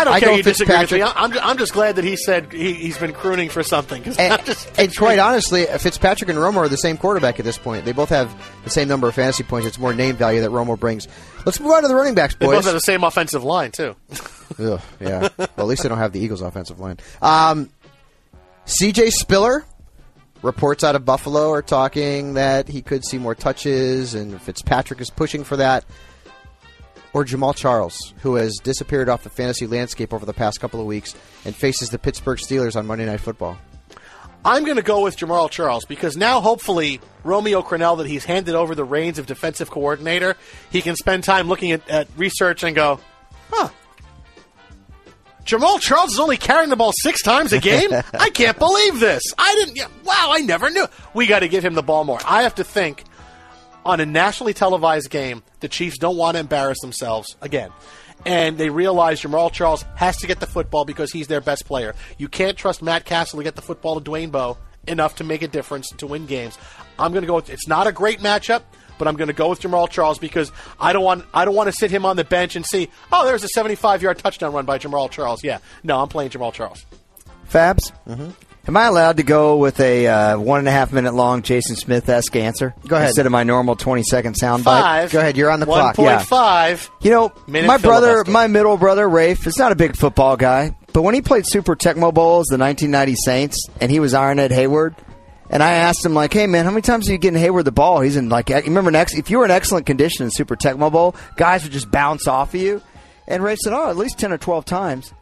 I 0.00 0.04
don't 0.04 0.14
I 0.14 0.20
care. 0.20 0.28
go 0.30 0.36
You 0.36 0.42
disagree 0.42 0.78
with 0.78 0.92
me. 0.92 0.98
Fitzpatrick. 0.98 1.38
I'm, 1.40 1.50
I'm 1.50 1.58
just 1.58 1.72
glad 1.72 1.96
that 1.96 2.04
he 2.04 2.16
said 2.16 2.52
he, 2.52 2.72
he's 2.74 2.98
been 2.98 3.12
crooning 3.12 3.48
for 3.50 3.62
something. 3.62 4.02
And, 4.18 4.44
just 4.44 4.78
and 4.78 4.96
quite 4.96 5.18
honestly, 5.18 5.66
Fitzpatrick 5.66 6.30
and 6.30 6.38
Romo 6.38 6.56
are 6.56 6.68
the 6.68 6.76
same 6.76 6.96
quarterback 6.96 7.38
at 7.38 7.44
this 7.44 7.58
point. 7.58 7.84
They 7.84 7.92
both 7.92 8.08
have 8.08 8.34
the 8.64 8.70
same 8.70 8.88
number 8.88 9.08
of 9.08 9.14
fantasy 9.14 9.44
points. 9.44 9.66
It's 9.66 9.78
more 9.78 9.92
name 9.92 10.16
value 10.16 10.40
that 10.40 10.50
Romo 10.50 10.78
brings. 10.78 11.06
Let's 11.44 11.60
move 11.60 11.72
on 11.72 11.82
to 11.82 11.88
the 11.88 11.94
running 11.94 12.14
backs, 12.14 12.34
boys. 12.34 12.48
they 12.48 12.56
both 12.56 12.64
have 12.64 12.74
the 12.74 12.80
same 12.80 13.04
offensive 13.04 13.44
line 13.44 13.72
too. 13.72 13.94
Ugh, 14.58 14.80
yeah. 15.00 15.28
well, 15.38 15.48
at 15.58 15.66
least 15.66 15.82
they 15.82 15.88
don't 15.88 15.98
have 15.98 16.12
the 16.12 16.20
Eagles' 16.20 16.40
offensive 16.42 16.80
line. 16.80 16.98
Um, 17.22 17.70
C.J. 18.64 19.10
Spiller. 19.10 19.64
Reports 20.42 20.84
out 20.84 20.96
of 20.96 21.04
Buffalo 21.04 21.50
are 21.50 21.60
talking 21.60 22.32
that 22.32 22.66
he 22.66 22.80
could 22.80 23.04
see 23.04 23.18
more 23.18 23.34
touches, 23.34 24.14
and 24.14 24.40
Fitzpatrick 24.40 25.02
is 25.02 25.10
pushing 25.10 25.44
for 25.44 25.58
that. 25.58 25.84
Or 27.12 27.24
Jamaal 27.24 27.56
Charles, 27.56 28.14
who 28.20 28.36
has 28.36 28.56
disappeared 28.62 29.08
off 29.08 29.24
the 29.24 29.30
fantasy 29.30 29.66
landscape 29.66 30.12
over 30.14 30.24
the 30.24 30.32
past 30.32 30.60
couple 30.60 30.80
of 30.80 30.86
weeks 30.86 31.14
and 31.44 31.54
faces 31.54 31.90
the 31.90 31.98
Pittsburgh 31.98 32.38
Steelers 32.38 32.76
on 32.76 32.86
Monday 32.86 33.06
Night 33.06 33.20
Football. 33.20 33.58
I'm 34.44 34.64
going 34.64 34.76
to 34.76 34.82
go 34.82 35.02
with 35.02 35.16
Jamaal 35.16 35.50
Charles 35.50 35.84
because 35.84 36.16
now, 36.16 36.40
hopefully, 36.40 37.00
Romeo 37.24 37.60
Crennel, 37.62 37.98
that 37.98 38.06
he's 38.06 38.24
handed 38.24 38.54
over 38.54 38.74
the 38.74 38.84
reins 38.84 39.18
of 39.18 39.26
defensive 39.26 39.70
coordinator, 39.70 40.36
he 40.70 40.80
can 40.80 40.96
spend 40.96 41.24
time 41.24 41.48
looking 41.48 41.72
at, 41.72 41.86
at 41.90 42.08
research 42.16 42.62
and 42.62 42.74
go, 42.74 43.00
huh. 43.50 43.68
Jamaal 45.44 45.80
Charles 45.80 46.12
is 46.12 46.20
only 46.20 46.36
carrying 46.36 46.70
the 46.70 46.76
ball 46.76 46.92
six 47.02 47.22
times 47.22 47.52
a 47.52 47.58
game? 47.58 47.90
I 48.14 48.30
can't 48.30 48.58
believe 48.58 49.00
this. 49.00 49.22
I 49.36 49.54
didn't. 49.56 49.76
Yeah, 49.76 49.88
wow, 50.04 50.30
I 50.32 50.40
never 50.40 50.70
knew. 50.70 50.86
We 51.12 51.26
got 51.26 51.40
to 51.40 51.48
give 51.48 51.64
him 51.64 51.74
the 51.74 51.82
ball 51.82 52.04
more. 52.04 52.20
I 52.24 52.42
have 52.42 52.54
to 52.56 52.64
think 52.64 53.04
on 53.90 54.00
a 54.00 54.06
nationally 54.06 54.54
televised 54.54 55.10
game, 55.10 55.42
the 55.60 55.68
Chiefs 55.68 55.98
don't 55.98 56.16
want 56.16 56.36
to 56.36 56.40
embarrass 56.40 56.80
themselves 56.80 57.36
again. 57.40 57.70
And 58.24 58.58
they 58.58 58.70
realize 58.70 59.22
Jamaal 59.22 59.50
Charles 59.50 59.84
has 59.96 60.16
to 60.18 60.26
get 60.26 60.40
the 60.40 60.46
football 60.46 60.84
because 60.84 61.10
he's 61.10 61.26
their 61.26 61.40
best 61.40 61.66
player. 61.66 61.94
You 62.18 62.28
can't 62.28 62.56
trust 62.56 62.82
Matt 62.82 63.04
Cassel 63.04 63.38
to 63.38 63.44
get 63.44 63.56
the 63.56 63.62
football 63.62 64.00
to 64.00 64.10
Dwayne 64.10 64.30
Bowe 64.30 64.58
enough 64.86 65.16
to 65.16 65.24
make 65.24 65.42
a 65.42 65.48
difference 65.48 65.88
to 65.98 66.06
win 66.06 66.26
games. 66.26 66.58
I'm 66.98 67.12
going 67.12 67.22
to 67.22 67.26
go 67.26 67.36
with 67.36 67.50
it's 67.50 67.66
not 67.66 67.86
a 67.86 67.92
great 67.92 68.20
matchup, 68.20 68.62
but 68.98 69.08
I'm 69.08 69.16
going 69.16 69.28
to 69.28 69.34
go 69.34 69.48
with 69.48 69.60
Jamaal 69.60 69.88
Charles 69.88 70.18
because 70.18 70.52
I 70.78 70.92
don't 70.92 71.04
want 71.04 71.24
I 71.32 71.44
don't 71.44 71.54
want 71.54 71.68
to 71.68 71.72
sit 71.72 71.90
him 71.90 72.04
on 72.04 72.16
the 72.16 72.24
bench 72.24 72.56
and 72.56 72.66
see, 72.66 72.90
oh, 73.10 73.24
there's 73.24 73.44
a 73.44 73.48
75 73.48 74.02
yard 74.02 74.18
touchdown 74.18 74.52
run 74.52 74.66
by 74.66 74.78
Jamaal 74.78 75.10
Charles. 75.10 75.42
Yeah, 75.42 75.58
no, 75.82 76.00
I'm 76.00 76.08
playing 76.08 76.30
Jamaal 76.30 76.52
Charles. 76.52 76.84
Fabs. 77.48 77.92
Mm-hmm. 78.06 78.30
Am 78.68 78.76
I 78.76 78.86
allowed 78.86 79.16
to 79.16 79.22
go 79.22 79.56
with 79.56 79.80
a 79.80 80.06
uh, 80.06 80.38
one 80.38 80.58
and 80.60 80.68
a 80.68 80.70
half 80.70 80.92
minute 80.92 81.14
long 81.14 81.42
Jason 81.42 81.76
Smith 81.76 82.08
esque 82.08 82.36
answer? 82.36 82.74
Go 82.86 82.96
ahead. 82.96 83.08
Instead 83.08 83.26
of 83.26 83.32
my 83.32 83.42
normal 83.42 83.74
20 83.74 84.02
second 84.02 84.36
soundbite? 84.40 84.64
Five. 84.64 85.12
Go 85.12 85.18
ahead, 85.18 85.36
you're 85.36 85.50
on 85.50 85.60
the 85.60 85.66
clock. 85.66 85.96
1.5. 85.96 86.90
You 87.00 87.10
know, 87.10 87.32
Minute 87.48 87.66
my 87.66 87.78
brother, 87.78 88.08
filibuster. 88.08 88.30
my 88.32 88.46
middle 88.46 88.76
brother, 88.76 89.08
Rafe, 89.08 89.46
is 89.46 89.58
not 89.58 89.72
a 89.72 89.76
big 89.76 89.96
football 89.96 90.36
guy, 90.36 90.76
but 90.92 91.02
when 91.02 91.14
he 91.14 91.22
played 91.22 91.46
Super 91.46 91.74
Tecmo 91.74 92.12
Bowls, 92.12 92.46
the 92.46 92.58
1990 92.58 93.14
Saints, 93.16 93.66
and 93.80 93.90
he 93.90 93.98
was 93.98 94.12
Ironhead 94.12 94.50
Heyward, 94.50 94.94
and 95.48 95.62
I 95.64 95.72
asked 95.72 96.04
him, 96.06 96.14
like, 96.14 96.32
hey, 96.32 96.46
man, 96.46 96.64
how 96.64 96.70
many 96.70 96.82
times 96.82 97.08
are 97.08 97.12
you 97.12 97.18
getting 97.18 97.40
Heyward 97.40 97.64
the 97.64 97.72
ball? 97.72 98.00
He's 98.02 98.16
in, 98.16 98.28
like, 98.28 98.50
you 98.50 98.56
remember 98.56 98.90
next, 98.92 99.14
if 99.18 99.30
you 99.30 99.38
were 99.38 99.44
in 99.44 99.50
excellent 99.50 99.86
condition 99.86 100.24
in 100.24 100.30
Super 100.30 100.54
Tecmo 100.54 100.92
Bowl, 100.92 101.16
guys 101.36 101.64
would 101.64 101.72
just 101.72 101.90
bounce 101.90 102.28
off 102.28 102.54
of 102.54 102.60
you. 102.60 102.80
And 103.26 103.42
Rafe 103.42 103.58
said, 103.58 103.72
oh, 103.72 103.90
at 103.90 103.96
least 103.96 104.18
10 104.18 104.32
or 104.32 104.38
12 104.38 104.64
times. 104.64 105.12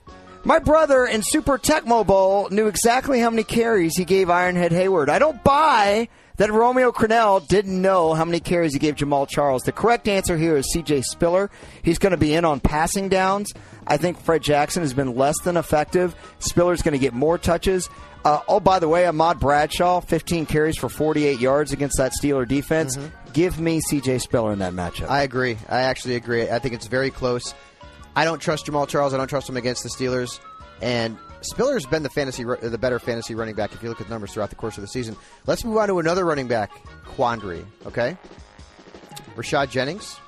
My 0.49 0.61
brother 0.61 1.05
in 1.05 1.21
Super 1.23 1.59
Tecmo 1.59 2.07
Bowl 2.07 2.49
knew 2.49 2.69
exactly 2.69 3.21
how 3.21 3.29
many 3.29 3.45
carries 3.45 3.99
he 3.99 4.07
gave 4.07 4.29
Ironhead 4.29 4.71
Heyward. 4.71 5.11
I 5.11 5.19
don't 5.19 5.45
buy 5.45 6.09
that 6.39 6.51
Romeo 6.51 6.91
Crennel 6.91 7.47
didn't 7.47 7.83
know 7.83 8.15
how 8.15 8.25
many 8.25 8.41
carries 8.41 8.73
he 8.73 8.79
gave 8.79 8.95
Jamaal 8.95 9.29
Charles. 9.29 9.65
The 9.65 9.73
correct 9.73 10.09
answer 10.09 10.39
here 10.39 10.57
is 10.57 10.75
CJ 10.75 11.05
Spiller. 11.05 11.51
He's 11.83 11.99
going 11.99 12.13
to 12.13 12.17
be 12.17 12.33
in 12.33 12.47
on 12.47 12.61
passing 12.61 13.11
downs. 13.11 13.53
I 13.87 13.99
think 13.99 14.19
Fred 14.19 14.43
Jackson 14.43 14.81
has 14.81 14.95
been 14.95 15.17
less 15.17 15.39
than 15.45 15.59
effective. 15.59 16.17
Spiller's 16.39 16.81
going 16.81 16.93
to 16.93 16.99
get 16.99 17.13
more 17.13 17.37
touches. 17.37 17.91
Uh, 18.25 18.41
oh, 18.49 18.59
by 18.59 18.79
the 18.79 18.89
way, 18.89 19.07
Ahmad 19.07 19.39
Bradshaw, 19.41 20.01
15 20.01 20.47
carries 20.47 20.79
for 20.79 20.89
48 20.89 21.41
yards 21.41 21.73
against 21.73 21.99
that 21.99 22.13
Steeler 22.19 22.49
defense. 22.49 22.97
Give 23.35 23.61
me 23.61 23.83
CJ 23.83 24.23
Spiller 24.23 24.55
in 24.55 24.61
that 24.61 24.73
matchup. 24.73 25.11
I 25.11 25.25
agree. 25.25 25.59
I 25.69 25.81
actually 25.81 26.15
agree. 26.15 26.49
I 26.49 26.59
think 26.59 26.73
it's 26.73 26.87
very 26.87 27.11
close. 27.11 27.53
I 28.19 28.25
don't 28.25 28.41
trust 28.41 28.67
Jamaal 28.67 28.89
Charles. 28.89 29.15
I 29.15 29.17
don't 29.17 29.29
trust 29.29 29.49
him 29.49 29.57
against 29.57 29.85
the 29.85 29.89
Steelers. 29.89 30.41
And 30.83 31.17
Spiller's 31.41 31.87
been 31.87 32.03
the 32.03 32.11
fantasy, 32.11 32.43
the 32.43 32.77
better 32.77 32.99
fantasy 32.99 33.37
running 33.37 33.55
back 33.55 33.73
if 33.73 33.81
you 33.81 33.89
look 33.89 34.01
at 34.01 34.09
the 34.09 34.13
numbers 34.13 34.33
throughout 34.33 34.51
the 34.51 34.57
course 34.57 34.77
of 34.77 34.81
the 34.81 34.89
season. 34.89 35.17
Let's 35.47 35.65
move 35.65 35.77
on 35.77 35.87
to 35.87 36.01
another 36.01 36.25
running 36.25 36.49
back 36.49 36.73
quandary. 37.05 37.65
Okay, 37.87 38.17
Rashad 39.37 39.71
Jennings 39.71 40.19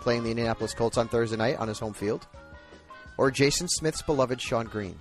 playing 0.00 0.22
the 0.22 0.30
Indianapolis 0.30 0.72
Colts 0.72 0.96
on 0.96 1.08
Thursday 1.08 1.36
night 1.36 1.56
on 1.56 1.66
his 1.66 1.80
home 1.80 1.92
field, 1.92 2.28
or 3.18 3.32
Jason 3.32 3.66
Smith's 3.66 4.02
beloved 4.02 4.38
Shonn 4.38 4.70
Greene, 4.70 4.96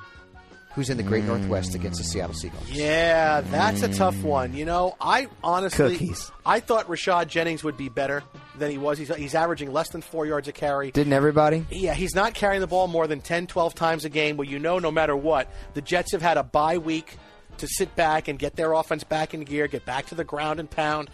who's 0.75 0.89
in 0.89 0.97
the 0.97 1.03
Great 1.03 1.23
Northwest 1.23 1.75
against 1.75 1.99
the 1.99 2.03
Seattle 2.03 2.35
mm. 2.35 2.49
Seahawks. 2.49 2.73
Yeah, 2.73 3.41
that's 3.41 3.81
a 3.81 3.93
tough 3.93 4.21
one. 4.21 4.53
You 4.53 4.65
know, 4.65 4.95
I 5.01 5.27
honestly, 5.43 5.97
Cookies. 5.97 6.31
I 6.45 6.59
thought 6.59 6.87
Rashad 6.87 7.27
Jennings 7.27 7.63
would 7.63 7.77
be 7.77 7.89
better 7.89 8.23
than 8.57 8.71
he 8.71 8.77
was. 8.77 8.97
He's, 8.97 9.13
he's 9.15 9.35
averaging 9.35 9.71
less 9.73 9.89
than 9.89 10.01
four 10.01 10.25
yards 10.25 10.47
a 10.47 10.51
carry. 10.51 10.91
Didn't 10.91 11.13
everybody? 11.13 11.65
Yeah, 11.71 11.93
he's 11.93 12.15
not 12.15 12.33
carrying 12.33 12.61
the 12.61 12.67
ball 12.67 12.87
more 12.87 13.07
than 13.07 13.21
10, 13.21 13.47
12 13.47 13.75
times 13.75 14.05
a 14.05 14.09
game, 14.09 14.37
Well, 14.37 14.47
you 14.47 14.59
know 14.59 14.79
no 14.79 14.91
matter 14.91 15.15
what, 15.15 15.51
the 15.73 15.81
Jets 15.81 16.11
have 16.11 16.21
had 16.21 16.37
a 16.37 16.43
bye 16.43 16.77
week 16.77 17.17
to 17.57 17.67
sit 17.67 17.95
back 17.95 18.27
and 18.27 18.39
get 18.39 18.55
their 18.55 18.73
offense 18.73 19.03
back 19.03 19.33
in 19.33 19.41
gear, 19.41 19.67
get 19.67 19.85
back 19.85 20.05
to 20.07 20.15
the 20.15 20.23
ground 20.23 20.59
and 20.59 20.69
pound. 20.69 21.09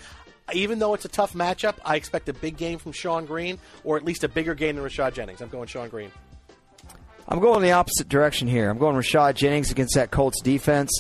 Even 0.54 0.78
though 0.78 0.94
it's 0.94 1.06
a 1.06 1.10
tough 1.10 1.34
matchup, 1.34 1.76
I 1.84 1.96
expect 1.96 2.30
a 2.30 2.34
big 2.34 2.56
game 2.56 2.78
from 2.78 2.92
Shonn 2.92 3.26
Greene, 3.26 3.58
or 3.84 3.98
at 3.98 4.06
least 4.06 4.24
a 4.24 4.28
bigger 4.28 4.54
game 4.54 4.76
than 4.76 4.86
Rashad 4.86 5.14
Jennings. 5.14 5.42
I'm 5.42 5.50
going 5.50 5.68
Shonn 5.68 5.90
Greene. 5.90 6.12
I'm 7.28 7.40
going 7.40 7.62
the 7.62 7.72
opposite 7.72 8.08
direction 8.08 8.48
here. 8.48 8.70
I'm 8.70 8.78
going 8.78 8.96
Rashad 8.96 9.36
Jennings 9.36 9.72
against 9.72 9.96
that 9.96 10.12
Colts 10.12 10.42
defense. 10.42 10.92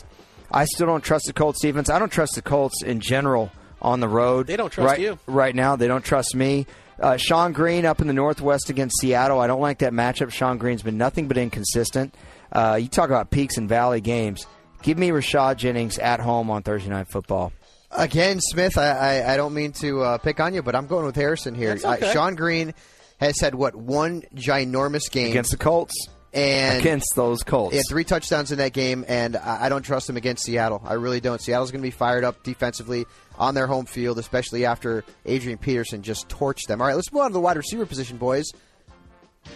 I 0.51 0.65
still 0.65 0.87
don't 0.87 1.03
trust 1.03 1.25
the 1.27 1.33
Colts 1.33 1.61
defense. 1.61 1.89
I 1.89 1.99
don't 1.99 2.11
trust 2.11 2.35
the 2.35 2.41
Colts 2.41 2.81
in 2.83 2.99
general 2.99 3.51
on 3.81 3.99
the 3.99 4.07
road. 4.07 4.47
They 4.47 4.57
don't 4.57 4.71
trust 4.71 4.89
right, 4.89 4.99
you. 4.99 5.19
right 5.27 5.53
now. 5.53 5.75
They 5.75 5.87
don't 5.87 6.03
trust 6.03 6.35
me. 6.35 6.65
Uh, 6.99 7.13
Shonn 7.13 7.53
Greene 7.53 7.85
up 7.85 8.01
in 8.01 8.07
the 8.07 8.13
Northwest 8.13 8.69
against 8.69 8.99
Seattle. 8.99 9.39
I 9.39 9.47
don't 9.47 9.61
like 9.61 9.79
that 9.79 9.93
matchup. 9.93 10.29
Shonn 10.29 10.57
Greene's 10.57 10.81
been 10.81 10.97
nothing 10.97 11.27
but 11.27 11.37
inconsistent. 11.37 12.15
Uh, 12.51 12.79
you 12.81 12.87
talk 12.87 13.09
about 13.09 13.31
peaks 13.31 13.57
and 13.57 13.67
valley 13.67 14.01
games. 14.01 14.47
Give 14.81 14.97
me 14.97 15.09
Rashad 15.09 15.57
Jennings 15.57 15.99
at 15.99 16.19
home 16.19 16.49
on 16.49 16.63
Thursday 16.63 16.89
Night 16.89 17.07
Football. 17.07 17.51
Again, 17.91 18.39
Smith, 18.39 18.77
I, 18.77 18.89
I, 19.21 19.33
I 19.33 19.37
don't 19.37 19.53
mean 19.53 19.73
to 19.73 20.01
uh, 20.01 20.17
pick 20.17 20.39
on 20.39 20.53
you, 20.53 20.61
but 20.61 20.75
I'm 20.75 20.87
going 20.87 21.05
with 21.05 21.15
Harrison 21.15 21.53
here. 21.53 21.69
That's 21.75 21.85
okay. 21.85 22.11
Uh, 22.11 22.13
Shonn 22.13 22.35
Greene 22.35 22.73
has 23.19 23.39
had, 23.39 23.55
what, 23.55 23.75
one 23.75 24.23
ginormous 24.35 25.11
game 25.11 25.31
Against 25.31 25.51
the 25.51 25.57
Colts. 25.57 25.93
And 26.35 26.79
against 26.79 27.15
those 27.15 27.43
Colts. 27.43 27.71
He 27.71 27.77
had 27.77 27.85
three 27.89 28.03
touchdowns 28.03 28.51
in 28.51 28.57
that 28.57 28.73
game, 28.73 29.05
and 29.07 29.37
I, 29.37 29.65
I 29.65 29.69
don't 29.69 29.83
trust 29.83 30.07
them 30.07 30.17
against 30.17 30.43
Seattle. 30.43 30.81
I 30.85 30.93
really 30.95 31.21
don't. 31.21 31.39
Seattle's 31.41 31.71
going 31.71 31.81
to 31.81 31.87
be 31.87 31.91
fired 31.91 32.23
up 32.25 32.43
defensively 32.43 33.05
on 33.39 33.55
their 33.55 33.67
home 33.67 33.85
field, 33.85 34.19
especially 34.19 34.65
after 34.65 35.05
Adrian 35.25 35.57
Peterson 35.57 36.01
just 36.01 36.27
torched 36.27 36.67
them. 36.67 36.81
All 36.81 36.87
right, 36.87 36.95
let's 36.95 37.11
move 37.13 37.21
on 37.23 37.29
to 37.29 37.33
the 37.33 37.39
wide 37.39 37.55
receiver 37.57 37.85
position, 37.85 38.17
boys. 38.17 38.45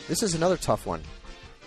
This 0.08 0.24
is 0.24 0.36
another 0.36 0.56
tough 0.58 0.86
one, 0.86 1.02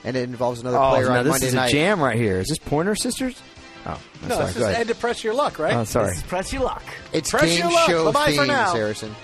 and 0.04 0.16
it 0.16 0.22
involves 0.24 0.60
another 0.60 0.78
Oh, 0.78 0.90
player 0.90 1.04
no, 1.08 1.16
on 1.18 1.24
this 1.24 1.30
Monday 1.32 1.46
is 1.48 1.54
night. 1.54 1.68
a 1.68 1.72
jam 1.72 2.00
right 2.00 2.16
here. 2.16 2.38
Is 2.40 2.48
this 2.48 2.58
Pointer 2.58 2.94
Sisters? 2.94 3.40
Oh, 3.84 4.00
I'm 4.22 4.28
No, 4.28 4.34
sorry. 4.36 4.46
this 4.46 4.56
is 4.56 4.62
ahead. 4.62 4.76
and 4.80 4.88
to 4.88 4.94
press 4.94 5.24
your 5.24 5.34
luck, 5.34 5.58
right? 5.58 5.74
Oh, 5.74 5.84
sorry. 5.84 6.08
This 6.10 6.18
is 6.18 6.22
press 6.22 6.52
your 6.52 6.62
luck. 6.62 6.84
It's 7.12 7.30
press 7.30 7.44
game 7.50 7.58
your 7.58 7.72
luck. 7.72 7.86
show 7.90 8.04
Bye-bye 8.12 8.26
themes, 8.26 8.38
for 8.38 8.46
now. 8.46 8.72
Harrison. 8.72 9.14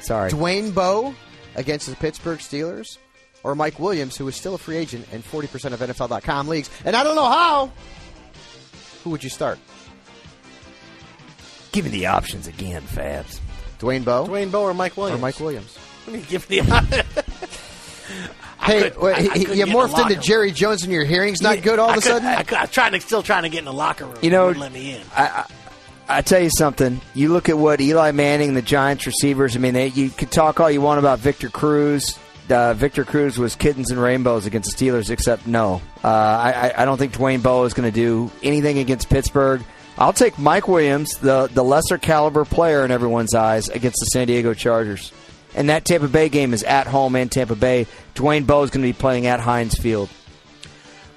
Sorry. 0.00 0.30
Dwayne 0.32 0.74
Bowe 0.74 1.14
against 1.54 1.88
the 1.88 1.94
Pittsburgh 1.96 2.40
Steelers, 2.40 2.98
or 3.42 3.54
Mike 3.54 3.78
Williams, 3.78 4.16
who 4.16 4.26
is 4.28 4.36
still 4.36 4.54
a 4.54 4.58
free 4.58 4.76
agent 4.76 5.06
in 5.12 5.22
40% 5.22 5.72
of 5.72 5.80
NFL.com 5.80 6.48
leagues, 6.48 6.70
and 6.84 6.94
I 6.96 7.02
don't 7.02 7.16
know 7.16 7.28
how. 7.28 7.72
Who 9.04 9.10
would 9.10 9.24
you 9.24 9.30
start? 9.30 9.58
Give 11.72 11.84
me 11.84 11.90
the 11.90 12.06
options 12.06 12.46
again, 12.46 12.82
Fabs. 12.82 13.40
Dwayne 13.78 14.04
Bowe? 14.04 14.26
Dwayne 14.26 14.50
Bowe 14.50 14.62
or 14.64 14.74
Mike 14.74 14.96
Williams? 14.96 15.18
Or 15.18 15.22
Mike 15.22 15.40
Williams. 15.40 15.78
Let 16.06 16.16
me 16.16 16.22
give 16.28 16.46
the. 16.48 16.60
Hey, 18.62 18.90
could- 18.90 19.00
wait, 19.00 19.14
I- 19.14 19.18
I 19.34 19.38
he- 19.38 19.40
you 19.40 19.54
get 19.54 19.68
in 19.68 19.74
morphed 19.74 19.98
into 20.02 20.14
room. 20.14 20.22
Jerry 20.22 20.50
Jones 20.50 20.82
and 20.82 20.92
your 20.92 21.04
hearing's 21.04 21.40
not 21.40 21.62
good 21.62 21.78
all 21.78 21.88
I 21.88 21.92
of 21.92 21.98
a 21.98 22.02
could- 22.02 22.08
sudden? 22.10 22.28
I, 22.28 22.42
could- 22.42 22.58
I'm 22.58 22.68
trying 22.68 22.92
to 22.92 23.00
still 23.00 23.22
trying 23.22 23.44
to 23.44 23.48
get 23.48 23.60
in 23.60 23.64
the 23.64 23.72
locker 23.72 24.04
room. 24.04 24.16
You 24.20 24.30
know, 24.30 24.46
Wouldn't 24.48 24.60
let 24.60 24.72
me 24.72 24.96
in. 24.96 25.02
I, 25.16 25.24
I, 26.08 26.18
I 26.18 26.20
tell 26.22 26.42
you 26.42 26.50
something. 26.50 27.00
You 27.14 27.32
look 27.32 27.48
at 27.48 27.56
what 27.56 27.80
Eli 27.80 28.10
Manning, 28.10 28.52
the 28.54 28.60
Giants 28.62 29.06
receivers. 29.06 29.56
I 29.56 29.60
mean, 29.60 29.72
they, 29.72 29.86
you 29.86 30.10
could 30.10 30.30
talk 30.30 30.60
all 30.60 30.70
you 30.70 30.82
want 30.82 30.98
about 30.98 31.20
Victor 31.20 31.48
Cruz. 31.48 32.18
Uh, 32.50 32.74
Victor 32.74 33.04
Cruz 33.04 33.38
was 33.38 33.54
kittens 33.56 33.90
and 33.90 34.00
rainbows 34.00 34.46
against 34.46 34.76
the 34.76 34.84
Steelers, 34.86 35.10
except 35.10 35.46
no. 35.46 35.80
Uh, 36.02 36.08
I, 36.08 36.72
I- 36.76 36.84
don't 36.84 36.98
think 36.98 37.12
Dwayne 37.12 37.42
Bowe 37.42 37.64
is 37.64 37.74
going 37.74 37.90
to 37.90 37.94
do 37.94 38.30
anything 38.42 38.78
against 38.78 39.08
Pittsburgh. 39.08 39.62
I'll 39.98 40.12
take 40.12 40.38
Mike 40.38 40.66
Williams, 40.68 41.18
the, 41.18 41.48
the 41.52 41.62
lesser 41.62 41.98
caliber 41.98 42.44
player 42.44 42.84
in 42.84 42.90
everyone's 42.90 43.34
eyes, 43.34 43.68
against 43.68 43.98
the 44.00 44.06
San 44.06 44.26
Diego 44.28 44.54
Chargers. 44.54 45.12
And 45.54 45.68
that 45.68 45.84
Tampa 45.84 46.08
Bay 46.08 46.28
game 46.28 46.54
is 46.54 46.62
at 46.62 46.86
home 46.86 47.16
in 47.16 47.28
Tampa 47.28 47.56
Bay. 47.56 47.86
Dwayne 48.14 48.46
Bowe 48.46 48.62
is 48.62 48.70
going 48.70 48.82
to 48.82 48.88
be 48.88 48.98
playing 48.98 49.26
at 49.26 49.40
Heinz 49.40 49.74
Field. 49.76 50.08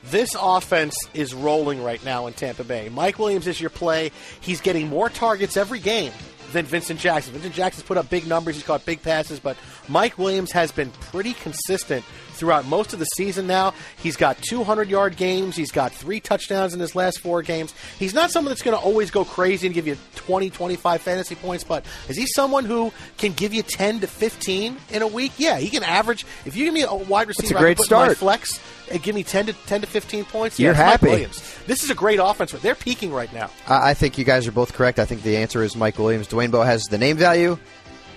This 0.05 0.35
offense 0.39 0.95
is 1.13 1.33
rolling 1.33 1.81
right 1.81 2.03
now 2.03 2.27
in 2.27 2.33
Tampa 2.33 2.63
Bay. 2.65 2.89
Mike 2.89 3.19
Williams 3.19 3.47
is 3.47 3.61
your 3.61 3.69
play. 3.69 4.11
He's 4.41 4.59
getting 4.59 4.89
more 4.89 5.07
targets 5.07 5.55
every 5.55 5.79
game 5.79 6.11
than 6.53 6.65
Vincent 6.65 6.99
Jackson. 6.99 7.33
Vincent 7.33 7.53
Jackson's 7.53 7.85
put 7.85 7.97
up 7.97 8.09
big 8.09 8.25
numbers. 8.27 8.55
He's 8.55 8.63
caught 8.63 8.85
big 8.85 9.01
passes, 9.01 9.39
but 9.39 9.57
Mike 9.87 10.17
Williams 10.17 10.51
has 10.51 10.71
been 10.71 10.89
pretty 10.91 11.33
consistent 11.33 12.05
throughout 12.43 12.65
most 12.65 12.91
of 12.91 12.99
the 12.99 13.05
season 13.05 13.47
now. 13.47 13.73
He's 13.95 14.17
got 14.17 14.37
200 14.41 14.89
yard 14.89 15.15
games. 15.15 15.55
He's 15.55 15.71
got 15.71 15.93
three 15.93 16.19
touchdowns 16.19 16.73
in 16.73 16.79
his 16.81 16.93
last 16.93 17.21
four 17.21 17.41
games. 17.41 17.73
He's 17.97 18.13
not 18.13 18.31
someone 18.31 18.49
that's 18.49 18.61
going 18.61 18.77
to 18.77 18.83
always 18.83 19.11
go 19.11 19.23
crazy 19.23 19.65
and 19.65 19.73
give 19.73 19.87
you 19.87 19.95
20, 20.15 20.49
25 20.49 21.01
fantasy 21.01 21.35
points, 21.35 21.63
but 21.63 21.85
is 22.09 22.17
he 22.17 22.25
someone 22.25 22.65
who 22.65 22.91
can 23.17 23.31
give 23.31 23.53
you 23.53 23.63
10 23.63 24.01
to 24.01 24.07
15 24.07 24.75
in 24.91 25.01
a 25.01 25.07
week? 25.07 25.31
Yeah, 25.37 25.57
he 25.57 25.69
can 25.69 25.83
average. 25.83 26.25
If 26.45 26.57
you 26.57 26.65
give 26.65 26.73
me 26.73 26.81
a 26.81 26.93
wide 26.93 27.29
receiver, 27.29 27.55
I 27.55 27.59
can 27.59 27.63
great 27.63 27.77
put 27.77 27.89
in 27.89 27.95
my 27.97 28.03
start. 28.07 28.17
flex 28.17 28.59
and 28.91 29.01
give 29.01 29.15
me 29.15 29.23
10 29.23 29.45
to 29.45 29.53
10 29.53 29.79
to 29.81 29.87
15 29.87 30.25
points. 30.25 30.59
You're 30.59 30.73
yeah, 30.73 30.79
it's 30.79 30.79
Mike 30.79 30.99
happy. 30.99 31.11
Williams. 31.11 31.57
This 31.65 31.81
is 31.81 31.91
a 31.91 31.95
great 31.95 32.19
offense. 32.21 32.51
They're 32.51 32.75
peaking 32.75 33.13
right 33.13 33.31
now. 33.33 33.51
I 33.69 33.91
I 33.91 33.93
think 33.93 34.17
you 34.17 34.25
guys 34.25 34.47
are 34.47 34.51
both 34.51 34.73
correct. 34.73 34.99
I 34.99 35.05
think 35.05 35.23
the 35.23 35.37
answer 35.37 35.63
is 35.63 35.77
Mike 35.77 35.97
Williams. 35.97 36.27
Dwayne 36.27 36.51
Bowe 36.51 36.63
has 36.63 36.83
the 36.83 36.97
name 36.97 37.15
value. 37.15 37.57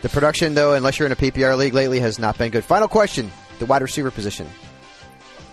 The 0.03 0.09
production, 0.09 0.55
though, 0.55 0.74
unless 0.74 0.99
you're 0.99 1.07
in 1.07 1.12
a 1.12 1.16
PPR 1.16 1.57
league 1.57 1.74
lately, 1.74 2.01
has 2.01 2.18
not 2.18 2.37
been 2.37 2.51
good. 2.51 2.64
Final 2.64 2.89
question 2.89 3.31
the 3.59 3.67
wide 3.67 3.83
receiver 3.83 4.11
position. 4.11 4.47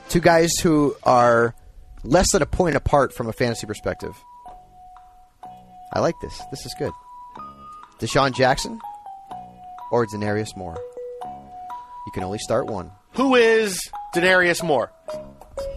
Two 0.09 0.19
guys 0.19 0.51
who 0.61 0.95
are 1.03 1.55
less 2.03 2.31
than 2.31 2.41
a 2.41 2.45
point 2.45 2.75
apart 2.75 3.13
from 3.13 3.27
a 3.27 3.33
fantasy 3.33 3.65
perspective. 3.65 4.15
I 5.93 5.99
like 5.99 6.15
this. 6.21 6.41
This 6.51 6.65
is 6.65 6.73
good. 6.77 6.91
DeSean 7.99 8.33
Jackson 8.33 8.79
or 9.91 10.05
Denarius 10.05 10.55
Moore. 10.57 10.77
You 11.23 12.11
can 12.13 12.23
only 12.23 12.39
start 12.39 12.65
one. 12.65 12.91
Who 13.13 13.35
is 13.35 13.79
Denarius 14.13 14.63
Moore? 14.63 14.91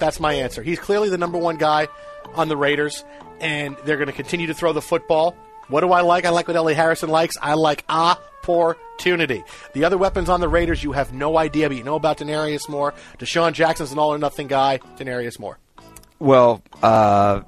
That's 0.00 0.18
my 0.18 0.32
answer. 0.32 0.62
He's 0.62 0.78
clearly 0.78 1.10
the 1.10 1.18
number 1.18 1.38
one 1.38 1.56
guy 1.56 1.88
on 2.34 2.48
the 2.48 2.56
Raiders, 2.56 3.04
and 3.40 3.76
they're 3.84 3.96
going 3.96 4.08
to 4.08 4.12
continue 4.12 4.46
to 4.48 4.54
throw 4.54 4.72
the 4.72 4.82
football. 4.82 5.36
What 5.68 5.82
do 5.82 5.92
I 5.92 6.00
like? 6.00 6.24
I 6.24 6.30
like 6.30 6.48
what 6.48 6.56
Ellie 6.56 6.74
Harrison 6.74 7.10
likes. 7.10 7.36
I 7.40 7.54
like 7.54 7.84
ah, 7.88 8.20
opportunity. 8.48 9.44
The 9.72 9.84
other 9.84 9.98
weapons 9.98 10.28
on 10.28 10.40
the 10.40 10.48
Raiders, 10.48 10.82
you 10.82 10.92
have 10.92 11.12
no 11.12 11.36
idea, 11.36 11.68
but 11.68 11.76
you 11.76 11.84
know 11.84 11.96
about 11.96 12.18
Denarius 12.18 12.68
Moore. 12.68 12.94
DeSean 13.18 13.52
Jackson's 13.52 13.92
an 13.92 13.98
all 13.98 14.12
or 14.12 14.18
nothing 14.18 14.46
guy. 14.46 14.80
Denarius 14.96 15.38
Moore. 15.38 15.58
Well, 16.18 16.62
uh, 16.82 17.42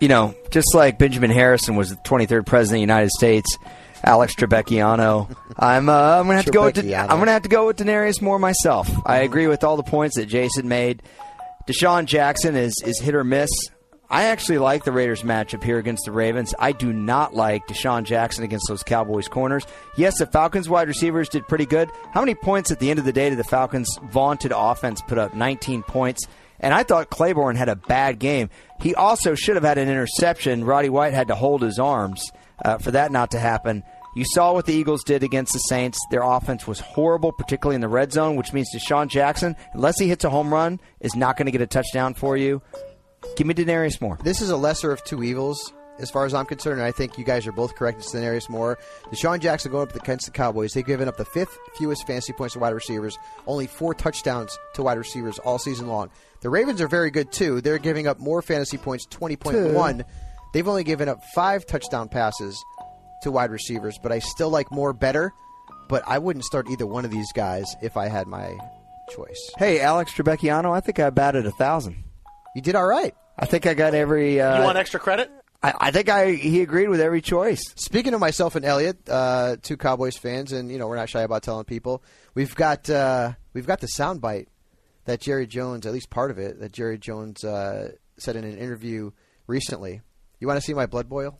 you 0.00 0.08
know, 0.08 0.34
just 0.50 0.74
like 0.74 0.98
Benjamin 0.98 1.30
Harrison 1.30 1.76
was 1.76 1.90
the 1.90 1.96
23rd 1.96 2.46
president 2.46 2.76
of 2.76 2.78
the 2.78 2.80
United 2.80 3.10
States, 3.10 3.58
Alex 4.04 4.34
Trebecchiano, 4.34 5.34
I'm 5.58 5.88
uh, 5.88 6.18
I'm 6.20 6.24
gonna 6.24 6.36
have 6.36 6.44
to 6.46 6.52
go 6.52 6.64
with 6.64 6.76
Trebecchiano. 6.76 7.02
I'm 7.10 7.18
gonna 7.18 7.32
have 7.32 7.42
to 7.42 7.48
go 7.48 7.66
with 7.66 7.76
Denarius 7.76 8.22
Moore 8.22 8.38
myself. 8.38 8.90
I 9.04 9.18
agree 9.18 9.46
with 9.46 9.62
all 9.64 9.76
the 9.76 9.82
points 9.82 10.16
that 10.16 10.26
Jason 10.26 10.68
made. 10.68 11.02
DeSean 11.68 12.06
Jackson 12.06 12.56
is 12.56 12.74
is 12.84 12.98
hit 13.00 13.14
or 13.14 13.24
miss. 13.24 13.50
I 14.12 14.24
actually 14.24 14.58
like 14.58 14.82
the 14.82 14.90
Raiders 14.90 15.22
matchup 15.22 15.62
here 15.62 15.78
against 15.78 16.04
the 16.04 16.10
Ravens. 16.10 16.52
I 16.58 16.72
do 16.72 16.92
not 16.92 17.32
like 17.32 17.68
DeSean 17.68 18.02
Jackson 18.02 18.42
against 18.42 18.66
those 18.66 18.82
Cowboys 18.82 19.28
corners. 19.28 19.64
Yes, 19.96 20.18
the 20.18 20.26
Falcons 20.26 20.68
wide 20.68 20.88
receivers 20.88 21.28
did 21.28 21.46
pretty 21.46 21.66
good. 21.66 21.88
How 22.12 22.20
many 22.20 22.34
points 22.34 22.72
at 22.72 22.80
the 22.80 22.90
end 22.90 22.98
of 22.98 23.04
the 23.04 23.12
day 23.12 23.30
did 23.30 23.38
the 23.38 23.44
Falcons' 23.44 24.00
vaunted 24.10 24.52
offense 24.54 25.00
put 25.00 25.16
up? 25.16 25.34
19 25.34 25.84
points. 25.84 26.26
And 26.58 26.74
I 26.74 26.82
thought 26.82 27.10
Claiborne 27.10 27.54
had 27.54 27.68
a 27.68 27.76
bad 27.76 28.18
game. 28.18 28.50
He 28.80 28.96
also 28.96 29.36
should 29.36 29.54
have 29.54 29.64
had 29.64 29.78
an 29.78 29.88
interception. 29.88 30.64
Roddy 30.64 30.88
White 30.88 31.14
had 31.14 31.28
to 31.28 31.36
hold 31.36 31.62
his 31.62 31.78
arms 31.78 32.32
uh, 32.64 32.78
for 32.78 32.90
that 32.90 33.12
not 33.12 33.30
to 33.30 33.38
happen. 33.38 33.84
You 34.16 34.24
saw 34.24 34.52
what 34.52 34.66
the 34.66 34.74
Eagles 34.74 35.04
did 35.04 35.22
against 35.22 35.52
the 35.52 35.60
Saints. 35.60 36.00
Their 36.10 36.22
offense 36.22 36.66
was 36.66 36.80
horrible, 36.80 37.30
particularly 37.30 37.76
in 37.76 37.80
the 37.80 37.88
red 37.88 38.12
zone, 38.12 38.34
which 38.34 38.52
means 38.52 38.68
DeSean 38.74 39.06
Jackson, 39.06 39.54
unless 39.72 40.00
he 40.00 40.08
hits 40.08 40.24
a 40.24 40.30
home 40.30 40.52
run, 40.52 40.80
is 40.98 41.14
not 41.14 41.36
going 41.36 41.46
to 41.46 41.52
get 41.52 41.60
a 41.60 41.66
touchdown 41.68 42.14
for 42.14 42.36
you. 42.36 42.60
Give 43.36 43.46
me 43.46 43.54
Denarius 43.54 44.00
Moore. 44.00 44.18
This 44.22 44.40
is 44.40 44.50
a 44.50 44.56
lesser 44.56 44.92
of 44.92 45.02
two 45.04 45.22
evils, 45.22 45.72
as 45.98 46.10
far 46.10 46.24
as 46.24 46.34
I'm 46.34 46.46
concerned, 46.46 46.78
and 46.80 46.86
I 46.86 46.92
think 46.92 47.18
you 47.18 47.24
guys 47.24 47.46
are 47.46 47.52
both 47.52 47.74
correct. 47.74 47.98
It's 47.98 48.12
Denarius 48.12 48.48
Moore. 48.48 48.78
DeSean 49.12 49.40
Jackson 49.40 49.70
going 49.70 49.88
up 49.88 49.94
against 49.94 50.26
the 50.26 50.32
Cowboys. 50.32 50.72
They've 50.72 50.84
given 50.86 51.08
up 51.08 51.16
the 51.16 51.24
fifth 51.24 51.56
fewest 51.76 52.06
fantasy 52.06 52.32
points 52.32 52.54
to 52.54 52.60
wide 52.60 52.74
receivers, 52.74 53.18
only 53.46 53.66
four 53.66 53.94
touchdowns 53.94 54.58
to 54.74 54.82
wide 54.82 54.98
receivers 54.98 55.38
all 55.40 55.58
season 55.58 55.86
long. 55.86 56.10
The 56.40 56.50
Ravens 56.50 56.80
are 56.80 56.88
very 56.88 57.10
good, 57.10 57.30
too. 57.32 57.60
They're 57.60 57.78
giving 57.78 58.06
up 58.06 58.18
more 58.18 58.42
fantasy 58.42 58.78
points, 58.78 59.06
20.1. 59.08 60.04
They've 60.52 60.66
only 60.68 60.84
given 60.84 61.08
up 61.08 61.22
five 61.34 61.66
touchdown 61.66 62.08
passes 62.08 62.62
to 63.22 63.30
wide 63.30 63.50
receivers, 63.50 63.98
but 64.02 64.12
I 64.12 64.18
still 64.18 64.50
like 64.50 64.70
Moore 64.72 64.92
better. 64.92 65.32
But 65.88 66.02
I 66.06 66.18
wouldn't 66.18 66.44
start 66.44 66.70
either 66.70 66.86
one 66.86 67.04
of 67.04 67.10
these 67.10 67.30
guys 67.32 67.74
if 67.82 67.96
I 67.96 68.08
had 68.08 68.26
my 68.26 68.56
choice. 69.10 69.50
Hey, 69.58 69.80
Alex 69.80 70.12
Trebecchiano, 70.12 70.72
I 70.72 70.80
think 70.80 70.98
I 71.00 71.10
batted 71.10 71.46
a 71.46 71.50
thousand. 71.50 72.04
You 72.54 72.62
did 72.62 72.74
all 72.74 72.86
right. 72.86 73.14
I 73.38 73.46
think 73.46 73.66
I 73.66 73.74
got 73.74 73.94
every. 73.94 74.40
Uh, 74.40 74.58
you 74.58 74.64
want 74.64 74.78
extra 74.78 75.00
credit? 75.00 75.30
I, 75.62 75.74
I 75.78 75.90
think 75.90 76.08
I 76.08 76.32
he 76.32 76.62
agreed 76.62 76.88
with 76.88 77.00
every 77.00 77.20
choice. 77.20 77.62
Speaking 77.76 78.14
of 78.14 78.20
myself 78.20 78.56
and 78.56 78.64
Elliot, 78.64 79.08
uh, 79.08 79.56
two 79.62 79.76
Cowboys 79.76 80.16
fans, 80.16 80.52
and 80.52 80.70
you 80.70 80.78
know 80.78 80.88
we're 80.88 80.96
not 80.96 81.08
shy 81.08 81.22
about 81.22 81.42
telling 81.42 81.64
people 81.64 82.02
we've 82.34 82.54
got 82.54 82.88
uh, 82.88 83.32
we've 83.52 83.66
got 83.66 83.80
the 83.80 83.86
soundbite 83.86 84.46
that 85.04 85.20
Jerry 85.20 85.46
Jones, 85.46 85.86
at 85.86 85.92
least 85.92 86.10
part 86.10 86.30
of 86.30 86.38
it, 86.38 86.60
that 86.60 86.72
Jerry 86.72 86.98
Jones 86.98 87.44
uh, 87.44 87.92
said 88.18 88.36
in 88.36 88.44
an 88.44 88.56
interview 88.58 89.10
recently. 89.46 90.00
You 90.38 90.46
want 90.46 90.56
to 90.58 90.62
see 90.62 90.74
my 90.74 90.86
blood 90.86 91.08
boil? 91.08 91.38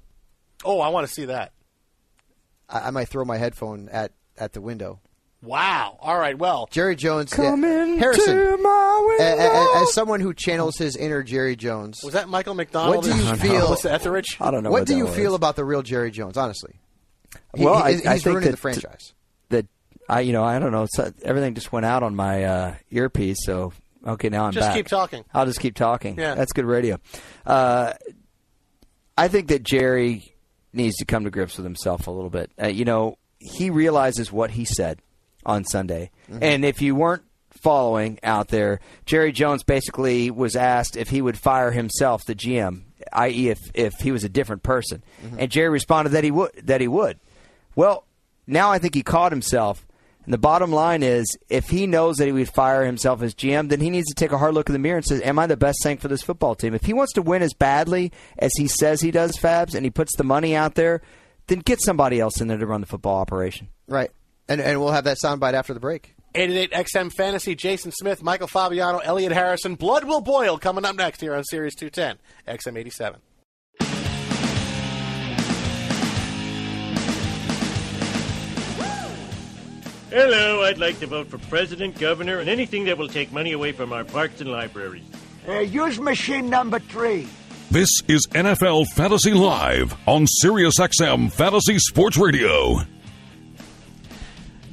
Oh, 0.65 0.81
I 0.81 0.89
want 0.89 1.07
to 1.07 1.13
see 1.13 1.27
that. 1.27 1.53
I, 2.69 2.89
I 2.89 2.91
might 2.91 3.09
throw 3.09 3.25
my 3.25 3.39
headphone 3.39 3.89
at 3.91 4.13
at 4.37 4.53
the 4.53 4.61
window. 4.61 5.01
Wow. 5.43 5.97
All 6.01 6.19
right. 6.19 6.37
Well, 6.39 6.69
Jerry 6.71 6.97
Jones, 6.97 7.33
Come 7.33 7.63
yeah, 7.65 7.83
into 7.85 7.99
Harrison, 7.99 8.63
my 8.63 9.17
a- 9.21 9.23
a- 9.23 9.37
window. 9.37 9.45
a- 9.45 9.83
as 9.83 9.93
someone 9.95 10.21
who 10.21 10.35
channels 10.35 10.77
his 10.77 10.97
inner 10.97 11.23
Jerry 11.23 11.57
Jones, 11.57 12.03
was 12.05 12.13
that 12.13 12.29
Michael 12.29 12.55
McDonald? 12.55 12.97
what 12.97 13.05
do 13.05 13.17
you 13.25 13.35
feel? 13.37 13.61
Melissa 13.61 13.91
Etheridge? 13.93 14.37
I 14.41 14.51
don't 14.51 14.63
know 14.63 14.71
what 14.71 14.81
what 14.81 14.89
do 14.89 14.97
you 14.97 15.07
was. 15.07 15.15
feel 15.17 15.35
about 15.35 15.57
the 15.57 15.65
real 15.65 15.83
Jerry 15.83 16.11
Jones? 16.11 16.37
Honestly, 16.37 16.75
He- 17.57 17.65
Well, 17.65 17.77
he- 17.77 17.81
I- 17.83 17.87
I 17.87 17.93
he's 17.93 18.03
think 18.05 18.27
ruining 18.27 18.43
that- 18.45 18.51
the 18.51 18.57
franchise. 18.59 19.15
that 19.49 19.67
I 20.09 20.21
you 20.21 20.33
know 20.35 20.45
I 20.45 20.59
don't 20.59 20.73
know 20.73 20.87
so 20.91 21.11
everything 21.23 21.55
just 21.55 21.73
went 21.73 21.87
out 21.87 22.03
on 22.03 22.15
my 22.15 22.45
uh, 22.45 22.75
earpiece 22.91 23.39
so 23.45 23.73
okay 24.07 24.29
now 24.29 24.45
I'm 24.45 24.53
Just 24.53 24.69
back. 24.69 24.77
keep 24.77 24.89
talking. 24.89 25.25
I'll 25.33 25.47
just 25.47 25.61
keep 25.61 25.75
talking. 25.75 26.19
Yeah. 26.19 26.35
that's 26.35 26.53
good 26.53 26.65
radio. 26.67 26.99
Uh, 27.47 27.93
I 29.17 29.29
think 29.29 29.49
that 29.49 29.63
Jerry 29.63 30.35
needs 30.73 30.97
to 30.97 31.05
come 31.05 31.25
to 31.25 31.31
grips 31.31 31.57
with 31.57 31.65
himself 31.65 32.07
a 32.07 32.11
little 32.11 32.31
bit. 32.31 32.51
Uh, 32.63 32.67
you 32.69 32.85
know 32.85 33.17
he 33.39 33.71
realizes 33.71 34.31
what 34.31 34.51
he 34.51 34.65
said 34.67 35.01
on 35.51 35.65
Sunday, 35.65 36.11
mm-hmm. 36.31 36.43
and 36.43 36.65
if 36.65 36.81
you 36.81 36.95
weren't 36.95 37.23
following 37.51 38.19
out 38.23 38.49
there, 38.49 38.81
Jerry 39.07 39.33
Jones 39.33 39.63
basically 39.63 40.31
was 40.31 40.57
asked 40.57 40.97
if 40.97 41.11
he 41.11 41.21
would 41.21 41.39
fire 41.39 41.71
himself, 41.71 42.25
the 42.25 42.35
GM, 42.35 42.83
i.e., 43.13 43.49
if 43.49 43.59
if 43.75 43.95
he 44.01 44.13
was 44.13 44.25
a 44.25 44.29
different 44.29 44.63
person, 44.63 45.03
mm-hmm. 45.23 45.37
and 45.39 45.51
Jerry 45.51 45.69
responded 45.69 46.11
that 46.11 46.25
he 46.25 46.31
would 46.31 46.53
that 46.65 46.81
he 46.81 46.89
would. 46.89 47.19
Well, 47.75 48.05
now 48.47 48.71
I 48.71 48.79
think 48.79 48.95
he 48.95 49.03
caught 49.03 49.33
himself. 49.33 49.87
And 50.27 50.35
the 50.35 50.39
bottom 50.39 50.71
line 50.71 51.03
is, 51.03 51.27
if 51.49 51.71
he 51.71 51.87
knows 51.87 52.17
that 52.17 52.27
he 52.27 52.33
would 52.33 52.51
fire 52.51 52.85
himself 52.85 53.23
as 53.23 53.35
GM, 53.35 53.71
then 53.71 53.81
he 53.81 53.89
needs 53.89 54.07
to 54.09 54.15
take 54.15 54.33
a 54.33 54.39
hard 54.39 54.53
look 54.53 54.69
in 54.69 54.75
the 54.75 54.79
mirror 54.79 54.99
and 54.99 55.07
say, 55.07 55.23
"Am 55.23 55.39
I 55.39 55.47
the 55.47 55.57
best 55.57 55.83
thing 55.83 55.97
for 55.97 56.09
this 56.09 56.23
football 56.23 56.55
team?" 56.55 56.75
If 56.75 56.85
he 56.85 56.93
wants 56.93 57.15
to 57.15 57.23
win 57.23 57.43
as 57.43 57.55
badly 57.55 58.13
as 58.39 58.53
he 58.57 58.69
says 58.69 59.01
he 59.01 59.11
does, 59.11 59.37
Fabs, 59.37 59.75
and 59.75 59.85
he 59.85 59.91
puts 59.91 60.15
the 60.17 60.25
money 60.25 60.55
out 60.55 60.75
there, 60.75 61.01
then 61.47 61.61
get 61.61 61.81
somebody 61.83 62.21
else 62.21 62.41
in 62.41 62.49
there 62.49 62.59
to 62.59 62.67
run 62.67 62.83
the 62.83 62.87
football 62.87 63.19
operation. 63.19 63.69
Right, 63.89 64.11
and 64.51 64.61
and 64.61 64.81
we'll 64.81 64.91
have 64.91 65.05
that 65.05 65.17
soundbite 65.17 65.55
after 65.55 65.73
the 65.73 65.81
break. 65.81 66.15
88 66.35 66.73
XM 66.73 67.13
Fantasy, 67.13 67.55
Jason 67.55 67.91
Smith, 67.93 68.23
Michael 68.23 68.47
Fabiano, 68.47 68.99
Elliot 68.99 69.33
Harrison. 69.33 69.75
Blood 69.75 70.05
will 70.05 70.21
boil 70.21 70.59
coming 70.59 70.85
up 70.85 70.95
next 70.95 71.21
here 71.21 71.35
on 71.35 71.45
Sirius 71.45 71.75
210, 71.75 72.19
XM 72.47 72.79
87. 72.79 73.21
Hello, 80.11 80.65
I'd 80.65 80.79
like 80.79 80.99
to 81.01 81.07
vote 81.07 81.29
for 81.29 81.39
president, 81.39 81.97
governor, 81.99 82.41
and 82.41 82.49
anything 82.49 82.85
that 82.85 82.99
will 82.99 83.09
take 83.09 83.33
money 83.33 83.53
away 83.53 83.71
from 83.71 83.93
our 83.93 84.03
parks 84.05 84.41
and 84.41 84.51
libraries. 84.51 85.05
Uh, 85.49 85.61
use 85.61 86.01
machine 86.01 86.51
number 86.51 86.81
three. 86.81 87.29
This 87.71 87.89
is 88.09 88.27
NFL 88.33 88.87
Fantasy 88.89 89.33
Live 89.33 89.97
on 90.07 90.27
SiriusXM 90.43 91.33
Fantasy 91.33 91.79
Sports 91.79 92.17
Radio. 92.17 92.81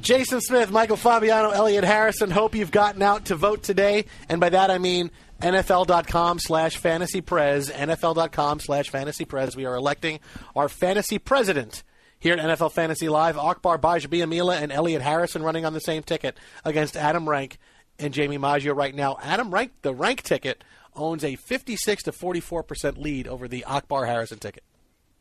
Jason 0.08 0.40
Smith, 0.40 0.70
Michael 0.70 0.96
Fabiano, 0.96 1.50
Elliot 1.50 1.84
Harrison. 1.84 2.30
Hope 2.30 2.54
you've 2.54 2.70
gotten 2.70 3.02
out 3.02 3.26
to 3.26 3.34
vote 3.34 3.62
today. 3.62 4.06
And 4.30 4.40
by 4.40 4.48
that 4.48 4.70
I 4.70 4.78
mean 4.78 5.10
NFL.com 5.42 6.38
slash 6.38 6.78
fantasy 6.78 7.20
prez. 7.20 7.68
NFL.com 7.68 8.60
slash 8.60 8.88
fantasy 8.88 9.26
prez. 9.26 9.54
We 9.54 9.66
are 9.66 9.74
electing 9.74 10.20
our 10.56 10.70
fantasy 10.70 11.18
president 11.18 11.82
here 12.18 12.32
at 12.32 12.38
NFL 12.38 12.72
Fantasy 12.72 13.10
Live. 13.10 13.36
Akbar 13.36 13.76
Gbaja-Biamila 13.76 14.62
and 14.62 14.72
Elliot 14.72 15.02
Harrison 15.02 15.42
running 15.42 15.66
on 15.66 15.74
the 15.74 15.78
same 15.78 16.02
ticket 16.02 16.38
against 16.64 16.96
Adam 16.96 17.28
Rank 17.28 17.58
and 17.98 18.14
Jamie 18.14 18.38
Maggio 18.38 18.72
right 18.72 18.94
now. 18.94 19.18
Adam 19.22 19.52
Rank, 19.52 19.72
the 19.82 19.92
rank 19.92 20.22
ticket, 20.22 20.64
owns 20.96 21.22
a 21.22 21.36
56 21.36 22.04
to 22.04 22.12
44% 22.12 22.96
lead 22.96 23.28
over 23.28 23.46
the 23.46 23.62
Akbar 23.66 24.06
Harrison 24.06 24.38
ticket. 24.38 24.62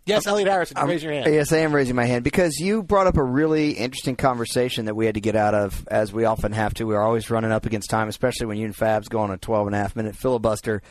Yes, 0.08 0.26
Elliot 0.26 0.47
Harrison, 0.49 0.78
I'm- 0.78 0.88
raise 0.89 1.03
your 1.03 1.12
hand. 1.14 1.32
Yes, 1.34 1.51
I 1.51 1.58
am 1.58 1.74
raising 1.76 1.95
my 1.95 2.05
hand 2.05 2.24
because 2.24 2.58
you 2.60 2.82
brought 2.82 3.08
up 3.08 3.18
a 3.18 3.24
really 3.24 3.72
interesting 3.72 4.16
conversation 4.16 4.86
that 4.86 4.95
we 4.95 5.05
had 5.05 5.16
to 5.16 5.22
get 5.22 5.36
out 5.36 5.53
of, 5.53 5.86
as 5.89 6.12
we 6.14 6.26
often 6.26 6.53
have 6.53 6.74
to. 6.76 6.86
We're 6.86 7.01
always 7.01 7.30
running 7.30 7.51
up 7.51 7.66
against 7.66 7.89
time, 7.89 8.08
especially 8.08 8.47
when 8.47 8.58
you 8.58 8.66
and 8.66 8.76
Fabs 8.76 9.10
go 9.10 9.20
on 9.20 9.32
a 9.32 9.38
12 9.38 9.68
and 9.68 9.76
a 9.76 9.80
half 9.80 9.95
minute 9.95 10.16
filibuster. 10.16 10.82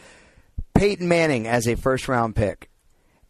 Peyton 0.75 1.09
Manning 1.09 1.47
as 1.47 1.67
a 1.67 1.75
first 1.77 2.09
round 2.09 2.37
pick. 2.37 2.69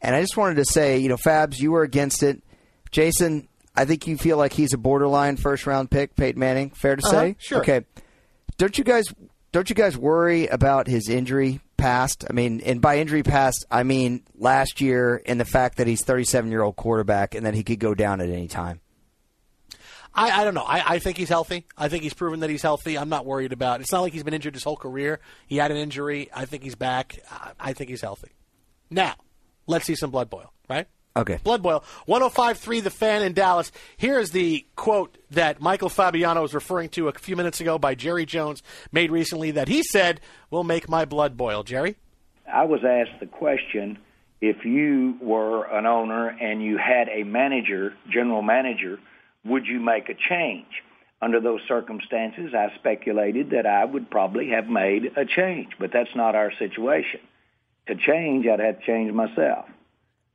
And 0.02 0.14
I 0.14 0.20
just 0.20 0.36
wanted 0.36 0.56
to 0.56 0.64
say, 0.64 0.98
you 0.98 1.08
know, 1.08 1.16
Fabs, 1.16 1.58
you 1.58 1.70
were 1.72 1.82
against 1.82 2.22
it. 2.22 2.42
Jason, 2.90 3.48
I 3.74 3.84
think 3.84 4.06
you 4.06 4.16
feel 4.16 4.36
like 4.36 4.52
he's 4.52 4.72
a 4.72 4.78
borderline 4.78 5.36
first 5.36 5.66
round 5.66 5.90
pick, 5.90 6.16
Peyton 6.16 6.38
Manning. 6.40 6.70
Fair 6.70 6.96
to 6.96 7.02
Uh-huh, 7.06 7.12
say? 7.20 7.36
sure. 7.38 7.58
Okay. 7.60 7.82
Don't 8.58 8.76
you 8.76 8.84
guys 8.84 9.04
don't 9.52 9.68
you 9.70 9.74
guys 9.76 9.96
worry 9.96 10.46
about 10.48 10.86
his 10.86 11.08
injury 11.08 11.60
past? 11.76 12.24
I 12.28 12.32
mean, 12.32 12.60
and 12.60 12.80
by 12.80 12.98
injury 12.98 13.22
past, 13.22 13.64
I 13.70 13.82
mean 13.82 14.22
last 14.36 14.80
year 14.80 15.22
and 15.26 15.40
the 15.40 15.44
fact 15.44 15.78
that 15.78 15.86
he's 15.86 16.02
37 16.02 16.50
year 16.50 16.62
old 16.62 16.76
quarterback 16.76 17.34
and 17.34 17.46
that 17.46 17.54
he 17.54 17.62
could 17.62 17.78
go 17.78 17.94
down 17.94 18.20
at 18.20 18.28
any 18.28 18.48
time. 18.48 18.80
I, 20.14 20.40
I 20.40 20.44
don't 20.44 20.54
know. 20.54 20.64
I, 20.64 20.94
I 20.94 20.98
think 20.98 21.18
he's 21.18 21.28
healthy. 21.28 21.66
I 21.76 21.88
think 21.88 22.02
he's 22.02 22.14
proven 22.14 22.40
that 22.40 22.48
he's 22.48 22.62
healthy. 22.62 22.96
I'm 22.96 23.10
not 23.10 23.26
worried 23.26 23.52
about. 23.52 23.82
It's 23.82 23.92
not 23.92 24.00
like 24.00 24.14
he's 24.14 24.22
been 24.22 24.32
injured 24.32 24.54
his 24.54 24.64
whole 24.64 24.76
career. 24.76 25.20
He 25.46 25.58
had 25.58 25.70
an 25.70 25.76
injury. 25.76 26.30
I 26.34 26.46
think 26.46 26.62
he's 26.62 26.74
back. 26.74 27.18
I, 27.30 27.52
I 27.60 27.72
think 27.74 27.90
he's 27.90 28.00
healthy. 28.00 28.30
Now, 28.90 29.14
let's 29.66 29.84
see 29.84 29.94
some 29.94 30.10
blood 30.10 30.30
boil. 30.30 30.52
Right? 30.70 30.86
Okay. 31.16 31.38
Blood 31.42 31.62
boil. 31.62 31.82
105.3 32.06 32.82
The 32.82 32.90
Fan 32.90 33.22
in 33.22 33.32
Dallas. 33.32 33.72
Here 33.96 34.18
is 34.18 34.32
the 34.32 34.66
quote 34.76 35.16
that 35.30 35.60
Michael 35.60 35.88
Fabiano 35.88 36.42
was 36.42 36.52
referring 36.52 36.90
to 36.90 37.08
a 37.08 37.12
few 37.12 37.36
minutes 37.36 37.60
ago 37.60 37.78
by 37.78 37.94
Jerry 37.94 38.26
Jones, 38.26 38.62
made 38.92 39.10
recently, 39.10 39.50
that 39.52 39.68
he 39.68 39.82
said 39.82 40.20
will 40.50 40.64
make 40.64 40.88
my 40.88 41.04
blood 41.06 41.36
boil. 41.36 41.62
Jerry. 41.62 41.96
I 42.52 42.64
was 42.64 42.84
asked 42.84 43.18
the 43.18 43.26
question 43.26 43.98
if 44.40 44.64
you 44.64 45.16
were 45.20 45.64
an 45.64 45.86
owner 45.86 46.28
and 46.28 46.62
you 46.62 46.76
had 46.76 47.08
a 47.08 47.24
manager, 47.24 47.94
general 48.10 48.42
manager, 48.42 48.98
would 49.44 49.66
you 49.66 49.80
make 49.80 50.08
a 50.08 50.14
change? 50.14 50.66
Under 51.22 51.40
those 51.40 51.60
circumstances, 51.66 52.52
I 52.54 52.74
speculated 52.74 53.50
that 53.50 53.64
I 53.64 53.86
would 53.86 54.10
probably 54.10 54.50
have 54.50 54.68
made 54.68 55.12
a 55.16 55.24
change, 55.24 55.70
but 55.78 55.90
that's 55.92 56.14
not 56.14 56.34
our 56.34 56.52
situation. 56.58 57.20
To 57.86 57.94
change, 57.94 58.46
I'd 58.46 58.60
have 58.60 58.80
to 58.80 58.84
change 58.84 59.12
myself. 59.12 59.66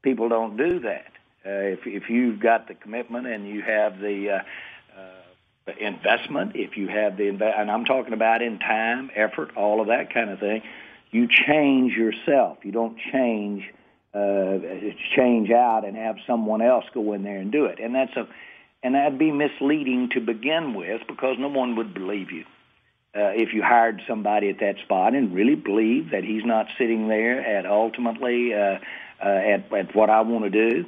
People 0.04 0.30
don't 0.30 0.58
do 0.58 0.80
that. 0.82 1.08
Uh, 1.46 1.76
if, 1.76 1.80
if 1.86 2.10
you've 2.10 2.40
got 2.40 2.68
the 2.68 2.76
commitment 2.76 3.28
and 3.28 3.48
you 3.48 3.62
have 3.62 4.00
the 4.00 4.30
uh, 4.30 5.00
uh, 5.00 5.74
investment, 5.80 6.56
if 6.56 6.78
you 6.78 6.88
have 6.88 7.18
the 7.18 7.24
inve- 7.24 7.60
and 7.60 7.72
I'm 7.72 7.86
talking 7.86 8.14
about 8.14 8.42
in 8.42 8.60
time, 8.60 9.10
effort, 9.16 9.56
all 9.56 9.82
of 9.82 9.88
that 9.88 10.14
kind 10.14 10.30
of 10.30 10.40
thing, 10.40 10.62
you 11.12 11.28
change 11.28 11.94
yourself. 11.94 12.60
You 12.64 12.72
don't 12.72 12.98
change 13.12 13.64
uh, 14.14 14.58
change 15.16 15.52
out 15.52 15.84
and 15.86 15.96
have 15.96 16.18
someone 16.28 16.62
else 16.62 16.86
go 16.94 17.14
in 17.14 17.24
there 17.24 17.38
and 17.38 17.52
do 17.52 17.66
it. 17.66 17.80
And 17.80 17.96
that's 17.96 18.16
a 18.16 18.28
and 18.84 18.96
that'd 18.96 19.20
be 19.20 19.32
misleading 19.32 20.10
to 20.14 20.20
begin 20.20 20.74
with 20.74 21.02
because 21.08 21.38
no 21.40 21.48
one 21.48 21.76
would 21.76 21.94
believe 21.94 22.32
you. 22.32 22.46
uh, 23.14 23.32
if 23.36 23.54
you 23.54 23.62
hired 23.62 24.02
somebody 24.08 24.50
at 24.50 24.60
that 24.60 24.78
spot 24.84 25.14
and 25.14 25.34
really 25.34 25.56
believe 25.56 26.12
that 26.12 26.24
he's 26.24 26.46
not 26.46 26.68
sitting 26.78 27.08
there 27.10 27.42
at 27.46 27.66
ultimately 27.66 28.54
uh, 28.54 28.80
uh, 29.24 29.28
at, 29.28 29.74
at 29.74 29.96
what 29.96 30.10
I 30.10 30.22
want 30.22 30.52
to 30.52 30.72
do, 30.72 30.86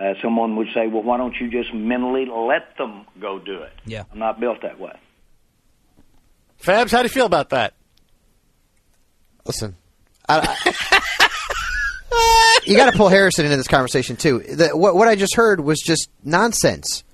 uh, 0.00 0.14
someone 0.22 0.56
would 0.56 0.68
say, 0.74 0.86
well, 0.86 1.02
why 1.02 1.16
don't 1.16 1.34
you 1.40 1.50
just 1.50 1.72
mentally 1.74 2.26
let 2.26 2.76
them 2.78 3.06
go 3.20 3.38
do 3.38 3.62
it? 3.62 3.72
Yeah. 3.86 4.04
I'm 4.12 4.18
not 4.18 4.40
built 4.40 4.62
that 4.62 4.78
way. 4.80 4.92
Fabs, 6.62 6.90
how 6.90 6.98
do 6.98 7.04
you 7.04 7.08
feel 7.10 7.26
about 7.26 7.50
that? 7.50 7.74
Listen, 9.46 9.76
I, 10.28 10.56
I- 10.66 12.60
you 12.64 12.76
got 12.76 12.90
to 12.90 12.96
pull 12.96 13.08
Harrison 13.08 13.44
into 13.44 13.56
this 13.56 13.68
conversation 13.68 14.16
too. 14.16 14.38
The, 14.40 14.68
what, 14.70 14.94
what 14.94 15.08
I 15.08 15.16
just 15.16 15.36
heard 15.36 15.60
was 15.60 15.80
just 15.80 16.08
nonsense. 16.22 17.04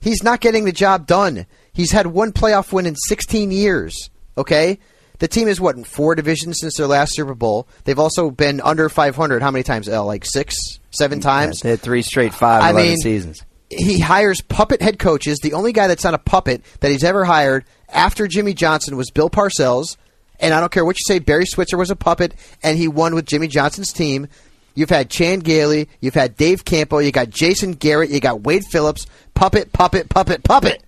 He's 0.00 0.22
not 0.22 0.40
getting 0.40 0.64
the 0.64 0.72
job 0.72 1.06
done. 1.06 1.46
He's 1.72 1.90
had 1.90 2.06
one 2.06 2.32
playoff 2.32 2.72
win 2.72 2.86
in 2.86 2.94
16 2.94 3.50
years. 3.50 4.10
Okay, 4.36 4.78
the 5.18 5.28
team 5.28 5.48
is 5.48 5.60
what 5.60 5.76
in 5.76 5.84
four 5.84 6.14
divisions 6.14 6.58
since 6.60 6.76
their 6.76 6.86
last 6.86 7.14
Super 7.14 7.34
Bowl. 7.34 7.68
They've 7.84 7.98
also 7.98 8.30
been 8.30 8.60
under 8.60 8.88
500. 8.88 9.42
How 9.42 9.50
many 9.50 9.62
times? 9.62 9.88
L 9.88 10.06
like 10.06 10.24
six, 10.24 10.56
seven 10.90 11.20
times. 11.20 11.60
They 11.60 11.70
had 11.70 11.80
three 11.80 12.02
straight 12.02 12.34
five 12.34 12.62
I 12.62 12.70
11 12.70 12.88
mean, 12.88 12.96
seasons. 12.98 13.42
he 13.70 14.00
hires 14.00 14.40
puppet 14.40 14.82
head 14.82 14.98
coaches. 14.98 15.38
The 15.38 15.52
only 15.52 15.72
guy 15.72 15.86
that's 15.86 16.04
not 16.04 16.14
a 16.14 16.18
puppet 16.18 16.62
that 16.80 16.90
he's 16.90 17.04
ever 17.04 17.24
hired 17.24 17.64
after 17.88 18.26
Jimmy 18.26 18.54
Johnson 18.54 18.96
was 18.96 19.10
Bill 19.10 19.30
Parcells. 19.30 19.96
And 20.40 20.52
I 20.52 20.58
don't 20.60 20.72
care 20.72 20.84
what 20.84 20.96
you 20.96 21.04
say, 21.06 21.20
Barry 21.20 21.46
Switzer 21.46 21.76
was 21.76 21.92
a 21.92 21.96
puppet, 21.96 22.34
and 22.62 22.76
he 22.76 22.88
won 22.88 23.14
with 23.14 23.24
Jimmy 23.24 23.46
Johnson's 23.46 23.92
team. 23.92 24.26
You've 24.74 24.90
had 24.90 25.08
Chan 25.08 25.38
Gailey, 25.40 25.88
you've 26.00 26.14
had 26.14 26.36
Dave 26.36 26.64
Campo, 26.64 26.98
you 26.98 27.12
got 27.12 27.30
Jason 27.30 27.72
Garrett, 27.74 28.10
you 28.10 28.18
got 28.18 28.40
Wade 28.42 28.64
Phillips, 28.72 29.06
puppet, 29.34 29.72
puppet, 29.72 30.08
puppet, 30.08 30.42
puppet. 30.42 30.82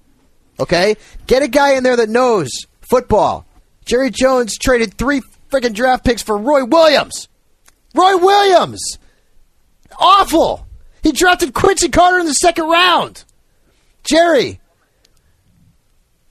Okay, 0.59 0.97
get 1.29 1.45
a 1.45 1.49
guy 1.49 1.75
in 1.75 1.85
there 1.85 1.95
that 1.97 2.09
knows 2.09 2.51
football. 2.81 3.46
Jerry 3.87 4.11
Jones 4.11 4.59
traded 4.59 4.95
three 4.95 5.23
freaking 5.51 5.73
draft 5.73 6.05
picks 6.05 6.23
for 6.23 6.37
Roy 6.37 6.65
Williams. 6.65 7.29
Roy 7.95 8.17
Williams, 8.19 8.99
awful. 9.99 10.67
He 11.03 11.13
drafted 11.13 11.55
Quincy 11.55 11.89
Carter 11.89 12.19
in 12.19 12.27
the 12.27 12.35
second 12.35 12.69
round. 12.69 13.25
Jerry, 14.03 14.61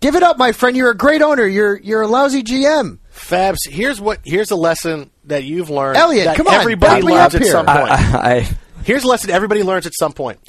give 0.01 0.15
it 0.15 0.21
up, 0.21 0.37
my 0.37 0.51
friend. 0.51 0.77
You're 0.77 0.91
a 0.91 0.97
great 0.97 1.21
owner. 1.21 1.47
You're 1.47 1.77
you're 1.77 2.03
a 2.03 2.07
lousy 2.07 2.43
GM. 2.43 2.99
Fabs, 3.11 3.67
here's 3.67 3.99
what 3.99 4.19
here's 4.23 4.51
a 4.51 4.55
lesson 4.55 5.09
that 5.23 5.43
you've 5.45 5.69
learned. 5.69 5.97
Elliot, 5.97 6.25
that 6.25 6.37
come 6.37 6.47
on, 6.47 6.53
everybody 6.55 7.01
back 7.01 7.03
me 7.03 7.13
learns 7.13 7.33
up 7.33 7.41
at 7.41 7.41
here. 7.41 7.51
some 7.51 7.65
point. 7.65 7.91
I, 7.91 8.35
I, 8.37 8.49
Here's 8.83 9.03
a 9.03 9.07
lesson 9.07 9.31
everybody 9.31 9.63
learns 9.63 9.87
at 9.87 9.93
some 9.95 10.13
point: 10.13 10.39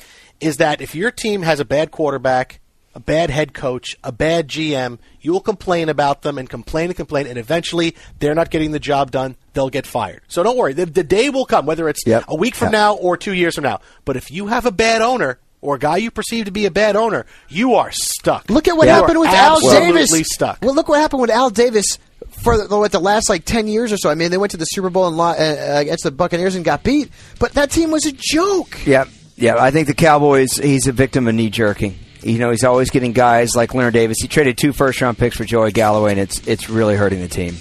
is 0.41 0.59
that 0.59 0.83
if 0.83 0.95
your 0.95 1.11
team 1.11 1.41
has 1.43 1.59
a 1.59 1.65
bad 1.65 1.91
quarterback, 1.91 2.61
a 2.97 3.01
bad 3.01 3.29
head 3.29 3.53
coach, 3.53 3.95
a 4.03 4.11
bad 4.11 4.49
GM, 4.49 4.99
you 5.21 5.31
will 5.31 5.41
complain 5.43 5.91
about 5.91 6.23
them 6.23 6.39
and 6.39 6.49
complain 6.49 6.87
and 6.87 6.97
complain, 6.97 7.27
and 7.27 7.37
eventually 7.37 7.95
they're 8.21 8.35
not 8.35 8.51
getting 8.51 8.71
the 8.71 8.79
job 8.81 9.11
done. 9.11 9.37
They'll 9.53 9.69
get 9.69 9.87
fired. 9.87 10.23
So 10.29 10.43
don't 10.43 10.57
worry. 10.57 10.73
The, 10.73 10.87
the 10.87 11.05
day 11.05 11.29
will 11.29 11.45
come, 11.45 11.67
whether 11.67 11.91
it's 11.91 12.01
Yep. 12.07 12.25
a 12.29 12.35
week 12.35 12.55
from 12.55 12.67
Yep. 12.69 12.73
now 12.73 12.95
or 12.97 13.19
two 13.19 13.35
years 13.35 13.55
from 13.55 13.65
now. 13.65 13.81
But 14.07 14.17
if 14.17 14.31
you 14.31 14.47
have 14.47 14.65
a 14.65 14.71
bad 14.73 15.03
owner 15.03 15.39
or 15.61 15.75
a 15.75 15.79
guy 15.79 15.99
you 15.99 16.11
perceive 16.11 16.47
to 16.47 16.51
be 16.51 16.65
a 16.65 16.71
bad 16.71 16.97
owner, 16.97 17.27
you 17.51 17.75
are 17.75 17.91
stuck. 17.93 18.49
Look 18.49 18.67
at 18.67 18.79
what 18.79 18.87
You 18.87 18.95
happened 18.95 19.19
with 19.21 19.29
Al 19.29 19.57
absolutely 19.57 19.93
Davis. 20.05 20.27
Stuck. 20.33 20.59
Well, 20.63 20.75
look 20.75 20.89
what 20.89 20.99
happened 20.99 21.21
with 21.21 21.31
Al 21.31 21.51
Davis 21.51 21.99
for 22.43 22.57
the, 22.57 22.75
what, 22.79 22.93
the 22.93 22.99
last 23.01 23.29
like 23.29 23.45
ten 23.45 23.69
years 23.69 23.93
or 23.93 23.99
so. 23.99 24.09
I 24.09 24.15
mean, 24.15 24.31
they 24.31 24.39
went 24.39 24.53
to 24.53 24.57
the 24.57 24.65
Super 24.65 24.89
Bowl 24.89 25.07
and 25.07 25.19
lo- 25.19 25.35
uh, 25.39 25.81
against 25.81 26.03
the 26.05 26.11
Buccaneers 26.11 26.55
and 26.55 26.65
got 26.65 26.83
beat, 26.83 27.11
but 27.39 27.53
that 27.53 27.71
team 27.71 27.91
was 27.91 28.07
a 28.07 28.13
joke. 28.13 28.79
Yeah, 28.87 29.05
yeah. 29.37 29.57
I 29.59 29.71
think 29.71 29.87
the 29.87 29.95
Cowboys. 29.95 30.57
He's 30.57 30.87
a 30.87 30.93
victim 30.93 31.29
of 31.29 31.35
knee 31.35 31.51
jerking. 31.51 31.99
You 32.27 32.39
know, 32.39 32.51
he's 32.51 32.65
always 32.65 32.91
getting 32.91 33.13
guys 33.13 33.55
like 33.55 33.73
Leonard 33.73 33.95
Davis. 33.95 34.19
He 34.21 34.27
traded 34.27 34.59
two 34.59 34.73
first 34.73 35.01
round 35.01 35.17
picks 35.17 35.37
for 35.37 35.45
Joey 35.45 35.71
Galloway, 35.71 36.11
and 36.11 36.21
it's 36.21 36.45
it's 36.49 36.69
really 36.69 36.97
hurting 36.97 37.21
the 37.21 37.29
team. 37.29 37.55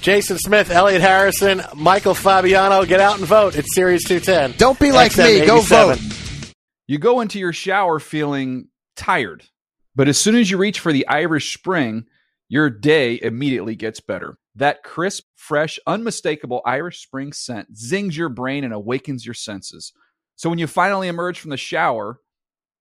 Jason 0.00 0.36
Smith, 0.36 0.70
Elliot 0.70 1.00
Harrison, 1.00 1.62
Michael 1.76 2.14
Fabiano, 2.14 2.84
get 2.84 3.00
out 3.00 3.18
and 3.18 3.26
vote. 3.26 3.54
It's 3.54 3.72
Sirius 3.72 4.02
210. 4.04 4.58
Don't 4.58 4.78
be 4.80 4.90
like 4.90 5.16
me. 5.16 5.46
Go 5.46 5.60
vote. 5.60 5.98
You 6.88 6.98
go 6.98 7.20
into 7.20 7.38
your 7.38 7.52
shower 7.52 8.00
feeling 8.00 8.68
tired, 8.96 9.44
but 9.94 10.08
as 10.08 10.18
soon 10.18 10.34
as 10.34 10.50
you 10.50 10.58
reach 10.58 10.80
for 10.80 10.92
the 10.92 11.06
Irish 11.06 11.54
Spring, 11.54 12.06
your 12.48 12.68
day 12.68 13.20
immediately 13.22 13.76
gets 13.76 14.00
better. 14.00 14.38
That 14.56 14.82
crisp, 14.82 15.22
fresh, 15.36 15.78
unmistakable 15.86 16.62
Irish 16.66 17.00
Spring 17.00 17.32
scent 17.32 17.76
zings 17.76 18.16
your 18.16 18.28
brain 18.28 18.64
and 18.64 18.74
awakens 18.74 19.24
your 19.24 19.34
senses. 19.34 19.92
So 20.34 20.50
when 20.50 20.58
you 20.58 20.66
finally 20.66 21.06
emerge 21.06 21.38
from 21.38 21.50
the 21.50 21.56
shower, 21.56 22.18